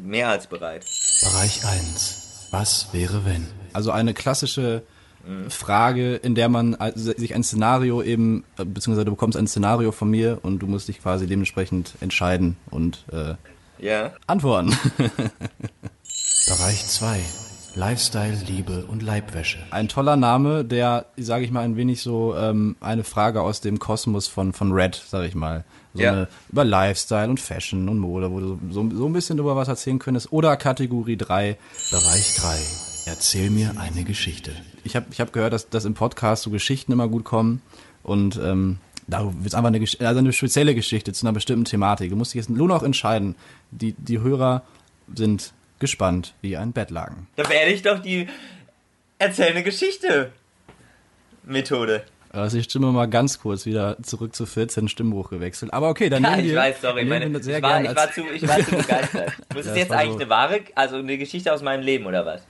Mehr 0.01 0.29
als 0.29 0.47
bereit. 0.47 0.85
Bereich 1.21 1.65
1. 1.65 2.47
Was 2.51 2.93
wäre 2.93 3.25
wenn? 3.25 3.47
Also 3.73 3.91
eine 3.91 4.13
klassische 4.13 4.83
Frage, 5.49 6.15
in 6.15 6.33
der 6.33 6.49
man 6.49 6.77
sich 6.95 7.35
ein 7.35 7.43
Szenario 7.43 8.01
eben, 8.01 8.43
äh, 8.57 8.65
beziehungsweise 8.65 9.05
du 9.05 9.11
bekommst 9.11 9.37
ein 9.37 9.47
Szenario 9.47 9.91
von 9.91 10.09
mir 10.09 10.39
und 10.41 10.59
du 10.59 10.67
musst 10.67 10.87
dich 10.87 11.01
quasi 11.01 11.27
dementsprechend 11.27 11.93
entscheiden 11.99 12.57
und 12.71 13.05
äh, 13.11 13.35
ja. 13.77 14.13
antworten. 14.27 14.75
Bereich 16.47 16.87
2. 16.87 17.19
Lifestyle, 17.75 18.37
Liebe 18.47 18.85
und 18.85 19.03
Leibwäsche. 19.03 19.59
Ein 19.71 19.87
toller 19.87 20.15
Name, 20.15 20.65
der, 20.65 21.05
sage 21.17 21.45
ich 21.45 21.51
mal, 21.51 21.61
ein 21.61 21.75
wenig 21.75 22.01
so 22.01 22.35
ähm, 22.35 22.75
eine 22.79 23.03
Frage 23.03 23.41
aus 23.41 23.61
dem 23.61 23.79
Kosmos 23.79 24.27
von, 24.27 24.53
von 24.53 24.71
Red, 24.71 24.95
sage 24.95 25.27
ich 25.27 25.35
mal. 25.35 25.63
So 25.93 26.01
ja. 26.01 26.11
eine, 26.11 26.27
über 26.49 26.65
Lifestyle 26.65 27.29
und 27.29 27.39
Fashion 27.39 27.87
und 27.89 27.99
Mode, 27.99 28.31
wo 28.31 28.39
du 28.39 28.59
so, 28.71 28.89
so 28.91 29.05
ein 29.05 29.13
bisschen 29.13 29.37
drüber 29.37 29.55
was 29.55 29.67
erzählen 29.67 29.99
könntest. 29.99 30.31
Oder 30.31 30.57
Kategorie 30.57 31.17
3. 31.17 31.57
Bereich 31.91 32.35
3. 32.37 32.57
Erzähl 33.05 33.49
mir 33.49 33.75
eine 33.79 34.03
Geschichte. 34.03 34.51
Ich 34.83 34.95
habe 34.95 35.07
ich 35.11 35.21
hab 35.21 35.33
gehört, 35.33 35.53
dass, 35.53 35.69
dass 35.69 35.85
im 35.85 35.93
Podcast 35.93 36.43
so 36.43 36.49
Geschichten 36.49 36.91
immer 36.91 37.07
gut 37.07 37.23
kommen 37.23 37.61
und 38.03 38.39
ähm, 38.43 38.77
da 39.07 39.25
wird 39.25 39.47
es 39.47 39.53
einfach 39.55 39.69
eine, 39.69 39.79
also 39.79 40.19
eine 40.19 40.33
spezielle 40.33 40.75
Geschichte 40.75 41.13
zu 41.13 41.25
einer 41.25 41.33
bestimmten 41.33 41.65
Thematik. 41.65 42.11
Du 42.11 42.15
musst 42.15 42.33
dich 42.33 42.39
jetzt 42.39 42.49
nur 42.49 42.67
noch 42.67 42.83
entscheiden. 42.83 43.35
Die, 43.71 43.93
die 43.93 44.19
Hörer 44.19 44.61
sind 45.15 45.53
gespannt 45.79 46.33
wie 46.41 46.57
ein 46.57 46.71
Bettlaken. 46.73 47.27
Da 47.35 47.49
werde 47.49 47.71
ich 47.71 47.81
doch 47.81 47.99
die 47.99 48.27
Erzähl 49.17 49.47
eine 49.51 49.63
Geschichte 49.63 50.31
Methode. 51.43 52.03
Da 52.31 52.45
ist 52.45 52.53
die 52.53 52.61
Stimme 52.63 52.91
mal 52.91 53.07
ganz 53.07 53.39
kurz 53.39 53.65
wieder 53.65 53.97
zurück 54.03 54.35
zu 54.35 54.45
14 54.45 54.87
Stimmbruch 54.87 55.29
gewechselt. 55.31 55.73
Aber 55.73 55.89
okay, 55.89 56.09
dann 56.09 56.23
Ja, 56.23 56.31
nehmen 56.31 56.45
ich 56.45 56.51
wir, 56.51 56.57
weiß, 56.59 56.81
sorry. 56.81 57.03
Meine, 57.05 57.25
ich, 57.25 57.61
war, 57.61 57.81
ich, 57.83 57.95
war 57.95 58.11
zu, 58.11 58.21
ich 58.31 58.47
war 58.47 58.59
zu 58.59 58.71
begeistert. 58.75 59.33
Muss 59.55 59.65
Ja, 59.65 59.71
es 59.71 59.77
jetzt 59.77 59.91
eigentlich 59.91 60.11
so- 60.13 60.19
eine 60.19 60.29
wahre, 60.29 60.59
also 60.75 60.97
eine 60.97 61.17
Geschichte 61.17 61.51
aus 61.51 61.63
meinem 61.63 61.81
Leben 61.83 62.05
oder 62.05 62.25
was? 62.25 62.43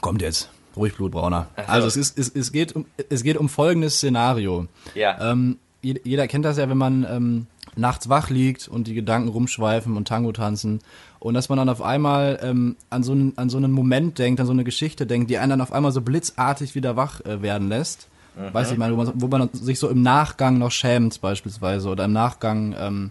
Kommt 0.00 0.22
jetzt. 0.22 0.50
Ruhig, 0.76 0.94
Blutbrauner. 0.94 1.48
So. 1.56 1.62
Also 1.64 1.88
es, 1.88 1.96
ist, 1.96 2.18
es, 2.18 2.28
es, 2.28 2.52
geht 2.52 2.76
um, 2.76 2.86
es 3.08 3.24
geht 3.24 3.36
um 3.36 3.48
folgendes 3.48 3.96
Szenario. 3.96 4.68
Ja. 4.94 5.32
Ähm, 5.32 5.58
jed- 5.82 6.02
jeder 6.04 6.28
kennt 6.28 6.44
das 6.44 6.56
ja, 6.56 6.68
wenn 6.70 6.78
man 6.78 7.04
ähm, 7.10 7.46
nachts 7.74 8.08
wach 8.08 8.30
liegt 8.30 8.68
und 8.68 8.86
die 8.86 8.94
Gedanken 8.94 9.28
rumschweifen 9.28 9.96
und 9.96 10.06
Tango 10.06 10.30
tanzen 10.30 10.78
und 11.20 11.34
dass 11.34 11.48
man 11.48 11.58
dann 11.58 11.68
auf 11.68 11.82
einmal 11.82 12.38
ähm, 12.42 12.76
an, 12.90 13.02
so 13.02 13.12
einen, 13.12 13.32
an 13.36 13.50
so 13.50 13.56
einen 13.56 13.72
Moment 13.72 14.18
denkt, 14.18 14.40
an 14.40 14.46
so 14.46 14.52
eine 14.52 14.64
Geschichte 14.64 15.06
denkt, 15.06 15.30
die 15.30 15.38
einen 15.38 15.50
dann 15.50 15.60
auf 15.60 15.72
einmal 15.72 15.92
so 15.92 16.00
blitzartig 16.00 16.74
wieder 16.74 16.96
wach 16.96 17.20
äh, 17.22 17.42
werden 17.42 17.68
lässt. 17.68 18.08
Weiß 18.52 18.70
ich 18.70 18.78
mal, 18.78 18.92
wo 18.92 18.96
man, 19.02 19.12
wo 19.16 19.26
man 19.26 19.48
sich 19.52 19.80
so 19.80 19.88
im 19.88 20.02
Nachgang 20.02 20.58
noch 20.58 20.70
schämt 20.70 21.20
beispielsweise 21.20 21.88
oder 21.88 22.04
im 22.04 22.12
Nachgang, 22.12 22.72
ähm, 22.78 23.10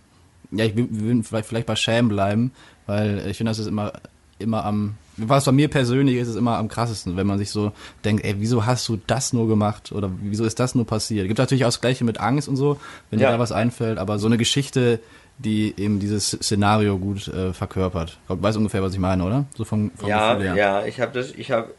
ja, 0.51 0.63
ich 0.63 0.77
will, 0.77 0.87
will 0.89 1.21
vielleicht, 1.23 1.49
vielleicht 1.49 1.67
bei 1.67 1.75
Schämen 1.75 2.07
bleiben, 2.07 2.51
weil 2.85 3.27
ich 3.27 3.35
finde, 3.35 3.49
das 3.49 3.59
ist 3.59 3.67
immer, 3.67 3.91
immer 4.39 4.63
am, 4.63 4.93
was 5.17 5.43
bei 5.43 5.51
mir 5.51 5.67
persönlich 5.67 6.15
ist, 6.15 6.29
ist 6.29 6.37
immer 6.37 6.57
am 6.57 6.69
krassesten, 6.69 7.17
wenn 7.17 7.27
man 7.27 7.39
sich 7.39 7.51
so 7.51 7.73
denkt, 8.05 8.23
ey, 8.23 8.35
wieso 8.37 8.65
hast 8.65 8.87
du 8.87 8.99
das 9.05 9.33
nur 9.33 9.49
gemacht 9.49 9.91
oder 9.91 10.09
wieso 10.21 10.45
ist 10.45 10.61
das 10.61 10.75
nur 10.75 10.85
passiert? 10.85 11.27
Gibt 11.27 11.39
natürlich 11.39 11.65
auch 11.65 11.69
das 11.69 11.81
Gleiche 11.81 12.05
mit 12.05 12.21
Angst 12.21 12.47
und 12.47 12.55
so, 12.55 12.79
wenn 13.09 13.19
Ja. 13.19 13.27
dir 13.27 13.33
da 13.33 13.39
was 13.39 13.51
einfällt, 13.51 13.97
aber 13.97 14.19
so 14.19 14.27
eine 14.27 14.37
Geschichte, 14.37 15.01
die 15.39 15.73
eben 15.77 15.99
dieses 15.99 16.31
Szenario 16.31 16.97
gut 16.97 17.27
äh, 17.27 17.53
verkörpert. 17.53 18.17
Ich 18.27 18.41
weiß 18.41 18.57
ungefähr, 18.57 18.81
was 18.81 18.93
ich 18.93 18.99
meine, 18.99 19.23
oder? 19.23 19.45
So 19.55 19.65
vom, 19.65 19.91
vom 19.95 20.09
Ja, 20.09 20.33
Gefühl 20.33 20.47
her. 20.47 20.55
ja, 20.55 20.85
ich 20.85 20.99
habe 20.99 21.11
das, 21.13 21.31
ich 21.31 21.51
habe, 21.51 21.73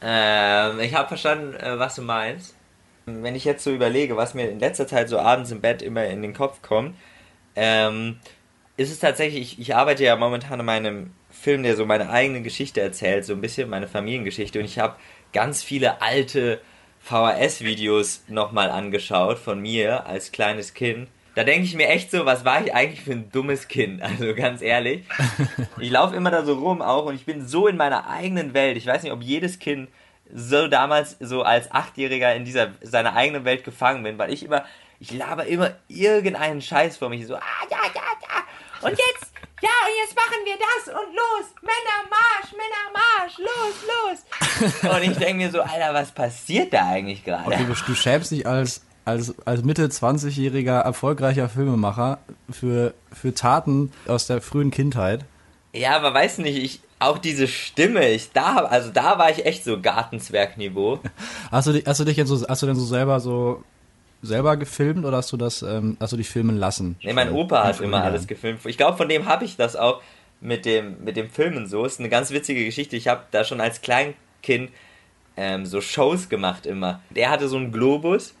ähm, 0.00 0.80
ich 0.80 0.94
habe 0.94 1.08
verstanden, 1.08 1.54
äh, 1.54 1.78
was 1.78 1.94
du 1.96 2.02
meinst. 2.02 2.54
Wenn 3.06 3.34
ich 3.34 3.44
jetzt 3.44 3.64
so 3.64 3.72
überlege, 3.72 4.16
was 4.16 4.34
mir 4.34 4.48
in 4.48 4.60
letzter 4.60 4.86
Zeit 4.86 5.08
so 5.08 5.18
abends 5.18 5.50
im 5.50 5.60
Bett 5.60 5.82
immer 5.82 6.04
in 6.06 6.22
den 6.22 6.34
Kopf 6.34 6.62
kommt, 6.62 6.94
ähm, 7.56 8.18
ist 8.76 8.92
es 8.92 9.00
tatsächlich, 9.00 9.40
ich, 9.54 9.58
ich 9.60 9.74
arbeite 9.76 10.04
ja 10.04 10.14
momentan 10.16 10.60
an 10.60 10.66
meinem 10.66 11.10
Film, 11.30 11.64
der 11.64 11.76
so 11.76 11.84
meine 11.84 12.10
eigene 12.10 12.42
Geschichte 12.42 12.80
erzählt, 12.80 13.24
so 13.24 13.32
ein 13.32 13.40
bisschen 13.40 13.68
meine 13.68 13.88
Familiengeschichte 13.88 14.58
und 14.60 14.64
ich 14.64 14.78
habe 14.78 14.94
ganz 15.32 15.62
viele 15.64 16.00
alte 16.00 16.60
VHS-Videos 17.00 18.22
nochmal 18.28 18.70
angeschaut 18.70 19.38
von 19.38 19.58
mir 19.60 20.06
als 20.06 20.30
kleines 20.30 20.72
Kind. 20.72 21.08
Da 21.34 21.44
denke 21.44 21.64
ich 21.64 21.74
mir 21.74 21.88
echt 21.88 22.10
so, 22.10 22.26
was 22.26 22.44
war 22.44 22.64
ich 22.64 22.74
eigentlich 22.74 23.00
für 23.02 23.12
ein 23.12 23.30
dummes 23.30 23.68
Kind? 23.68 24.02
Also 24.12 24.34
ganz 24.34 24.60
ehrlich. 24.60 25.04
Ich 25.78 25.90
laufe 25.90 26.14
immer 26.14 26.30
da 26.30 26.44
so 26.44 26.54
rum 26.54 26.82
auch 26.82 27.06
und 27.06 27.14
ich 27.14 27.24
bin 27.24 27.46
so 27.46 27.66
in 27.66 27.76
meiner 27.76 28.08
eigenen 28.08 28.52
Welt. 28.52 28.76
Ich 28.76 28.86
weiß 28.86 29.02
nicht, 29.02 29.12
ob 29.12 29.22
jedes 29.22 29.58
Kind 29.58 29.88
so 30.34 30.68
damals 30.68 31.16
so 31.20 31.42
als 31.42 31.70
Achtjähriger 31.72 32.34
in 32.34 32.44
dieser 32.44 32.72
seiner 32.82 33.14
eigenen 33.14 33.44
Welt 33.44 33.64
gefangen 33.64 34.02
bin, 34.02 34.18
weil 34.18 34.32
ich 34.32 34.44
immer, 34.44 34.64
ich 35.00 35.12
laber 35.12 35.46
immer 35.46 35.72
irgendeinen 35.88 36.60
Scheiß 36.60 36.96
vor 36.96 37.08
mich 37.08 37.26
so, 37.26 37.36
ah 37.36 37.40
ja, 37.70 37.78
ja, 37.94 38.02
ja. 38.22 38.88
Und 38.88 38.90
jetzt, 38.90 39.32
ja, 39.62 39.70
und 39.86 39.96
jetzt 40.02 40.16
machen 40.16 40.38
wir 40.44 40.56
das 40.56 40.94
und 40.94 41.14
los, 41.14 41.54
Männermarsch, 41.62 42.52
Männermarsch, 42.52 43.38
los, 43.38 44.82
los. 44.82 44.90
Und 44.90 45.02
ich 45.02 45.16
denke 45.18 45.34
mir 45.34 45.50
so, 45.50 45.60
Alter, 45.60 45.94
was 45.94 46.12
passiert 46.12 46.72
da 46.72 46.88
eigentlich 46.88 47.24
gerade? 47.24 47.46
Okay, 47.46 47.66
du, 47.66 47.94
schämst 47.94 48.30
dich 48.30 48.46
als, 48.46 48.84
als, 49.04 49.34
als 49.46 49.62
Mitte 49.64 49.86
20-jähriger 49.86 50.80
erfolgreicher 50.80 51.48
Filmemacher 51.48 52.18
für, 52.50 52.94
für 53.12 53.34
Taten 53.34 53.92
aus 54.06 54.26
der 54.26 54.40
frühen 54.40 54.70
Kindheit. 54.70 55.24
Ja, 55.72 55.96
aber 55.96 56.12
weiß 56.14 56.38
nicht, 56.38 56.56
ich, 56.62 56.80
auch 56.98 57.18
diese 57.18 57.48
Stimme, 57.48 58.08
ich, 58.10 58.30
da, 58.32 58.56
also 58.58 58.90
da 58.90 59.18
war 59.18 59.30
ich 59.30 59.44
echt 59.46 59.64
so 59.64 59.80
Gartenzwergniveau. 59.80 61.00
Hast 61.50 61.66
du, 61.66 61.72
dich- 61.72 61.84
hast 61.86 62.00
du 62.00 62.04
dich 62.04 62.16
jetzt 62.16 62.28
so, 62.28 62.46
hast 62.46 62.62
du 62.62 62.66
denn 62.66 62.76
so 62.76 62.84
selber 62.84 63.20
so 63.20 63.62
selber 64.24 64.56
gefilmt 64.56 65.04
oder 65.04 65.16
hast 65.16 65.32
du 65.32 65.36
das, 65.36 65.62
ähm, 65.62 65.96
hast 65.98 66.12
du 66.12 66.16
dich 66.16 66.28
filmen 66.28 66.56
lassen? 66.56 66.94
Nee, 67.02 67.12
mein 67.12 67.32
Opa 67.32 67.64
hat 67.64 67.80
immer 67.80 68.04
alles 68.04 68.28
gefilmt. 68.28 68.64
Ich 68.66 68.76
glaube, 68.76 68.96
von 68.96 69.08
dem 69.08 69.26
habe 69.26 69.44
ich 69.44 69.56
das 69.56 69.74
auch 69.74 70.00
mit 70.40 70.64
dem, 70.64 71.02
mit 71.02 71.16
dem 71.16 71.28
Filmen 71.28 71.66
so. 71.66 71.84
Ist 71.84 71.98
eine 71.98 72.08
ganz 72.08 72.30
witzige 72.30 72.64
Geschichte. 72.64 72.94
Ich 72.96 73.08
habe 73.08 73.22
da 73.32 73.42
schon 73.42 73.60
als 73.60 73.80
Kleinkind 73.80 74.70
ähm, 75.36 75.66
so 75.66 75.80
Shows 75.80 76.28
gemacht 76.28 76.66
immer. 76.66 77.00
Der 77.10 77.30
hatte 77.30 77.48
so 77.48 77.56
einen 77.56 77.72
Globus, 77.72 78.34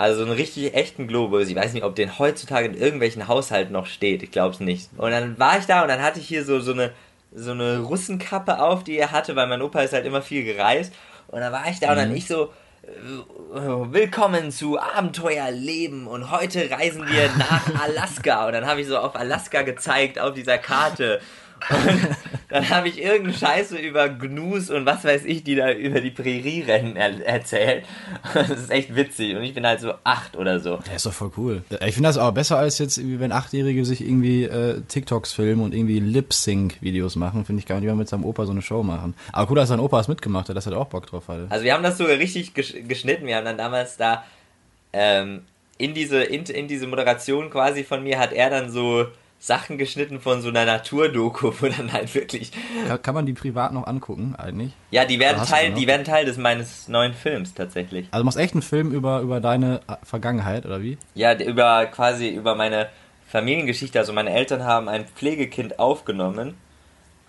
also 0.00 0.20
so 0.20 0.26
einen 0.26 0.32
richtig 0.32 0.74
echten 0.74 1.06
Globus. 1.06 1.48
Ich 1.48 1.56
weiß 1.56 1.74
nicht, 1.74 1.84
ob 1.84 1.94
den 1.94 2.18
heutzutage 2.18 2.66
in 2.66 2.74
irgendwelchen 2.74 3.28
Haushalten 3.28 3.72
noch 3.72 3.86
steht. 3.86 4.22
Ich 4.22 4.30
glaube 4.30 4.54
es 4.54 4.60
nicht. 4.60 4.88
Und 4.96 5.10
dann 5.10 5.38
war 5.38 5.58
ich 5.58 5.66
da 5.66 5.82
und 5.82 5.88
dann 5.88 6.02
hatte 6.02 6.20
ich 6.20 6.26
hier 6.26 6.44
so, 6.44 6.60
so 6.60 6.72
eine 6.72 6.92
so 7.32 7.52
eine 7.52 7.78
Russenkappe 7.78 8.60
auf, 8.60 8.82
die 8.82 8.98
er 8.98 9.12
hatte, 9.12 9.36
weil 9.36 9.46
mein 9.46 9.62
Opa 9.62 9.82
ist 9.82 9.92
halt 9.92 10.06
immer 10.06 10.22
viel 10.22 10.42
gereist. 10.42 10.92
Und 11.28 11.40
dann 11.40 11.52
war 11.52 11.68
ich 11.68 11.78
da 11.78 11.90
und 11.90 11.96
dann 11.96 12.14
ich 12.14 12.26
so, 12.26 12.50
äh, 12.82 13.92
willkommen 13.92 14.50
zu 14.50 14.80
Abenteuerleben 14.80 16.06
und 16.06 16.30
heute 16.30 16.70
reisen 16.70 17.06
wir 17.06 17.30
nach 17.38 17.66
Alaska. 17.84 18.46
Und 18.46 18.52
dann 18.52 18.66
habe 18.66 18.80
ich 18.80 18.88
so 18.88 18.98
auf 18.98 19.14
Alaska 19.14 19.62
gezeigt 19.62 20.18
auf 20.18 20.34
dieser 20.34 20.58
Karte. 20.58 21.20
Und 21.68 22.16
dann 22.48 22.68
habe 22.70 22.88
ich 22.88 23.00
irgendeine 23.02 23.34
Scheiße 23.36 23.76
über 23.78 24.08
Gnus 24.08 24.70
und 24.70 24.86
was 24.86 25.04
weiß 25.04 25.24
ich, 25.24 25.44
die 25.44 25.54
da 25.54 25.72
über 25.72 26.00
die 26.00 26.10
Prärie 26.10 26.62
rennen 26.62 26.96
er 26.96 27.24
erzählt. 27.26 27.84
Das 28.34 28.48
ist 28.50 28.70
echt 28.70 28.94
witzig. 28.94 29.36
Und 29.36 29.42
ich 29.42 29.54
bin 29.54 29.66
halt 29.66 29.80
so 29.80 29.92
acht 30.04 30.36
oder 30.36 30.60
so. 30.60 30.78
Ja, 30.86 30.94
ist 30.96 31.06
doch 31.06 31.12
voll 31.12 31.30
cool. 31.36 31.62
Ich 31.86 31.94
finde 31.94 32.08
das 32.08 32.16
auch 32.18 32.30
besser 32.32 32.58
als 32.58 32.78
jetzt, 32.78 33.00
wenn 33.02 33.32
Achtjährige 33.32 33.84
sich 33.84 34.00
irgendwie 34.00 34.44
äh, 34.44 34.80
TikToks 34.88 35.32
filmen 35.32 35.62
und 35.62 35.74
irgendwie 35.74 36.00
Lip-Sync-Videos 36.00 37.16
machen. 37.16 37.44
Finde 37.44 37.60
ich 37.60 37.66
gar 37.66 37.76
nicht, 37.76 37.84
wenn 37.84 37.90
man 37.92 37.98
mit 37.98 38.08
seinem 38.08 38.24
Opa 38.24 38.46
so 38.46 38.52
eine 38.52 38.62
Show 38.62 38.82
machen. 38.82 39.14
Aber 39.32 39.50
cool, 39.50 39.56
dass 39.56 39.68
sein 39.68 39.80
Opa 39.80 40.00
es 40.00 40.08
mitgemacht 40.08 40.48
hat, 40.48 40.56
dass 40.56 40.66
er 40.66 40.76
auch 40.76 40.86
Bock 40.88 41.06
drauf 41.06 41.28
hatte. 41.28 41.46
Also 41.50 41.64
wir 41.64 41.74
haben 41.74 41.82
das 41.82 41.98
sogar 41.98 42.16
richtig 42.18 42.52
gesch- 42.54 42.86
geschnitten. 42.86 43.26
Wir 43.26 43.36
haben 43.36 43.44
dann 43.44 43.58
damals 43.58 43.96
da 43.96 44.24
ähm, 44.92 45.42
in 45.78 45.94
diese 45.94 46.22
in, 46.22 46.44
in 46.44 46.68
diese 46.68 46.86
Moderation 46.86 47.50
quasi 47.50 47.84
von 47.84 48.02
mir 48.02 48.18
hat 48.18 48.32
er 48.32 48.50
dann 48.50 48.70
so 48.70 49.06
Sachen 49.42 49.78
geschnitten 49.78 50.20
von 50.20 50.42
so 50.42 50.50
einer 50.50 50.66
Naturdoku, 50.66 51.52
wo 51.60 51.66
dann 51.68 51.92
halt 51.92 52.14
wirklich 52.14 52.52
Kann, 52.86 53.00
kann 53.02 53.14
man 53.14 53.24
die 53.26 53.32
privat 53.32 53.72
noch 53.72 53.86
angucken, 53.86 54.34
eigentlich? 54.36 54.72
ja 54.90 55.04
die 55.06 55.18
werden 55.18 55.42
Teil 55.44 55.72
die 55.72 55.86
werden 55.86 56.04
Teil 56.04 56.26
des 56.26 56.36
meines 56.36 56.88
neuen 56.88 57.14
Films 57.14 57.54
tatsächlich. 57.54 58.06
Also 58.10 58.22
du 58.22 58.26
machst 58.26 58.38
echt 58.38 58.52
einen 58.52 58.62
Film 58.62 58.92
über, 58.92 59.20
über 59.20 59.40
deine 59.40 59.80
äh, 59.88 59.96
Vergangenheit, 60.04 60.66
oder 60.66 60.82
wie? 60.82 60.98
Ja 61.14 61.34
über 61.34 61.86
quasi 61.86 62.28
über 62.28 62.54
meine 62.54 62.88
Familiengeschichte. 63.28 63.98
Also 63.98 64.12
meine 64.12 64.30
Eltern 64.30 64.64
haben 64.64 64.88
ein 64.88 65.06
Pflegekind 65.06 65.78
aufgenommen, 65.78 66.54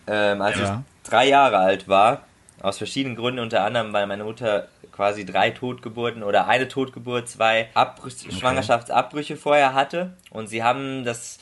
ähm, 0.07 0.41
als 0.41 0.57
Ja. 0.57 0.83
ich 1.03 1.09
drei 1.09 1.27
Jahre 1.27 1.57
alt 1.59 1.87
war. 1.87 2.23
Aus 2.61 2.77
verschiedenen 2.77 3.15
Gründen, 3.15 3.39
unter 3.39 3.63
anderem, 3.63 3.91
weil 3.93 4.05
meine 4.05 4.23
Mutter 4.23 4.67
quasi 4.91 5.25
drei 5.25 5.49
Totgeburten 5.51 6.21
oder 6.23 6.47
eine 6.47 6.67
Totgeburt, 6.67 7.27
zwei 7.29 7.69
Abbrüche, 7.73 8.31
Schwangerschaftsabbrüche 8.31 9.35
vorher 9.37 9.73
hatte. 9.73 10.13
Und 10.29 10.47
sie 10.47 10.61
haben 10.61 11.03
das, 11.03 11.39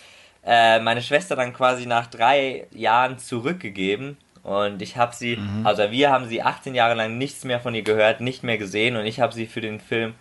äh, 0.49 0.79
meine 0.79 1.01
Schwester 1.03 1.35
dann 1.35 1.53
quasi 1.53 1.85
nach 1.85 2.07
drei 2.07 2.65
Jahren 2.73 3.19
zurückgegeben. 3.19 4.17
Und 4.41 4.81
ich 4.81 4.97
habe 4.97 5.13
sie, 5.15 5.38
also 5.63 5.83
wir 5.91 6.09
haben 6.09 6.25
sie 6.27 6.41
18 6.41 6.73
Jahre 6.73 6.95
lang 6.95 7.17
nichts 7.19 7.43
mehr 7.43 7.59
von 7.59 7.75
ihr 7.75 7.83
gehört, 7.83 8.19
nicht 8.21 8.41
mehr 8.43 8.57
gesehen. 8.57 8.95
Und 8.95 9.05
ich 9.05 9.19
habe 9.19 9.33
sie 9.33 9.45
für 9.45 9.62
den 9.62 9.79
Film 9.79 10.13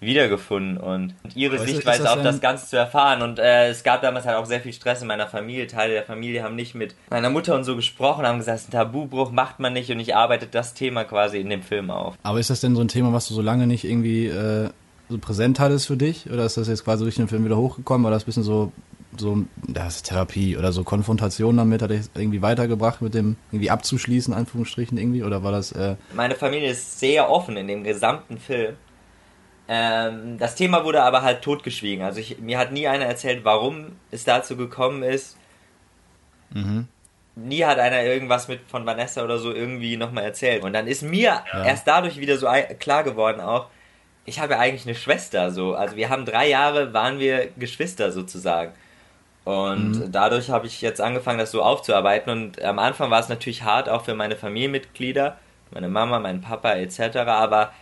wiedergefunden 0.00 0.76
und 0.76 1.14
ihre 1.34 1.56
ist- 1.56 1.62
ist 1.62 1.70
Sichtweise 1.76 2.02
das 2.02 2.12
auf 2.12 2.22
das 2.22 2.40
Ganze 2.40 2.66
zu 2.68 2.76
erfahren. 2.76 3.22
Und 3.22 3.38
äh, 3.38 3.68
es 3.68 3.82
gab 3.84 4.02
damals 4.02 4.26
halt 4.26 4.36
auch 4.36 4.44
sehr 4.46 4.60
viel 4.60 4.72
Stress 4.72 5.00
in 5.02 5.08
meiner 5.08 5.26
Familie. 5.26 5.66
Teile 5.66 5.94
der 5.94 6.02
Familie 6.04 6.42
haben 6.42 6.56
nicht 6.56 6.74
mit 6.74 6.94
meiner 7.10 7.30
Mutter 7.30 7.54
und 7.54 7.64
so 7.64 7.74
gesprochen, 7.76 8.26
haben 8.26 8.38
gesagt, 8.38 8.68
ein 8.68 8.72
Tabubruch 8.72 9.30
macht 9.32 9.60
man 9.60 9.72
nicht 9.72 9.90
und 9.90 10.00
ich 10.00 10.14
arbeite 10.14 10.46
das 10.46 10.74
Thema 10.74 11.04
quasi 11.04 11.38
in 11.38 11.48
dem 11.48 11.62
Film 11.62 11.90
auf. 11.90 12.16
Aber 12.22 12.38
ist 12.38 12.50
das 12.50 12.60
denn 12.60 12.74
so 12.74 12.82
ein 12.82 12.88
Thema, 12.88 13.12
was 13.12 13.28
du 13.28 13.34
so 13.34 13.40
lange 13.42 13.66
nicht 13.66 13.84
irgendwie 13.84 14.26
äh, 14.26 14.68
so 15.08 15.18
präsent 15.18 15.58
hattest 15.60 15.86
für 15.86 15.96
dich? 15.96 16.30
Oder 16.30 16.44
ist 16.44 16.56
das 16.56 16.68
jetzt 16.68 16.84
quasi 16.84 17.04
durch 17.04 17.16
den 17.16 17.28
Film 17.28 17.44
wieder 17.44 17.56
hochgekommen? 17.56 18.04
War 18.04 18.10
das 18.10 18.24
ein 18.24 18.26
bisschen 18.26 18.42
so, 18.42 18.72
so 19.18 19.44
das 19.66 19.96
ist 19.96 20.06
Therapie 20.06 20.56
oder 20.56 20.72
so 20.72 20.84
Konfrontation 20.84 21.56
damit? 21.56 21.82
Hat 21.82 21.90
dich 21.90 22.06
irgendwie 22.14 22.42
weitergebracht, 22.42 23.02
mit 23.02 23.14
dem 23.14 23.36
irgendwie 23.52 23.70
abzuschließen, 23.70 24.32
Anführungsstrichen 24.34 24.98
irgendwie? 24.98 25.22
Oder 25.22 25.42
war 25.42 25.52
das, 25.52 25.72
äh, 25.72 25.96
Meine 26.14 26.34
Familie 26.34 26.70
ist 26.70 26.98
sehr 27.00 27.30
offen 27.30 27.56
in 27.56 27.66
dem 27.68 27.84
gesamten 27.84 28.38
Film. 28.38 28.76
Ähm, 29.66 30.36
das 30.38 30.54
Thema 30.56 30.84
wurde 30.84 31.02
aber 31.02 31.22
halt 31.22 31.42
totgeschwiegen. 31.42 32.04
Also 32.04 32.20
ich, 32.20 32.38
mir 32.38 32.58
hat 32.58 32.72
nie 32.72 32.86
einer 32.86 33.06
erzählt, 33.06 33.44
warum 33.44 33.92
es 34.10 34.24
dazu 34.24 34.56
gekommen 34.56 35.02
ist. 35.02 35.36
Nie 37.36 37.64
hat 37.64 37.78
einer 37.78 38.02
irgendwas 38.04 38.46
mit 38.46 38.60
von 38.68 38.86
Vanessa 38.86 39.24
oder 39.24 39.38
so 39.38 39.52
irgendwie 39.52 39.96
nochmal 39.96 40.24
erzählt. 40.24 40.62
Und 40.62 40.72
dann 40.72 40.86
ist 40.86 41.02
mir 41.02 41.42
Ja. 41.52 41.64
erst 41.64 41.86
dadurch 41.88 42.20
wieder 42.20 42.36
so 42.38 42.46
klar 42.78 43.02
geworden 43.02 43.40
auch, 43.40 43.66
ich 44.26 44.38
habe 44.38 44.54
ja 44.54 44.58
eigentlich 44.60 44.86
eine 44.86 44.94
Schwester 44.94 45.50
so. 45.50 45.74
Also 45.74 45.96
wir 45.96 46.08
haben 46.10 46.24
drei 46.26 46.48
Jahre, 46.48 46.92
waren 46.94 47.18
wir 47.18 47.48
Geschwister 47.58 48.12
sozusagen. 48.12 48.72
Und 49.44 50.10
dadurch 50.10 50.48
habe 50.48 50.66
ich 50.66 50.80
jetzt 50.80 51.00
angefangen, 51.00 51.38
das 51.38 51.50
so 51.50 51.62
aufzuarbeiten. 51.62 52.32
Und 52.32 52.62
am 52.62 52.78
Anfang 52.78 53.10
war 53.10 53.20
es 53.20 53.28
natürlich 53.28 53.62
hart, 53.62 53.88
auch 53.88 54.04
für 54.04 54.14
meine 54.14 54.36
Familienmitglieder, 54.36 55.36
meine 55.70 55.88
Mama, 55.88 56.18
mein 56.18 56.40
Papa 56.40 56.72
etc. 56.72 57.18
Aber 57.18 57.72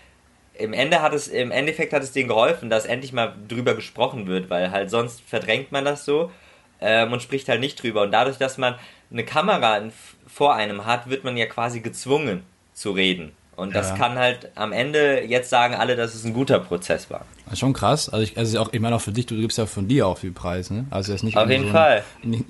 im 0.54 0.72
Ende 0.72 1.02
hat 1.02 1.14
es, 1.14 1.28
im 1.28 1.50
Endeffekt 1.50 1.92
hat 1.92 2.02
es 2.02 2.12
denen 2.12 2.28
geholfen, 2.28 2.68
dass 2.68 2.84
endlich 2.84 3.12
mal 3.12 3.34
drüber 3.48 3.74
gesprochen 3.74 4.26
wird, 4.26 4.50
weil 4.50 4.72
halt 4.72 4.90
sonst 4.90 5.22
verdrängt 5.22 5.70
man 5.70 5.84
das 5.84 6.04
so 6.04 6.32
ähm, 6.80 7.12
und 7.12 7.22
spricht 7.22 7.48
halt 7.48 7.60
nicht 7.60 7.80
drüber. 7.80 8.02
Und 8.02 8.10
dadurch, 8.10 8.38
dass 8.38 8.58
man 8.58 8.74
eine 9.10 9.24
Kamera 9.24 9.78
in, 9.78 9.92
vor 10.26 10.54
einem 10.54 10.84
hat, 10.84 11.08
wird 11.08 11.22
man 11.22 11.36
ja 11.36 11.46
quasi 11.46 11.80
gezwungen 11.80 12.42
zu 12.72 12.90
reden. 12.90 13.32
Und 13.62 13.76
das 13.76 13.90
Ja. 13.90 13.96
kann 13.96 14.18
halt 14.18 14.50
am 14.56 14.72
Ende, 14.72 15.22
jetzt 15.24 15.48
sagen 15.48 15.74
alle, 15.74 15.94
dass 15.94 16.14
es 16.16 16.24
ein 16.24 16.34
guter 16.34 16.58
Prozess 16.58 17.08
war. 17.10 17.24
Ist 17.50 17.60
schon 17.60 17.72
krass. 17.72 18.08
Also 18.08 18.24
ich, 18.24 18.36
also 18.36 18.58
auch, 18.58 18.72
ich 18.72 18.80
meine 18.80 18.96
auch 18.96 19.00
für 19.00 19.12
dich, 19.12 19.26
du 19.26 19.36
gibst 19.36 19.56
ja 19.56 19.66
von 19.66 19.86
dir 19.86 20.08
auch 20.08 20.18
viel 20.18 20.32
Preis, 20.32 20.70
ne? 20.70 20.84
Also 20.90 21.12
jetzt 21.12 21.22
nicht 21.22 21.36
Auf 21.36 21.48
jeden 21.48 21.62
so 21.62 21.68
ein, 21.68 21.72
Fall. 21.72 22.04
Nicht, 22.24 22.44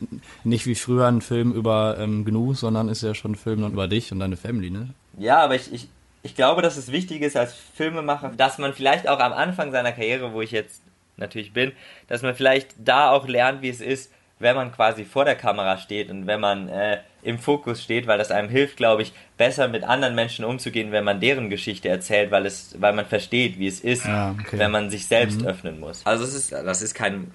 nicht 0.44 0.66
wie 0.66 0.74
früher 0.74 1.06
ein 1.08 1.20
Film 1.20 1.52
über 1.52 1.96
ähm, 1.98 2.24
GNU, 2.24 2.54
sondern 2.54 2.88
ist 2.88 3.02
ja 3.02 3.14
schon 3.14 3.32
ein 3.32 3.36
Film 3.36 3.62
über 3.66 3.88
dich 3.88 4.10
und 4.10 4.20
deine 4.20 4.38
Family, 4.38 4.70
ne? 4.70 4.88
Ja, 5.18 5.38
aber 5.40 5.54
ich, 5.54 5.70
ich, 5.72 5.88
ich 6.22 6.34
glaube, 6.34 6.62
dass 6.62 6.78
es 6.78 6.90
wichtig 6.90 7.20
ist 7.20 7.36
als 7.36 7.52
Filmemacher, 7.74 8.32
dass 8.36 8.56
man 8.56 8.72
vielleicht 8.72 9.06
auch 9.06 9.20
am 9.20 9.34
Anfang 9.34 9.70
seiner 9.70 9.92
Karriere, 9.92 10.32
wo 10.32 10.40
ich 10.40 10.50
jetzt 10.50 10.80
natürlich 11.18 11.52
bin, 11.52 11.72
dass 12.08 12.22
man 12.22 12.34
vielleicht 12.34 12.70
da 12.82 13.10
auch 13.10 13.28
lernt, 13.28 13.60
wie 13.60 13.68
es 13.68 13.82
ist, 13.82 14.10
wenn 14.42 14.56
man 14.56 14.72
quasi 14.72 15.04
vor 15.04 15.24
der 15.24 15.36
Kamera 15.36 15.78
steht 15.78 16.10
und 16.10 16.26
wenn 16.26 16.40
man 16.40 16.68
äh, 16.68 16.98
im 17.22 17.38
Fokus 17.38 17.82
steht, 17.82 18.06
weil 18.06 18.18
das 18.18 18.30
einem 18.30 18.48
hilft, 18.48 18.76
glaube 18.76 19.02
ich, 19.02 19.12
besser 19.38 19.68
mit 19.68 19.84
anderen 19.84 20.14
Menschen 20.14 20.44
umzugehen, 20.44 20.92
wenn 20.92 21.04
man 21.04 21.20
deren 21.20 21.48
Geschichte 21.50 21.88
erzählt, 21.88 22.30
weil 22.30 22.44
es, 22.46 22.74
weil 22.80 22.92
man 22.92 23.06
versteht, 23.06 23.58
wie 23.58 23.68
es 23.68 23.80
ist, 23.80 24.04
Ja, 24.04 24.34
okay. 24.38 24.58
wenn 24.58 24.70
man 24.70 24.90
sich 24.90 25.06
selbst 25.06 25.44
öffnen 25.46 25.78
muss. 25.80 26.04
Also 26.04 26.24
es 26.24 26.34
ist, 26.34 26.52
das 26.52 26.82
ist 26.82 26.94
kein 26.94 27.30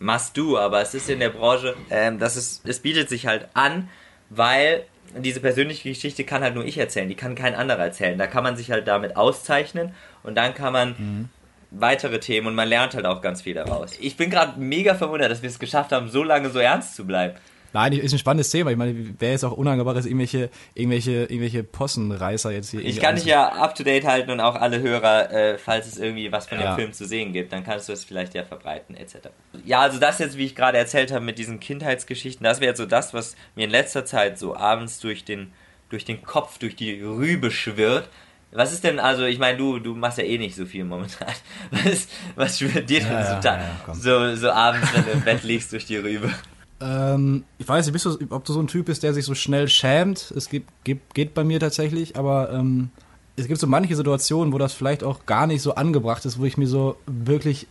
Must-Do, 0.00 0.58
aber 0.58 0.80
es 0.82 0.94
ist 0.94 1.08
in 1.08 1.20
der 1.20 1.30
Branche, 1.30 1.74
ähm, 1.90 2.18
das 2.18 2.36
ist, 2.36 2.66
es 2.68 2.80
bietet 2.80 3.08
sich 3.08 3.26
halt 3.26 3.48
an, 3.54 3.88
weil 4.28 4.84
diese 5.16 5.40
persönliche 5.40 5.88
Geschichte 5.88 6.24
kann 6.24 6.42
halt 6.42 6.54
nur 6.54 6.64
ich 6.64 6.78
erzählen, 6.78 7.08
die 7.08 7.16
kann 7.16 7.34
kein 7.34 7.54
anderer 7.54 7.84
erzählen. 7.84 8.16
Da 8.18 8.26
kann 8.26 8.42
man 8.44 8.56
sich 8.56 8.70
halt 8.70 8.86
damit 8.86 9.16
auszeichnen 9.16 9.94
und 10.22 10.36
dann 10.36 10.54
kann 10.54 10.72
man 10.72 11.28
weitere 11.70 12.18
Themen 12.20 12.48
und 12.48 12.54
man 12.54 12.68
lernt 12.68 12.94
halt 12.94 13.06
auch 13.06 13.20
ganz 13.20 13.42
viel 13.42 13.54
daraus. 13.54 13.92
Ich 14.00 14.16
bin 14.16 14.30
gerade 14.30 14.58
mega 14.58 14.94
verwundert, 14.94 15.30
dass 15.30 15.42
wir 15.42 15.48
es 15.50 15.58
geschafft 15.58 15.92
haben, 15.92 16.08
so 16.08 16.22
lange 16.22 16.50
so 16.50 16.58
ernst 16.58 16.96
zu 16.96 17.06
bleiben. 17.06 17.34
Nein, 17.72 17.92
ist 17.92 18.12
ein 18.12 18.18
spannendes 18.18 18.50
Thema. 18.50 18.72
Ich 18.72 18.76
meine, 18.76 19.20
wäre 19.20 19.30
jetzt 19.30 19.44
auch 19.44 19.52
unangebracht, 19.52 19.96
dass 19.96 20.04
irgendwelche, 20.04 20.50
irgendwelche, 20.74 21.12
irgendwelche 21.26 21.62
Possenreißer 21.62 22.50
jetzt 22.50 22.70
hier. 22.70 22.80
Ich 22.80 22.98
kann 22.98 23.14
dich 23.14 23.26
ja 23.26 23.48
up 23.48 23.76
to 23.76 23.84
date 23.84 24.04
halten 24.04 24.32
und 24.32 24.40
auch 24.40 24.56
alle 24.56 24.80
Hörer, 24.80 25.30
äh, 25.30 25.56
falls 25.58 25.86
es 25.86 25.96
irgendwie 25.96 26.32
was 26.32 26.48
von 26.48 26.58
Ja. 26.58 26.72
dem 26.74 26.76
Film 26.80 26.92
zu 26.92 27.06
sehen 27.06 27.32
gibt, 27.32 27.52
dann 27.52 27.62
kannst 27.62 27.88
du 27.88 27.92
es 27.92 28.04
vielleicht 28.04 28.34
ja 28.34 28.42
verbreiten, 28.42 28.96
etc. 28.96 29.28
Ja, 29.64 29.82
also 29.82 30.00
das 30.00 30.18
jetzt, 30.18 30.36
wie 30.36 30.46
ich 30.46 30.56
gerade 30.56 30.78
erzählt 30.78 31.12
habe 31.12 31.24
mit 31.24 31.38
diesen 31.38 31.60
Kindheitsgeschichten, 31.60 32.42
das 32.42 32.58
wäre 32.60 32.70
jetzt 32.70 32.78
so 32.78 32.86
das, 32.86 33.14
was 33.14 33.36
mir 33.54 33.66
in 33.66 33.70
letzter 33.70 34.04
Zeit 34.04 34.36
so 34.36 34.56
abends 34.56 34.98
durch 34.98 35.24
den, 35.24 35.52
durch 35.90 36.04
den 36.04 36.22
Kopf, 36.22 36.58
durch 36.58 36.74
die 36.74 37.00
Rübe 37.00 37.52
schwirrt. 37.52 38.08
Was 38.52 38.72
ist 38.72 38.82
denn, 38.82 38.98
also 38.98 39.24
ich 39.24 39.38
meine, 39.38 39.56
du, 39.56 39.78
du 39.78 39.94
machst 39.94 40.18
ja 40.18 40.24
eh 40.24 40.36
nicht 40.36 40.56
so 40.56 40.66
viel 40.66 40.84
momentan. 40.84 41.28
Was, 41.70 42.08
was 42.34 42.58
schwirrt 42.58 42.90
dir 42.90 43.00
denn 43.00 43.12
Ja, 43.12 43.40
so, 43.40 43.48
ja, 43.48 43.58
ja, 43.58 43.94
so, 43.94 44.34
so 44.34 44.50
abends, 44.50 44.88
wenn 44.92 45.04
du 45.04 45.10
im 45.12 45.20
Bett 45.20 45.44
liegst, 45.44 45.72
durch 45.72 45.86
die 45.86 45.96
Rübe? 45.96 46.30
Ähm, 46.82 47.44
ich 47.58 47.68
weiß 47.68 47.92
nicht, 47.92 48.04
du, 48.06 48.16
ob 48.30 48.42
du 48.46 48.54
so 48.54 48.58
ein 48.58 48.66
Typ 48.66 48.86
bist, 48.86 49.02
der 49.02 49.12
sich 49.12 49.26
so 49.26 49.34
schnell 49.34 49.68
schämt. 49.68 50.32
Es 50.34 50.48
gibt, 50.48 50.70
gibt, 50.82 51.12
geht 51.12 51.34
bei 51.34 51.44
mir 51.44 51.60
tatsächlich, 51.60 52.16
aber 52.16 52.50
ähm, 52.52 52.88
es 53.36 53.48
gibt 53.48 53.60
so 53.60 53.66
manche 53.66 53.96
Situationen, 53.96 54.54
wo 54.54 54.56
das 54.56 54.72
vielleicht 54.72 55.04
auch 55.04 55.26
gar 55.26 55.46
nicht 55.46 55.60
so 55.60 55.74
angebracht 55.74 56.24
ist, 56.24 56.38
wo 56.38 56.46
ich 56.46 56.56
mir 56.56 56.66
so 56.66 56.96
wirklich 57.06 57.66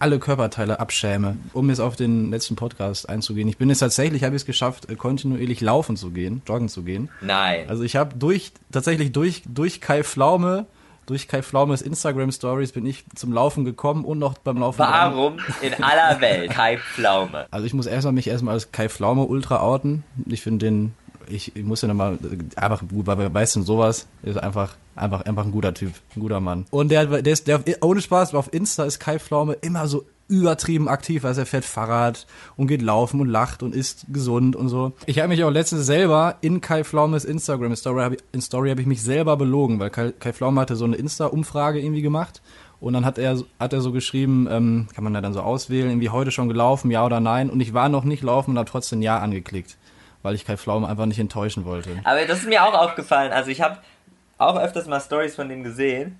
alle 0.00 0.18
Körperteile 0.18 0.80
abschäme, 0.80 1.36
um 1.52 1.68
jetzt 1.68 1.80
auf 1.80 1.94
den 1.94 2.30
letzten 2.30 2.56
Podcast 2.56 3.08
einzugehen. 3.08 3.48
Ich 3.48 3.58
bin 3.58 3.70
es 3.70 3.78
tatsächlich, 3.78 4.24
habe 4.24 4.34
ich 4.34 4.42
es 4.42 4.46
geschafft, 4.46 4.90
äh, 4.90 4.96
kontinuierlich 4.96 5.60
laufen 5.60 5.96
zu 5.96 6.10
gehen, 6.10 6.42
joggen 6.46 6.68
zu 6.68 6.82
gehen. 6.82 7.10
Nein. 7.20 7.68
Also 7.68 7.82
ich 7.82 7.96
habe 7.96 8.16
durch, 8.16 8.52
tatsächlich 8.72 9.12
durch, 9.12 9.42
durch 9.46 9.80
Kai 9.80 10.02
Pflaume, 10.02 10.66
durch 11.06 11.28
Kai 11.28 11.42
Pflaumes 11.42 11.82
Instagram 11.82 12.30
Stories 12.32 12.72
bin 12.72 12.86
ich 12.86 13.04
zum 13.14 13.32
Laufen 13.32 13.64
gekommen 13.64 14.04
und 14.04 14.18
noch 14.18 14.38
beim 14.38 14.58
Laufen. 14.58 14.78
Warum 14.78 15.38
in 15.60 15.82
aller 15.82 16.20
Welt 16.20 16.50
Kai 16.54 16.78
Pflaume? 16.78 17.46
Also 17.50 17.66
ich 17.66 17.74
muss 17.74 17.86
erstmal 17.86 18.12
mich 18.12 18.28
erstmal 18.28 18.54
als 18.54 18.72
Kai 18.72 18.88
Pflaume 18.88 19.24
ultra 19.24 19.60
outen. 19.60 20.04
Ich 20.26 20.40
finde 20.40 20.66
den, 20.66 20.94
ich, 21.28 21.56
ich 21.56 21.64
muss 21.64 21.82
ja 21.82 21.88
nochmal, 21.88 22.18
einfach 22.56 22.82
gut, 22.88 23.06
weil 23.06 23.18
wer 23.18 23.34
weiß 23.34 23.54
denn 23.54 23.64
sowas, 23.64 24.06
ist 24.22 24.38
einfach, 24.38 24.76
einfach, 25.00 25.22
einfach 25.22 25.44
ein 25.44 25.52
guter 25.52 25.74
Typ, 25.74 25.92
ein 26.16 26.20
guter 26.20 26.40
Mann. 26.40 26.66
Und 26.70 26.90
der, 26.90 27.06
der 27.06 27.32
ist, 27.32 27.46
der, 27.48 27.60
ohne 27.82 28.00
Spaß, 28.00 28.34
auf 28.34 28.52
Insta 28.52 28.84
ist 28.84 29.00
Kai 29.00 29.18
Pflaume 29.18 29.54
immer 29.54 29.86
so 29.88 30.04
übertrieben 30.28 30.86
aktiv, 30.88 31.24
also 31.24 31.40
er 31.40 31.46
fährt 31.46 31.64
Fahrrad 31.64 32.24
und 32.56 32.68
geht 32.68 32.82
laufen 32.82 33.20
und 33.20 33.26
lacht 33.28 33.64
und 33.64 33.74
ist 33.74 34.06
gesund 34.12 34.54
und 34.54 34.68
so. 34.68 34.92
Ich 35.06 35.18
habe 35.18 35.26
mich 35.28 35.42
auch 35.42 35.50
letztens 35.50 35.86
selber 35.86 36.36
in 36.40 36.60
Kai 36.60 36.84
Pflaumes 36.84 37.24
Instagram 37.24 37.74
Story, 37.74 38.02
hab 38.04 38.12
ich- 38.12 38.20
in 38.30 38.40
Story 38.40 38.70
habe 38.70 38.80
ich 38.80 38.86
mich 38.86 39.02
selber 39.02 39.36
belogen, 39.36 39.80
weil 39.80 39.90
Kai, 39.90 40.12
Kai 40.16 40.32
Pflaume 40.32 40.60
hatte 40.60 40.76
so 40.76 40.84
eine 40.84 40.94
Insta-Umfrage 40.94 41.80
irgendwie 41.80 42.02
gemacht 42.02 42.42
und 42.78 42.92
dann 42.92 43.04
hat 43.04 43.18
er, 43.18 43.40
hat 43.58 43.72
er 43.72 43.80
so 43.80 43.90
geschrieben, 43.90 44.46
ähm, 44.48 44.86
kann 44.94 45.02
man 45.02 45.12
da 45.14 45.20
dann 45.20 45.32
so 45.32 45.40
auswählen, 45.40 45.90
irgendwie 45.90 46.10
heute 46.10 46.30
schon 46.30 46.46
gelaufen, 46.48 46.92
ja 46.92 47.04
oder 47.04 47.18
nein. 47.18 47.50
Und 47.50 47.58
ich 47.60 47.74
war 47.74 47.88
noch 47.88 48.04
nicht 48.04 48.22
laufen 48.22 48.52
und 48.52 48.58
habe 48.58 48.70
trotzdem 48.70 49.02
ja 49.02 49.18
angeklickt, 49.18 49.78
weil 50.22 50.36
ich 50.36 50.44
Kai 50.44 50.56
Pflaume 50.56 50.86
einfach 50.86 51.06
nicht 51.06 51.18
enttäuschen 51.18 51.64
wollte. 51.64 51.90
Aber 52.04 52.24
das 52.24 52.38
ist 52.38 52.48
mir 52.48 52.64
auch 52.64 52.74
aufgefallen. 52.74 53.32
Also 53.32 53.50
ich 53.50 53.62
habe 53.62 53.78
auch 54.40 54.56
öfters 54.56 54.86
mal 54.86 55.00
Stories 55.00 55.34
von 55.34 55.48
dem 55.48 55.62
gesehen. 55.62 56.18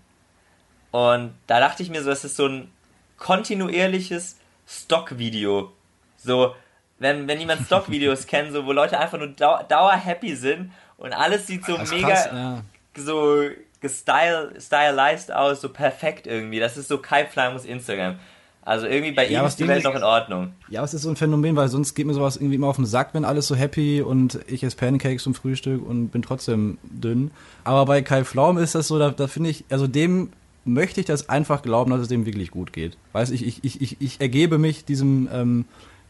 Und 0.90 1.34
da 1.46 1.60
dachte 1.60 1.82
ich 1.82 1.90
mir 1.90 2.02
so, 2.02 2.10
das 2.10 2.24
ist 2.24 2.36
so 2.36 2.46
ein 2.46 2.70
kontinuierliches 3.16 4.38
Stockvideo. 4.66 5.72
So, 6.16 6.54
wenn, 6.98 7.28
wenn 7.28 7.38
jemand 7.40 7.62
Stockvideos 7.66 8.26
kennt, 8.26 8.52
so 8.52 8.66
wo 8.66 8.72
Leute 8.72 8.98
einfach 8.98 9.18
nur 9.18 9.28
dau 9.28 9.62
dauer 9.68 9.92
happy 9.92 10.34
sind 10.34 10.72
und 10.96 11.12
alles 11.12 11.46
sieht 11.46 11.64
so 11.64 11.76
Das 11.76 11.90
mega 11.90 12.08
krass, 12.08 12.28
ja. 12.32 12.62
so 12.96 13.42
gestyle, 13.80 14.52
stylized 14.60 15.32
aus, 15.32 15.60
so 15.60 15.70
perfekt 15.70 16.26
irgendwie. 16.26 16.60
Das 16.60 16.76
ist 16.76 16.88
so 16.88 16.98
Kai 16.98 17.24
Pflaumes 17.24 17.64
Instagram. 17.64 18.18
Also 18.62 18.86
irgendwie 18.86 19.12
bei 19.12 19.28
Ja, 19.28 19.40
ihm 19.42 19.46
ist 19.46 19.58
die 19.58 19.66
Welt 19.66 19.84
noch 19.84 19.94
in 19.94 20.02
Ordnung. 20.02 20.52
Ja, 20.68 20.84
es 20.84 20.92
ist 20.92 21.02
so 21.02 21.08
ein 21.08 21.16
Phänomen, 21.16 21.56
weil 21.56 21.68
sonst 21.68 21.94
geht 21.94 22.06
mir 22.06 22.14
sowas 22.14 22.36
irgendwie 22.36 22.56
immer 22.56 22.68
auf 22.68 22.76
den 22.76 22.84
Sack, 22.86 23.14
wenn 23.14 23.24
alles 23.24 23.46
so 23.46 23.54
happy 23.54 24.02
und 24.02 24.38
ich 24.46 24.62
esse 24.62 24.76
Pancakes 24.76 25.22
zum 25.22 25.34
Frühstück 25.34 25.86
und 25.86 26.08
bin 26.08 26.22
trotzdem 26.22 26.78
dünn. 26.82 27.30
Aber 27.64 27.86
bei 27.86 28.02
Kai 28.02 28.24
Pflaum 28.24 28.58
ist 28.58 28.74
das 28.74 28.88
so, 28.88 28.98
da, 28.98 29.10
da 29.10 29.26
finde 29.28 29.50
ich, 29.50 29.64
also 29.70 29.86
dem 29.86 30.30
möchte 30.66 31.00
ich 31.00 31.06
das 31.06 31.28
einfach 31.30 31.62
glauben, 31.62 31.90
dass 31.90 32.02
es 32.02 32.08
dem 32.08 32.26
wirklich 32.26 32.50
gut 32.50 32.72
geht. 32.72 32.96
Weiß 33.12 33.30
ich, 33.30 33.46
ich, 33.46 33.64
ich, 33.64 33.80
ich, 33.80 33.96
ich 33.98 34.20
ergebe 34.20 34.58
mich 34.58 34.84
diesem, 34.84 35.28
ähm, 35.32 35.64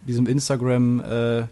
diesem 0.07 0.27
Instagram 0.27 1.01
äh, 1.01 1.43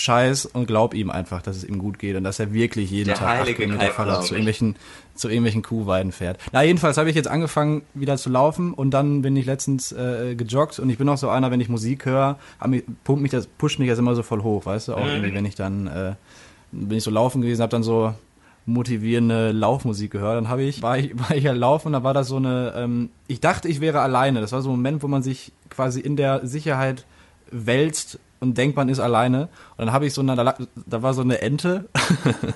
Scheiß 0.00 0.46
und 0.46 0.66
glaub 0.66 0.94
ihm 0.94 1.10
einfach, 1.10 1.42
dass 1.42 1.56
es 1.56 1.64
ihm 1.64 1.78
gut 1.78 1.98
geht 1.98 2.16
und 2.16 2.24
dass 2.24 2.38
er 2.38 2.52
wirklich 2.52 2.90
jeden 2.90 3.08
Der 3.08 3.16
Tag 3.16 3.40
acht 3.40 3.54
Kilometer 3.54 3.88
Fahrrad 3.88 4.24
zu 4.24 4.34
irgendwelchen, 4.34 4.76
zu 5.14 5.28
irgendwelchen 5.28 5.62
Kuhweiden 5.62 6.10
fährt. 6.10 6.38
Na, 6.52 6.62
jedenfalls 6.62 6.96
habe 6.96 7.10
ich 7.10 7.16
jetzt 7.16 7.28
angefangen, 7.28 7.82
wieder 7.92 8.16
zu 8.16 8.30
laufen 8.30 8.72
und 8.72 8.92
dann 8.92 9.20
bin 9.20 9.36
ich 9.36 9.44
letztens 9.44 9.92
äh, 9.92 10.34
gejoggt 10.36 10.78
und 10.78 10.88
ich 10.88 10.96
bin 10.96 11.08
auch 11.08 11.18
so 11.18 11.28
einer, 11.28 11.50
wenn 11.50 11.60
ich 11.60 11.68
Musik 11.68 12.06
höre, 12.06 12.38
pumpt 13.04 13.22
mich 13.22 13.30
das, 13.30 13.46
pusht 13.46 13.78
mich 13.78 13.88
das 13.88 13.98
immer 13.98 14.14
so 14.14 14.22
voll 14.22 14.42
hoch, 14.42 14.64
weißt 14.64 14.88
du? 14.88 14.94
Auch 14.94 15.06
irgendwie, 15.06 15.34
wenn 15.34 15.44
ich 15.44 15.54
dann, 15.54 15.86
äh, 15.86 16.14
bin 16.72 16.96
ich 16.96 17.04
so 17.04 17.10
laufen 17.10 17.42
gewesen, 17.42 17.60
habe 17.60 17.70
dann 17.70 17.82
so 17.82 18.14
motivierende 18.64 19.52
Laufmusik 19.52 20.12
gehört. 20.12 20.36
Dann 20.36 20.48
habe 20.48 20.62
ich, 20.62 20.82
war 20.82 20.96
ich, 20.96 21.18
war 21.18 21.36
ich 21.36 21.44
ja 21.44 21.52
laufen, 21.52 21.92
da 21.92 22.02
war 22.02 22.14
das 22.14 22.28
so 22.28 22.36
eine, 22.36 22.72
ähm, 22.74 23.10
ich 23.26 23.40
dachte, 23.40 23.68
ich 23.68 23.80
wäre 23.80 24.00
alleine. 24.00 24.40
Das 24.40 24.52
war 24.52 24.62
so 24.62 24.70
ein 24.70 24.76
Moment, 24.76 25.02
wo 25.02 25.08
man 25.08 25.22
sich 25.22 25.52
quasi 25.68 26.00
in 26.00 26.16
der 26.16 26.46
Sicherheit 26.46 27.04
wälzt 27.50 28.18
und 28.40 28.56
denkt, 28.56 28.76
man 28.76 28.88
ist 28.88 28.98
alleine. 28.98 29.48
Und 29.76 29.86
dann 29.86 29.92
habe 29.92 30.06
ich 30.06 30.14
so 30.14 30.22
eine, 30.22 30.34
da, 30.34 31.02
war 31.02 31.14
so 31.14 31.20
eine 31.20 31.40
Ente. 31.42 31.88
und 32.24 32.54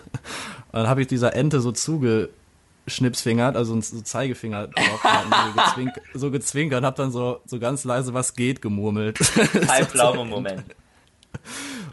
dann 0.73 0.89
habe 0.89 1.03
ich 1.03 1.07
dieser 1.07 1.35
Ente 1.35 1.61
so 1.61 1.73
zugeschnipsfingert, 1.73 3.57
also 3.57 3.81
so 3.81 4.01
Zeigefinger 4.01 4.69
so, 4.69 5.63
gezwink, 5.63 5.93
so 6.15 6.31
gezwinkert 6.31 6.81
und 6.81 6.87
habe 6.87 6.97
dann 6.97 7.13
so, 7.13 7.41
so 7.45 7.59
ganz 7.59 7.85
leise 7.85 8.15
was 8.15 8.35
geht 8.35 8.63
gemurmelt. 8.63 9.19
Kai 9.19 9.85
Pflaume-Moment. 9.85 10.65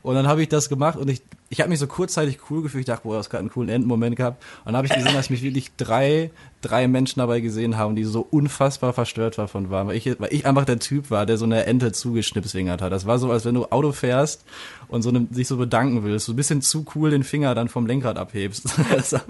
Und 0.04 0.16
dann 0.16 0.28
habe 0.28 0.42
ich 0.42 0.50
das 0.50 0.68
gemacht 0.70 0.98
und 0.98 1.10
ich, 1.10 1.22
ich 1.50 1.60
habe 1.60 1.70
mich 1.70 1.80
so 1.80 1.86
kurzzeitig 1.86 2.40
cool 2.50 2.64
gefühlt. 2.64 2.82
Ich 2.82 2.86
dachte, 2.88 3.04
boah, 3.04 3.18
das 3.18 3.28
hat 3.28 3.40
einen 3.40 3.50
coolen 3.50 3.70
Endenmoment 3.70 4.16
gehabt. 4.16 4.44
Und 4.60 4.68
dann 4.68 4.78
habe 4.78 4.88
ich 4.88 4.94
gesehen, 4.94 5.14
dass 5.14 5.30
mich 5.30 5.44
wirklich 5.44 5.76
drei, 5.78 6.32
drei 6.62 6.88
Menschen 6.88 7.20
dabei 7.20 7.40
gesehen 7.40 7.78
haben, 7.78 7.96
die 7.96 8.04
so 8.04 8.22
unfassbar 8.22 8.94
verstört 8.94 9.38
davon 9.38 9.70
waren. 9.70 9.88
Weil 9.88 9.98
ich, 9.98 10.20
weil 10.20 10.34
ich 10.34 10.46
einfach 10.46 10.66
der 10.66 10.80
Typ 10.80 11.12
war, 11.12 11.26
der 11.26 11.38
so 11.38 11.46
eine 11.46 11.66
Ente 11.66 11.92
zugeschnipsfingert 11.92 12.82
hat. 12.82 12.92
Das 12.92 13.06
war 13.06 13.20
so, 13.20 13.32
als 13.32 13.46
wenn 13.46 13.56
du 13.56 13.66
Auto 13.66 13.92
fährst 13.92 14.44
und 14.88 15.04
so 15.04 15.10
eine, 15.10 15.28
sich 15.30 15.48
so 15.48 15.58
bedanken 15.58 16.04
willst. 16.04 16.26
So 16.26 16.34
ein 16.34 16.38
bisschen 16.38 16.62
zu 16.62 16.86
cool 16.96 17.12
den 17.12 17.24
Finger 17.24 17.54
dann 17.54 17.70
vom 17.70 17.86
Lenkrad 17.86 18.18
abhebst. 18.18 18.70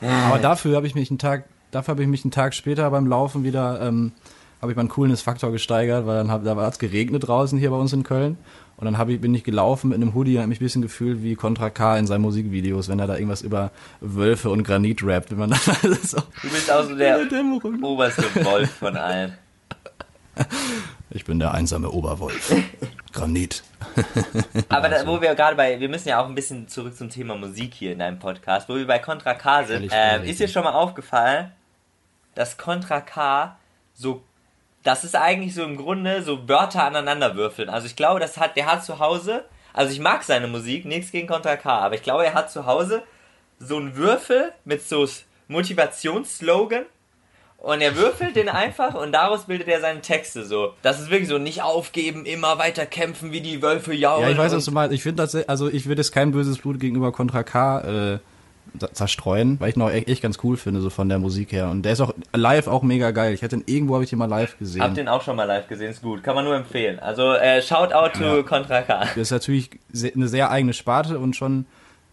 Aber 0.00 0.38
dafür 0.38 0.76
habe 0.76 0.86
ich 0.86 0.94
mich 0.94 1.10
einen 1.10 1.18
Tag, 1.18 1.44
dafür 1.70 1.92
habe 1.92 2.02
ich 2.02 2.08
mich 2.08 2.24
einen 2.24 2.30
Tag 2.30 2.54
später 2.54 2.90
beim 2.90 3.06
Laufen 3.06 3.44
wieder, 3.44 3.80
ähm, 3.80 4.12
habe 4.60 4.72
ich 4.72 4.76
meinen 4.76 4.88
Coolness-Faktor 4.88 5.52
gesteigert, 5.52 6.06
weil 6.06 6.16
dann 6.16 6.30
hat 6.30 6.44
es 6.44 6.78
geregnet 6.78 7.26
draußen 7.26 7.58
hier 7.58 7.70
bei 7.70 7.76
uns 7.76 7.92
in 7.92 8.02
Köln. 8.02 8.36
Und 8.84 8.92
dann 8.92 9.08
ich, 9.08 9.20
bin 9.20 9.34
ich 9.34 9.44
gelaufen 9.44 9.90
mit 9.90 9.96
einem 9.96 10.14
Hoodie 10.14 10.34
und 10.34 10.42
habe 10.42 10.48
mich 10.48 10.60
ein 10.60 10.64
bisschen 10.64 10.82
gefühlt 10.82 11.22
wie 11.22 11.34
Contra 11.36 11.70
K 11.70 11.96
in 11.96 12.06
seinen 12.06 12.22
Musikvideos, 12.22 12.88
wenn 12.88 12.98
er 12.98 13.06
da 13.06 13.14
irgendwas 13.14 13.42
über 13.42 13.70
Wölfe 14.00 14.50
und 14.50 14.62
Granit 14.62 15.02
rappt. 15.02 15.30
Wenn 15.30 15.38
man 15.38 15.50
dann 15.82 15.98
so 16.02 16.18
Du 16.42 16.50
bist 16.50 16.70
auch 16.70 16.84
so 16.84 16.94
der 16.94 17.24
Dämmerung. 17.24 17.82
oberste 17.82 18.22
Wolf 18.44 18.70
von 18.70 18.96
allen. 18.96 19.38
Ich 21.10 21.24
bin 21.24 21.38
der 21.38 21.54
einsame 21.54 21.90
Oberwolf. 21.90 22.52
Granit. 23.12 23.62
Aber 24.68 24.88
da, 24.88 25.06
wo 25.06 25.20
wir 25.20 25.36
gerade 25.36 25.54
bei, 25.54 25.78
wir 25.78 25.88
müssen 25.88 26.08
ja 26.08 26.20
auch 26.20 26.26
ein 26.26 26.34
bisschen 26.34 26.66
zurück 26.66 26.96
zum 26.96 27.08
Thema 27.08 27.36
Musik 27.36 27.72
hier 27.72 27.92
in 27.92 28.00
deinem 28.00 28.18
Podcast, 28.18 28.68
wo 28.68 28.74
wir 28.74 28.86
bei 28.86 28.98
Contra 28.98 29.34
K 29.34 29.62
sind. 29.62 29.82
Richtig. 29.82 30.30
ist 30.30 30.40
dir 30.40 30.48
schon 30.48 30.64
mal 30.64 30.72
aufgefallen, 30.72 31.52
dass 32.34 32.56
Contra 32.56 33.00
K 33.00 33.56
so, 33.92 34.24
das 34.84 35.02
ist 35.02 35.16
eigentlich 35.16 35.54
so 35.54 35.64
im 35.64 35.76
Grunde 35.76 36.22
so 36.22 36.48
Wörter 36.48 36.84
aneinander 36.84 37.34
würfeln. 37.34 37.68
Also 37.68 37.86
ich 37.86 37.96
glaube, 37.96 38.20
das 38.20 38.36
hat, 38.36 38.56
der 38.56 38.66
hat 38.66 38.84
zu 38.84 39.00
Hause, 39.00 39.44
also 39.72 39.92
ich 39.92 39.98
mag 39.98 40.22
seine 40.22 40.46
Musik, 40.46 40.84
nichts 40.84 41.10
gegen 41.10 41.26
Contra 41.26 41.56
K, 41.56 41.78
aber 41.78 41.94
ich 41.96 42.02
glaube, 42.02 42.24
er 42.24 42.34
hat 42.34 42.52
zu 42.52 42.66
Hause 42.66 43.02
so 43.58 43.78
einen 43.78 43.96
Würfel 43.96 44.52
mit 44.64 44.86
so 44.86 45.08
Motivationsslogan 45.48 46.84
und 47.56 47.80
er 47.80 47.96
würfelt 47.96 48.36
den 48.36 48.48
einfach 48.50 48.94
und 48.94 49.12
daraus 49.12 49.46
bildet 49.46 49.68
er 49.68 49.80
seine 49.80 50.02
Texte 50.02 50.44
so. 50.44 50.74
Das 50.82 51.00
ist 51.00 51.10
wirklich 51.10 51.30
so, 51.30 51.38
nicht 51.38 51.62
aufgeben, 51.62 52.26
immer 52.26 52.58
weiter 52.58 52.84
kämpfen 52.84 53.32
wie 53.32 53.40
die 53.40 53.62
Wölfe 53.62 53.94
jaulen. 53.94 54.24
Ja, 54.24 54.30
ich 54.30 54.38
weiß, 54.38 54.54
was 54.54 54.66
du 54.66 54.72
meinst. 54.72 54.94
Ich 54.94 55.02
finde 55.02 55.22
tatsächlich, 55.22 55.48
also 55.48 55.68
ich 55.68 55.86
würde 55.86 56.02
jetzt 56.02 56.12
kein 56.12 56.30
böses 56.30 56.58
Blut 56.58 56.78
gegenüber 56.78 57.10
Contra 57.10 57.42
K 57.42 58.14
äh, 58.14 58.18
zerstreuen, 58.92 59.60
weil 59.60 59.70
ich 59.70 59.76
ihn 59.76 59.82
auch 59.82 59.90
echt, 59.90 60.08
echt 60.08 60.22
ganz 60.22 60.38
cool 60.42 60.56
finde, 60.56 60.80
so 60.80 60.90
von 60.90 61.08
der 61.08 61.18
Musik 61.18 61.52
her. 61.52 61.70
Und 61.70 61.82
der 61.82 61.92
ist 61.92 62.00
auch 62.00 62.12
live 62.32 62.66
auch 62.66 62.82
mega 62.82 63.12
geil. 63.12 63.32
Ich 63.34 63.42
hatte 63.42 63.56
ihn 63.56 63.64
irgendwo, 63.66 63.94
habe 63.94 64.04
ich 64.04 64.12
ihn 64.12 64.18
mal 64.18 64.28
live 64.28 64.58
gesehen. 64.58 64.82
Hab 64.82 64.94
den 64.94 65.08
auch 65.08 65.22
schon 65.22 65.36
mal 65.36 65.44
live 65.44 65.68
gesehen, 65.68 65.90
ist 65.90 66.02
gut. 66.02 66.22
Kann 66.22 66.34
man 66.34 66.44
nur 66.44 66.56
empfehlen. 66.56 66.98
Also, 66.98 67.32
äh, 67.32 67.62
Shoutout 67.62 68.18
to 68.18 68.42
Contra 68.42 68.82
K. 68.82 69.00
Das 69.00 69.16
ist 69.16 69.30
natürlich 69.30 69.70
eine 70.14 70.28
sehr 70.28 70.50
eigene 70.50 70.72
Sparte 70.72 71.18
und 71.18 71.36
schon 71.36 71.66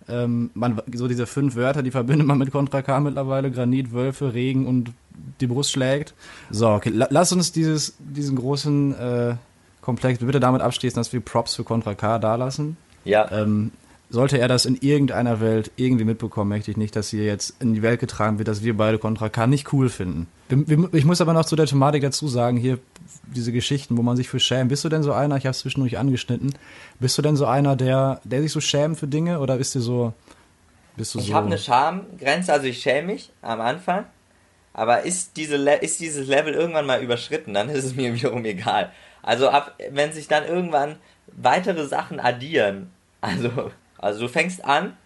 ähm, 0.07 0.51
man 0.53 0.81
so 0.93 1.07
diese 1.07 1.25
fünf 1.25 1.55
Wörter, 1.55 1.83
die 1.83 1.91
verbindet 1.91 2.27
man 2.27 2.37
mit 2.37 2.51
Contra 2.51 2.81
K 2.81 2.99
mittlerweile: 2.99 3.51
Granit, 3.51 3.91
Wölfe, 3.91 4.33
Regen 4.33 4.67
und 4.67 4.91
die 5.39 5.47
Brust 5.47 5.71
schlägt. 5.71 6.13
So, 6.49 6.69
okay, 6.69 6.89
la 6.89 7.07
lass 7.09 7.31
uns 7.31 7.51
dieses 7.51 7.95
diesen 7.99 8.35
großen 8.35 8.95
äh, 8.99 9.35
Komplex 9.81 10.19
bitte 10.19 10.39
damit 10.39 10.61
abschließen, 10.61 10.99
dass 10.99 11.11
wir 11.13 11.21
Props 11.21 11.55
für 11.55 11.63
Contra 11.63 11.95
K 11.95 12.19
dalassen. 12.19 12.77
Ja. 13.03 13.31
Ähm, 13.31 13.71
sollte 14.11 14.37
er 14.37 14.47
das 14.47 14.65
in 14.65 14.75
irgendeiner 14.75 15.39
Welt 15.39 15.71
irgendwie 15.77 16.03
mitbekommen, 16.03 16.49
möchte 16.49 16.69
ich 16.69 16.77
nicht, 16.77 16.95
dass 16.95 17.09
hier 17.09 17.23
jetzt 17.23 17.55
in 17.61 17.73
die 17.73 17.81
Welt 17.81 17.99
getragen 17.99 18.37
wird, 18.37 18.47
dass 18.49 18.63
wir 18.63 18.75
beide 18.75 18.99
Contra 18.99 19.29
K 19.29 19.47
nicht 19.47 19.71
cool 19.73 19.89
finden. 19.89 20.27
Ich 20.91 21.05
muss 21.05 21.21
aber 21.21 21.33
noch 21.33 21.45
zu 21.45 21.55
der 21.55 21.65
Thematik 21.65 22.03
dazu 22.03 22.27
sagen, 22.27 22.57
hier 22.57 22.77
diese 23.25 23.53
Geschichten, 23.53 23.97
wo 23.97 24.01
man 24.01 24.17
sich 24.17 24.27
für 24.27 24.39
schämt. 24.39 24.69
Bist 24.69 24.83
du 24.83 24.89
denn 24.89 25.01
so 25.01 25.13
einer, 25.13 25.37
ich 25.37 25.45
habe 25.45 25.51
es 25.51 25.59
zwischendurch 25.59 25.97
angeschnitten, 25.97 26.53
bist 26.99 27.17
du 27.17 27.21
denn 27.21 27.37
so 27.37 27.45
einer, 27.45 27.77
der, 27.77 28.19
der 28.25 28.41
sich 28.41 28.51
so 28.51 28.59
schämt 28.59 28.99
für 28.99 29.07
Dinge 29.07 29.39
oder 29.39 29.57
bist 29.57 29.75
du 29.75 29.79
so, 29.79 30.13
bist 30.97 31.15
du 31.15 31.19
Ich 31.19 31.27
so... 31.27 31.33
habe 31.33 31.47
eine 31.47 31.57
Schamgrenze, 31.57 32.51
also 32.51 32.65
ich 32.67 32.81
schäme 32.81 33.13
mich 33.13 33.31
am 33.41 33.61
Anfang. 33.61 34.05
Aber 34.73 35.03
ist, 35.03 35.37
diese 35.37 35.57
Le 35.57 35.75
ist 35.75 35.99
dieses 35.99 36.27
Level 36.27 36.53
irgendwann 36.53 36.85
mal 36.85 37.01
überschritten, 37.01 37.53
dann 37.53 37.69
ist 37.69 37.83
es 37.83 37.95
mir 37.95 38.13
wiederum 38.13 38.43
egal. 38.45 38.91
Also 39.21 39.49
ab, 39.49 39.75
wenn 39.91 40.11
sich 40.11 40.27
dann 40.27 40.45
irgendwann 40.45 40.95
weitere 41.27 41.87
Sachen 41.87 42.19
addieren, 42.19 42.89
also, 43.21 43.71
also 44.01 44.21
du 44.21 44.27
fängst 44.27 44.65
an, 44.65 44.97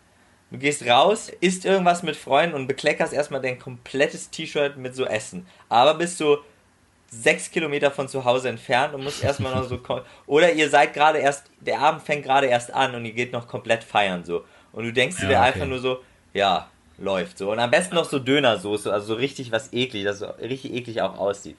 du 0.51 0.57
gehst 0.57 0.85
raus, 0.87 1.29
isst 1.41 1.65
irgendwas 1.65 2.01
mit 2.01 2.15
Freunden 2.15 2.55
und 2.55 2.67
bekleckerst 2.67 3.13
erstmal 3.13 3.41
dein 3.41 3.59
komplettes 3.59 4.29
T-Shirt 4.29 4.77
mit 4.77 4.95
so 4.95 5.05
Essen. 5.05 5.45
Aber 5.69 5.93
bist 5.95 6.19
du 6.19 6.37
sechs 7.07 7.51
Kilometer 7.51 7.91
von 7.91 8.07
zu 8.07 8.25
Hause 8.25 8.49
entfernt 8.49 8.93
und 8.93 9.03
musst 9.03 9.23
erstmal 9.23 9.53
noch 9.53 9.65
so. 9.65 9.79
Oder 10.25 10.53
ihr 10.53 10.69
seid 10.69 10.93
gerade 10.93 11.19
erst, 11.19 11.45
der 11.59 11.79
Abend 11.79 12.01
fängt 12.01 12.23
gerade 12.23 12.47
erst 12.47 12.73
an 12.73 12.95
und 12.95 13.05
ihr 13.05 13.13
geht 13.13 13.31
noch 13.31 13.47
komplett 13.47 13.83
feiern 13.83 14.23
so. 14.23 14.43
Und 14.71 14.85
du 14.85 14.93
denkst 14.93 15.17
dir 15.17 15.29
Ja, 15.29 15.39
okay. 15.39 15.47
einfach 15.47 15.67
nur 15.67 15.79
so, 15.79 15.99
ja, 16.33 16.67
läuft 16.97 17.37
so. 17.37 17.51
Und 17.51 17.59
am 17.59 17.71
besten 17.71 17.95
noch 17.95 18.05
so 18.05 18.19
Dönersoße, 18.19 18.91
also 18.91 19.07
so 19.07 19.13
richtig 19.15 19.51
was 19.51 19.71
eklig, 19.73 20.03
das 20.03 20.19
so 20.19 20.27
richtig 20.41 20.73
eklig 20.73 21.01
auch 21.01 21.17
aussieht. 21.17 21.57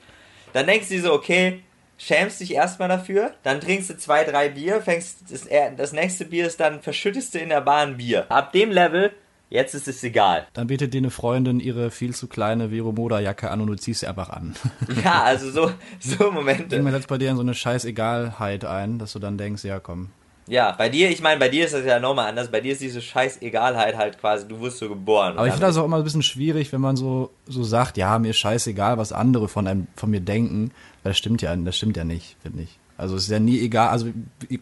Dann 0.53 0.67
denkst 0.67 0.87
du 0.87 0.95
dir 0.95 1.01
so, 1.01 1.13
okay, 1.13 1.63
schämst 1.97 2.39
dich 2.39 2.53
erstmal 2.53 2.89
dafür, 2.89 3.33
dann 3.43 3.59
trinkst 3.59 3.89
du 3.89 3.97
zwei, 3.97 4.23
drei 4.23 4.49
Bier, 4.49 4.81
fängst 4.81 5.31
das, 5.31 5.47
das 5.75 5.93
nächste 5.93 6.25
Bier 6.25 6.47
ist 6.47 6.59
dann 6.59 6.81
verschüttest 6.81 7.33
du 7.33 7.39
in 7.39 7.49
der 7.49 7.61
Bahn 7.61 7.97
Bier. 7.97 8.25
Ab 8.29 8.53
dem 8.53 8.71
Level, 8.71 9.11
jetzt 9.49 9.73
ist 9.75 9.87
es 9.87 10.03
egal. 10.03 10.47
Dann 10.53 10.67
bietet 10.67 10.93
dir 10.93 10.99
eine 10.99 11.09
Freundin 11.09 11.59
ihre 11.59 11.91
viel 11.91 12.13
zu 12.15 12.27
kleine 12.27 12.69
Vero 12.69 12.91
Moda 12.91 13.19
Jacke 13.19 13.49
an 13.49 13.61
und 13.61 13.67
du 13.67 13.75
ziehst 13.75 14.01
sie 14.01 14.07
einfach 14.07 14.29
an. 14.29 14.55
Ja, 15.03 15.23
also 15.23 15.51
so, 15.51 15.71
so 15.99 16.31
Momente. 16.31 16.75
Irgendwann 16.75 16.93
setzt 16.93 17.07
bei 17.07 17.17
dir 17.17 17.29
in 17.29 17.35
so 17.35 17.41
eine 17.41 17.53
scheiß 17.53 17.85
Egalheit 17.85 18.65
ein, 18.65 18.99
dass 18.99 19.13
du 19.13 19.19
dann 19.19 19.37
denkst, 19.37 19.63
ja 19.63 19.79
komm. 19.79 20.11
Ja, 20.47 20.71
bei 20.71 20.89
dir, 20.89 21.09
ich 21.09 21.21
meine, 21.21 21.39
bei 21.39 21.49
dir 21.49 21.65
ist 21.65 21.73
das 21.73 21.85
ja 21.85 21.99
nochmal 21.99 22.29
anders. 22.29 22.49
Bei 22.49 22.61
dir 22.61 22.71
ist 22.71 22.81
diese 22.81 23.01
scheiß 23.01 23.41
Egalheit 23.41 23.97
halt 23.97 24.19
quasi, 24.19 24.47
du 24.47 24.61
wirst 24.61 24.77
so 24.77 24.87
geboren. 24.87 25.37
Aber 25.37 25.47
ich 25.47 25.53
finde 25.53 25.67
das 25.67 25.77
auch 25.77 25.85
immer 25.85 25.97
ein 25.97 26.03
bisschen 26.03 26.23
schwierig, 26.23 26.71
wenn 26.71 26.81
man 26.81 26.95
so, 26.95 27.31
so 27.47 27.63
sagt, 27.63 27.97
ja, 27.97 28.17
mir 28.17 28.29
ist 28.29 28.37
scheißegal, 28.37 28.97
was 28.97 29.11
andere 29.11 29.47
von 29.47 29.67
einem, 29.67 29.87
von 29.95 30.09
mir 30.09 30.21
denken. 30.21 30.71
Weil 31.03 31.11
das 31.11 31.17
stimmt 31.17 31.41
ja, 31.41 31.55
das 31.55 31.75
stimmt 31.75 31.97
ja 31.97 32.03
nicht, 32.03 32.37
finde 32.41 32.63
ich. 32.63 32.79
Also 32.97 33.15
es 33.15 33.23
ist 33.23 33.29
ja 33.29 33.39
nie 33.39 33.59
egal, 33.59 33.89
also 33.89 34.07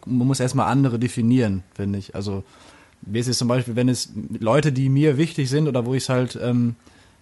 man 0.04 0.26
muss 0.26 0.40
erstmal 0.40 0.66
andere 0.66 0.98
definieren, 0.98 1.62
finde 1.74 1.98
ich. 1.98 2.14
Also 2.14 2.44
wie 3.02 3.18
ist 3.18 3.28
es 3.28 3.38
zum 3.38 3.48
Beispiel, 3.48 3.76
wenn 3.76 3.88
es 3.88 4.12
Leute, 4.38 4.72
die 4.72 4.88
mir 4.88 5.16
wichtig 5.16 5.48
sind 5.48 5.68
oder 5.68 5.86
wo 5.86 5.94
ich 5.94 6.02
es 6.02 6.08
halt, 6.08 6.38
ähm, 6.42 6.74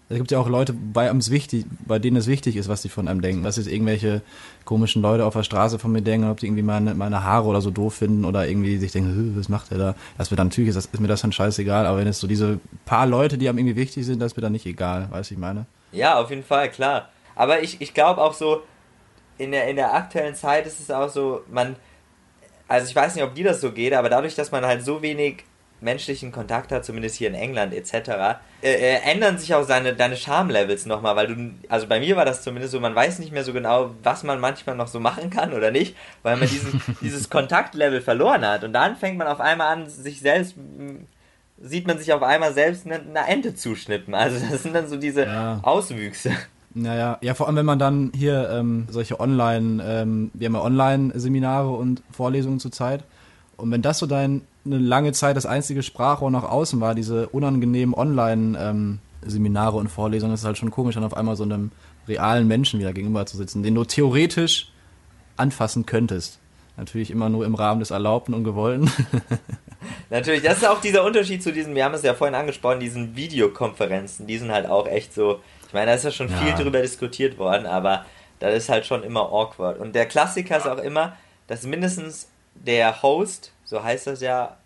es 0.08 0.18
gibt 0.18 0.30
ja 0.30 0.38
auch 0.38 0.48
Leute, 0.48 0.74
bei, 0.74 1.10
wichtig, 1.30 1.64
bei 1.86 1.98
denen 1.98 2.16
es 2.16 2.26
wichtig 2.26 2.56
ist, 2.56 2.68
was 2.68 2.82
die 2.82 2.90
von 2.90 3.08
einem 3.08 3.22
denken. 3.22 3.42
Was 3.42 3.56
jetzt 3.56 3.68
irgendwelche 3.68 4.20
komischen 4.66 5.00
Leute 5.00 5.24
auf 5.24 5.32
der 5.32 5.44
Straße 5.44 5.78
von 5.78 5.92
mir 5.92 6.02
denken, 6.02 6.28
ob 6.28 6.40
die 6.40 6.46
irgendwie 6.46 6.62
meine, 6.62 6.94
meine 6.94 7.24
Haare 7.24 7.46
oder 7.46 7.62
so 7.62 7.70
doof 7.70 7.94
finden 7.94 8.24
oder 8.26 8.46
irgendwie 8.46 8.76
sich 8.76 8.92
denken, 8.92 9.14
"Hö, 9.14 9.38
was 9.38 9.48
macht 9.48 9.70
der 9.70 9.78
da? 9.78 9.94
Das 10.18 10.30
mir 10.30 10.36
dann 10.36 10.48
natürlich 10.48 10.68
ist, 10.68 10.76
das, 10.76 10.86
ist 10.86 11.00
mir 11.00 11.08
das 11.08 11.22
dann 11.22 11.32
scheißegal, 11.32 11.86
aber 11.86 11.98
wenn 11.98 12.06
es 12.06 12.20
so 12.20 12.26
diese 12.26 12.60
paar 12.84 13.06
Leute, 13.06 13.38
die 13.38 13.48
einem 13.48 13.58
irgendwie 13.58 13.76
wichtig 13.76 14.04
sind, 14.04 14.20
das 14.20 14.32
ist 14.32 14.36
mir 14.36 14.42
dann 14.42 14.52
nicht 14.52 14.66
egal, 14.66 15.08
weißt 15.10 15.30
du, 15.30 15.34
ich 15.34 15.40
meine? 15.40 15.64
Ja, 15.92 16.20
auf 16.20 16.28
jeden 16.30 16.44
Fall, 16.44 16.70
klar. 16.70 17.08
Aber 17.34 17.62
ich, 17.62 17.80
ich 17.80 17.94
glaube 17.94 18.20
auch 18.20 18.34
so, 18.34 18.62
in 19.38 19.52
der, 19.52 19.68
in 19.68 19.76
der 19.76 19.94
aktuellen 19.94 20.34
Zeit 20.34 20.66
ist 20.66 20.80
es 20.80 20.90
auch 20.90 21.08
so, 21.08 21.42
man, 21.50 21.76
also 22.68 22.86
ich 22.86 22.94
weiß 22.94 23.14
nicht, 23.14 23.24
ob 23.24 23.34
dir 23.34 23.44
das 23.44 23.60
so 23.60 23.72
geht, 23.72 23.94
aber 23.94 24.08
dadurch, 24.10 24.34
dass 24.34 24.52
man 24.52 24.64
halt 24.64 24.84
so 24.84 25.02
wenig 25.02 25.44
menschlichen 25.84 26.32
Kontakt 26.32 26.72
hat, 26.72 26.84
zumindest 26.84 27.16
hier 27.16 27.28
in 27.28 27.34
England 27.34 27.72
etc., 27.74 27.92
äh, 28.62 28.72
äh, 28.72 29.00
ändern 29.10 29.38
sich 29.38 29.54
auch 29.54 29.64
seine, 29.64 29.94
deine 29.94 30.16
Charme-Levels 30.16 30.86
nochmal, 30.86 31.14
weil 31.16 31.26
du, 31.28 31.50
also 31.68 31.86
bei 31.86 32.00
mir 32.00 32.16
war 32.16 32.24
das 32.24 32.42
zumindest 32.42 32.72
so, 32.72 32.80
man 32.80 32.94
weiß 32.94 33.18
nicht 33.18 33.30
mehr 33.32 33.44
so 33.44 33.52
genau, 33.52 33.90
was 34.02 34.22
man 34.24 34.40
manchmal 34.40 34.74
noch 34.74 34.88
so 34.88 34.98
machen 35.00 35.30
kann 35.30 35.52
oder 35.52 35.70
nicht, 35.70 35.94
weil 36.22 36.36
man 36.36 36.48
diesen, 36.48 36.80
dieses 37.00 37.28
Kontaktlevel 37.30 38.00
verloren 38.00 38.44
hat. 38.46 38.64
Und 38.64 38.72
dann 38.72 38.96
fängt 38.96 39.18
man 39.18 39.26
auf 39.26 39.40
einmal 39.40 39.72
an, 39.72 39.88
sich 39.88 40.20
selbst, 40.20 40.54
sieht 41.60 41.86
man 41.86 41.98
sich 41.98 42.12
auf 42.12 42.22
einmal 42.22 42.52
selbst 42.52 42.86
eine, 42.86 42.96
eine 42.96 43.28
Ente 43.28 43.54
zuschnippen. 43.54 44.14
Also 44.14 44.44
das 44.50 44.62
sind 44.62 44.74
dann 44.74 44.88
so 44.88 44.96
diese 44.96 45.24
Ja. 45.26 45.60
Auswüchse. 45.62 46.32
Naja, 46.76 47.18
ja, 47.20 47.34
vor 47.34 47.46
allem 47.46 47.56
wenn 47.56 47.66
man 47.66 47.78
dann 47.78 48.10
hier 48.16 48.50
ähm, 48.50 48.88
solche 48.90 49.20
Online, 49.20 49.80
ähm, 49.86 50.30
wir 50.34 50.46
haben 50.46 50.54
ja 50.54 50.62
Online-Seminare 50.62 51.68
und 51.70 52.02
Vorlesungen 52.10 52.58
zur 52.58 52.72
Zeit. 52.72 53.04
Und 53.56 53.70
wenn 53.70 53.80
das 53.82 53.98
so 53.98 54.06
dein 54.06 54.42
eine 54.66 54.78
lange 54.78 55.12
Zeit 55.12 55.36
das 55.36 55.46
einzige 55.46 55.82
Sprachrohr 55.82 56.30
nach 56.30 56.44
außen 56.44 56.80
war, 56.80 56.94
diese 56.94 57.28
unangenehmen 57.28 57.94
Online-Seminare 57.94 59.76
und 59.76 59.88
Vorlesungen, 59.88 60.34
ist 60.34 60.40
es 60.40 60.46
halt 60.46 60.58
schon 60.58 60.70
komisch, 60.70 60.94
dann 60.94 61.04
auf 61.04 61.16
einmal 61.16 61.36
so 61.36 61.44
einem 61.44 61.70
realen 62.08 62.46
Menschen 62.48 62.80
wieder 62.80 62.92
gegenüber 62.92 63.26
zu 63.26 63.36
sitzen, 63.36 63.62
den 63.62 63.74
du 63.74 63.84
theoretisch 63.84 64.70
anfassen 65.36 65.86
könntest. 65.86 66.38
Natürlich 66.76 67.10
immer 67.10 67.28
nur 67.28 67.44
im 67.46 67.54
Rahmen 67.54 67.80
des 67.80 67.90
Erlaubten 67.92 68.34
und 68.34 68.44
Gewollten. 68.44 68.90
Natürlich, 70.10 70.42
das 70.42 70.58
ist 70.58 70.66
auch 70.68 70.80
dieser 70.80 71.04
Unterschied 71.04 71.42
zu 71.42 71.52
diesen, 71.52 71.74
wir 71.74 71.84
haben 71.84 71.94
es 71.94 72.02
ja 72.02 72.14
vorhin 72.14 72.34
angesprochen, 72.34 72.80
diesen 72.80 73.14
Videokonferenzen, 73.16 74.26
die 74.26 74.38
sind 74.38 74.50
halt 74.52 74.66
auch 74.66 74.86
echt 74.86 75.14
so, 75.14 75.40
ich 75.66 75.72
meine, 75.72 75.86
da 75.86 75.94
ist 75.94 76.04
ja 76.04 76.10
schon 76.10 76.28
Ja. 76.30 76.36
viel 76.36 76.54
drüber 76.54 76.80
diskutiert 76.82 77.38
worden, 77.38 77.66
aber 77.66 78.04
das 78.40 78.54
ist 78.54 78.68
halt 78.68 78.86
schon 78.86 79.02
immer 79.02 79.20
awkward. 79.32 79.78
Und 79.78 79.94
der 79.94 80.06
Klassiker 80.06 80.56
ist 80.58 80.66
auch 80.66 80.78
immer, 80.78 81.16
dass 81.46 81.62
mindestens 81.64 82.28
der 82.54 83.02
Host, 83.02 83.52
so 83.64 83.82
heißt 83.82 84.06
das 84.06 84.20
ja 84.20 84.56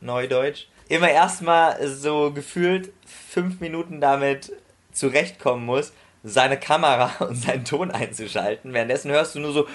neudeutsch, 0.00 0.66
immer 0.88 1.10
erstmal 1.10 1.86
so 1.88 2.32
gefühlt 2.32 2.92
fünf 3.06 3.60
Minuten 3.60 4.00
damit 4.00 4.52
zurechtkommen 4.92 5.64
muss, 5.64 5.92
seine 6.22 6.58
Kamera 6.58 7.10
und 7.24 7.36
seinen 7.36 7.64
Ton 7.64 7.90
einzuschalten. 7.90 8.72
Währenddessen 8.72 9.10
hörst 9.10 9.34
du 9.34 9.40
nur 9.40 9.52
so 9.52 9.66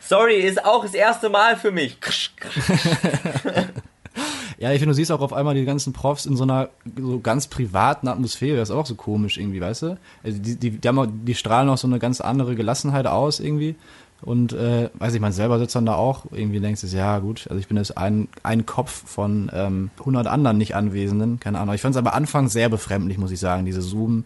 Sorry, 0.00 0.36
ist 0.36 0.64
auch 0.64 0.82
das 0.82 0.94
erste 0.94 1.28
Mal 1.28 1.56
für 1.56 1.70
mich. 1.70 1.98
Ja, 4.58 4.72
ich 4.72 4.80
finde, 4.80 4.90
du 4.90 4.96
siehst 4.96 5.12
auch 5.12 5.20
auf 5.20 5.32
einmal 5.32 5.54
die 5.54 5.64
ganzen 5.64 5.92
Profs 5.92 6.26
in 6.26 6.36
so 6.36 6.42
einer 6.42 6.70
so 6.96 7.20
ganz 7.20 7.46
privaten 7.46 8.08
Atmosphäre. 8.08 8.56
Das 8.56 8.70
ist 8.70 8.74
auch 8.74 8.86
so 8.86 8.96
komisch 8.96 9.38
irgendwie, 9.38 9.60
weißt 9.60 9.82
du? 9.82 9.98
Also 10.24 10.38
die, 10.40 10.56
die, 10.56 10.70
die, 10.72 10.88
haben 10.88 10.98
auch, 10.98 11.06
die 11.08 11.36
strahlen 11.36 11.68
auch 11.68 11.78
so 11.78 11.86
eine 11.86 12.00
ganz 12.00 12.20
andere 12.20 12.56
Gelassenheit 12.56 13.06
aus 13.06 13.38
irgendwie. 13.38 13.76
Und 14.22 14.52
äh, 14.52 14.90
weiß 14.94 15.14
ich, 15.14 15.20
man 15.20 15.32
selber 15.32 15.58
sitzt 15.58 15.76
dann 15.76 15.86
da 15.86 15.94
auch 15.94 16.24
irgendwie 16.32 16.58
denkst 16.60 16.80
du, 16.80 16.86
ja 16.88 17.20
gut, 17.20 17.46
also 17.48 17.60
ich 17.60 17.68
bin 17.68 17.76
jetzt 17.76 17.96
ein, 17.96 18.28
ein 18.42 18.66
Kopf 18.66 18.90
von 19.08 19.50
ähm, 19.54 19.90
100 20.00 20.26
anderen 20.26 20.58
nicht 20.58 20.74
Anwesenden, 20.74 21.38
keine 21.38 21.60
Ahnung. 21.60 21.74
Ich 21.74 21.82
fand 21.82 21.94
es 21.94 21.98
aber 21.98 22.14
anfangs 22.14 22.52
sehr 22.52 22.68
befremdlich, 22.68 23.18
muss 23.18 23.30
ich 23.30 23.38
sagen, 23.38 23.64
diese 23.64 23.80
Zoom, 23.80 24.24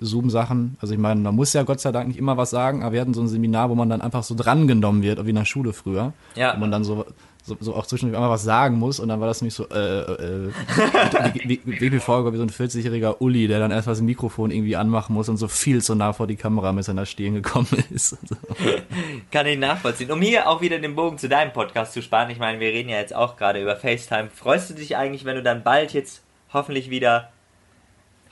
Zoom-Sachen. 0.00 0.76
Also 0.80 0.94
ich 0.94 1.00
meine, 1.00 1.20
man 1.20 1.34
muss 1.34 1.52
ja 1.52 1.62
Gott 1.62 1.80
sei 1.80 1.92
Dank 1.92 2.08
nicht 2.08 2.18
immer 2.18 2.36
was 2.38 2.50
sagen, 2.50 2.82
aber 2.82 2.92
wir 2.92 3.00
hatten 3.02 3.14
so 3.14 3.20
ein 3.20 3.28
Seminar, 3.28 3.68
wo 3.68 3.74
man 3.74 3.90
dann 3.90 4.00
einfach 4.00 4.22
so 4.22 4.34
drangenommen 4.34 5.02
wird, 5.02 5.24
wie 5.24 5.30
in 5.30 5.36
der 5.36 5.44
Schule 5.44 5.72
früher. 5.72 6.14
Ja. 6.36 6.54
Wo 6.54 6.60
man 6.60 6.70
dann 6.70 6.84
so, 6.84 7.04
so, 7.46 7.58
so 7.60 7.74
auch 7.74 7.86
zwischendurch 7.86 8.16
einmal 8.16 8.30
was 8.30 8.42
sagen 8.42 8.78
muss 8.78 8.98
und 8.98 9.08
dann 9.08 9.20
war 9.20 9.28
das 9.28 9.42
nämlich 9.42 9.54
so, 9.54 9.68
äh, 9.68 10.00
äh, 10.00 10.50
wie, 11.34 11.60
wie, 11.64 11.80
wie, 11.92 11.98
so 11.98 12.12
ein 12.14 12.50
40-jähriger 12.50 13.16
Uli, 13.18 13.46
der 13.48 13.58
dann 13.58 13.70
erst 13.70 13.86
was 13.86 14.00
im 14.00 14.06
Mikrofon 14.06 14.50
irgendwie 14.50 14.76
anmachen 14.76 15.12
muss 15.12 15.28
und 15.28 15.36
so 15.36 15.46
viel 15.46 15.82
zu 15.82 15.94
nah 15.94 16.14
vor 16.14 16.26
die 16.26 16.36
Kamera 16.36 16.72
mit 16.72 16.84
seiner 16.84 17.04
Stirn 17.04 17.34
gekommen 17.34 17.68
ist. 17.90 18.16
So. 18.26 18.36
Kann 19.30 19.46
ich 19.46 19.58
nachvollziehen. 19.58 20.10
Um 20.10 20.22
hier 20.22 20.48
auch 20.48 20.62
wieder 20.62 20.78
den 20.78 20.96
Bogen 20.96 21.18
zu 21.18 21.28
deinem 21.28 21.52
Podcast 21.52 21.92
zu 21.92 22.00
sparen, 22.00 22.30
ich 22.30 22.38
meine, 22.38 22.60
wir 22.60 22.68
reden 22.68 22.88
ja 22.88 22.96
jetzt 22.96 23.14
auch 23.14 23.36
gerade 23.36 23.60
über 23.60 23.76
FaceTime. 23.76 24.30
Freust 24.30 24.70
du 24.70 24.74
dich 24.74 24.96
eigentlich, 24.96 25.26
wenn 25.26 25.36
du 25.36 25.42
dann 25.42 25.62
bald 25.62 25.92
jetzt 25.92 26.22
hoffentlich 26.50 26.88
wieder 26.88 27.28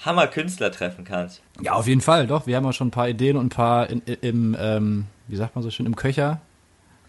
Hammer-Künstler 0.07 0.73
treffen 0.73 1.05
kannst? 1.05 1.43
Ja, 1.61 1.73
auf 1.73 1.87
jeden 1.87 2.01
Fall, 2.01 2.27
doch. 2.27 2.47
Wir 2.47 2.57
haben 2.57 2.65
ja 2.65 2.73
schon 2.73 2.89
ein 2.89 2.93
paar 2.93 3.11
Ideen 3.11 3.37
und 3.37 3.47
ein 3.47 3.51
paar 3.51 3.91
in, 3.91 4.01
im, 4.01 4.57
ähm, 4.59 5.07
wie 5.29 5.37
sagt 5.37 5.55
man 5.55 5.63
so 5.63 5.71
schön, 5.71 5.85
im 5.85 5.97
Köcher, 5.97 6.41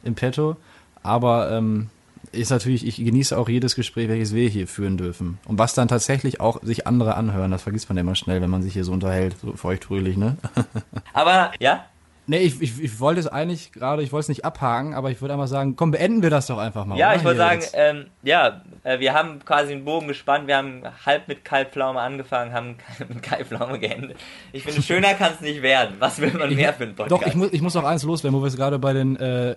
im 0.04 0.16
Petto. 0.16 0.58
Aber 1.02 1.52
ähm, 1.52 1.90
ist 2.34 2.50
natürlich, 2.50 2.86
ich 2.86 2.98
genieße 2.98 3.38
auch 3.38 3.50
jedes 3.50 3.76
Gespräch, 3.76 4.10
welches 4.10 4.34
wir 4.34 4.50
hier 4.50 4.68
führen 4.68 4.98
dürfen. 4.98 5.40
Und 5.46 5.60
was 5.60 5.74
dann 5.74 5.88
tatsächlich 5.88 6.40
auch 6.40 6.62
sich 6.64 6.88
andere 6.88 7.16
anhören, 7.16 7.52
das 7.52 7.64
vergisst 7.64 7.90
man 7.90 7.98
ja 7.98 8.02
immer 8.02 8.16
schnell, 8.16 8.42
wenn 8.42 8.50
man 8.50 8.62
sich 8.62 8.74
hier 8.74 8.84
so 8.84 8.92
unterhält, 8.92 9.36
so 9.40 9.54
feuchtfröhlich, 9.54 10.18
ne? 10.18 10.38
Aber, 11.14 11.52
ja? 11.60 11.86
Nee, 12.26 12.38
ich, 12.38 12.62
ich, 12.62 12.82
ich 12.82 13.00
wollte 13.02 13.20
es 13.20 13.28
eigentlich 13.28 13.74
gerade, 13.74 14.02
ich 14.02 14.14
wollte 14.14 14.24
es 14.24 14.30
nicht 14.30 14.46
abhaken, 14.46 14.94
aber 14.94 15.12
ich 15.12 15.20
würde 15.20 15.34
einmal 15.34 15.50
sagen, 15.50 15.76
komm, 15.76 15.92
beenden 15.92 16.22
wir 16.22 16.30
das 16.30 16.48
doch 16.48 16.58
einfach 16.58 16.86
mal. 16.86 16.98
Ja, 16.98 17.10
oder? 17.10 17.18
ich 17.18 17.24
wollte 17.26 17.50
Hier 17.50 17.62
sagen, 17.62 17.74
ähm, 17.74 18.06
ja, 18.24 18.62
äh, 18.84 19.00
wir 19.00 19.14
haben 19.14 19.44
quasi 19.44 19.74
einen 19.74 19.84
Bogen 19.84 20.08
gespannt, 20.08 20.48
wir 20.48 20.56
haben 20.56 20.84
halb 21.06 21.28
mit 21.28 21.44
Kaltpflaume 21.44 22.00
angefangen, 22.00 22.54
haben 22.54 22.78
mit 23.10 23.22
Kaltpflaume 23.22 23.78
geendet. 23.78 24.18
Ich 24.54 24.64
finde, 24.64 24.82
schöner 24.82 25.14
kann 25.16 25.34
es 25.34 25.42
nicht 25.42 25.62
werden. 25.62 25.96
Was 26.00 26.22
will 26.22 26.32
man 26.32 26.56
mehr 26.56 26.74
für 26.74 26.84
einen 26.84 26.96
Podcast? 26.96 27.22
Doch, 27.22 27.28
ich 27.28 27.36
muss, 27.36 27.52
ich 27.52 27.62
muss 27.62 27.74
noch 27.74 27.84
eins 27.84 28.04
loswerden, 28.04 28.40
wo 28.40 28.42
wir 28.42 28.48
es 28.48 28.56
gerade 28.56 28.80
bei 28.80 28.94
den 28.94 29.18
äh, 29.18 29.52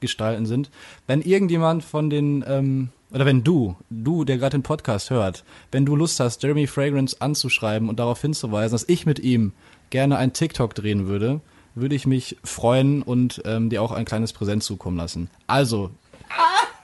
Internet-Kult-Gestalten 0.00 0.46
sind. 0.46 0.70
Wenn 1.06 1.22
irgendjemand 1.22 1.84
von 1.84 2.10
den, 2.10 2.44
ähm, 2.46 2.88
oder 3.12 3.26
wenn 3.26 3.44
du, 3.44 3.76
du, 3.90 4.24
der 4.24 4.38
gerade 4.38 4.56
den 4.56 4.62
Podcast 4.62 5.10
hört, 5.10 5.44
wenn 5.72 5.84
du 5.84 5.96
Lust 5.96 6.20
hast, 6.20 6.42
Jeremy 6.42 6.66
Fragrance 6.66 7.16
anzuschreiben 7.20 7.88
und 7.88 7.98
darauf 7.98 8.20
hinzuweisen, 8.20 8.72
dass 8.72 8.88
ich 8.88 9.06
mit 9.06 9.18
ihm 9.18 9.52
gerne 9.90 10.16
ein 10.16 10.32
TikTok 10.32 10.74
drehen 10.74 11.06
würde, 11.06 11.40
würde 11.74 11.94
ich 11.94 12.06
mich 12.06 12.36
freuen 12.44 13.02
und 13.02 13.42
ähm, 13.44 13.70
dir 13.70 13.82
auch 13.82 13.92
ein 13.92 14.04
kleines 14.04 14.32
Präsent 14.32 14.62
zukommen 14.62 14.96
lassen. 14.96 15.30
Also, 15.46 15.90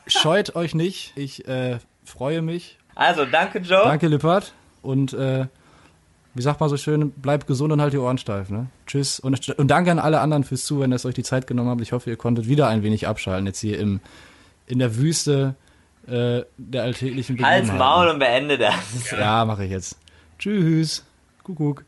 scheut 0.07 0.55
euch 0.55 0.75
nicht. 0.75 1.13
Ich 1.17 1.47
äh, 1.49 1.79
freue 2.05 2.43
mich. 2.43 2.79
also, 2.95 3.25
danke, 3.25 3.59
Joe. 3.59 3.85
Danke, 3.85 4.09
Lippert. 4.09 4.53
Und 4.83 5.13
äh, 5.13 5.47
wie 6.37 6.43
sagt 6.43 6.61
man 6.61 6.69
so 6.69 6.77
schön, 6.77 7.11
bleibt 7.13 7.47
gesund 7.47 7.73
und 7.73 7.81
halt 7.81 7.95
die 7.95 7.99
Ohren 7.99 8.19
steif. 8.19 8.51
Ne? 8.51 8.67
Tschüss. 8.87 9.19
Und, 9.19 9.49
und 9.49 9.69
danke 9.69 9.91
an 9.91 9.99
alle 9.99 10.21
anderen 10.21 10.45
fürs 10.45 10.65
Zuhören, 10.65 10.91
dass 10.91 11.05
ihr 11.05 11.09
euch 11.09 11.15
die 11.15 11.23
Zeit 11.23 11.47
genommen 11.47 11.71
habt. 11.71 11.81
Ich 11.81 11.93
hoffe, 11.93 12.11
ihr 12.11 12.17
konntet 12.17 12.47
wieder 12.47 12.69
ein 12.69 12.83
wenig 12.83 13.09
abschalten, 13.09 13.47
jetzt 13.47 13.61
hier 13.61 13.79
im, 13.79 14.01
in 14.67 14.79
der 14.79 14.97
Wüste 14.97 15.55
äh, 16.07 16.43
der 16.59 16.83
alltäglichen 16.83 17.43
Halt's 17.43 17.69
Begebenheiten. 17.69 17.79
Maul 17.79 18.09
und 18.09 18.19
beende 18.19 18.59
das. 18.59 19.11
Ja, 19.11 19.45
mache 19.45 19.65
ich 19.65 19.71
jetzt. 19.71 19.99
Tschüss. 20.39 21.05
Kuckuck. 21.43 21.85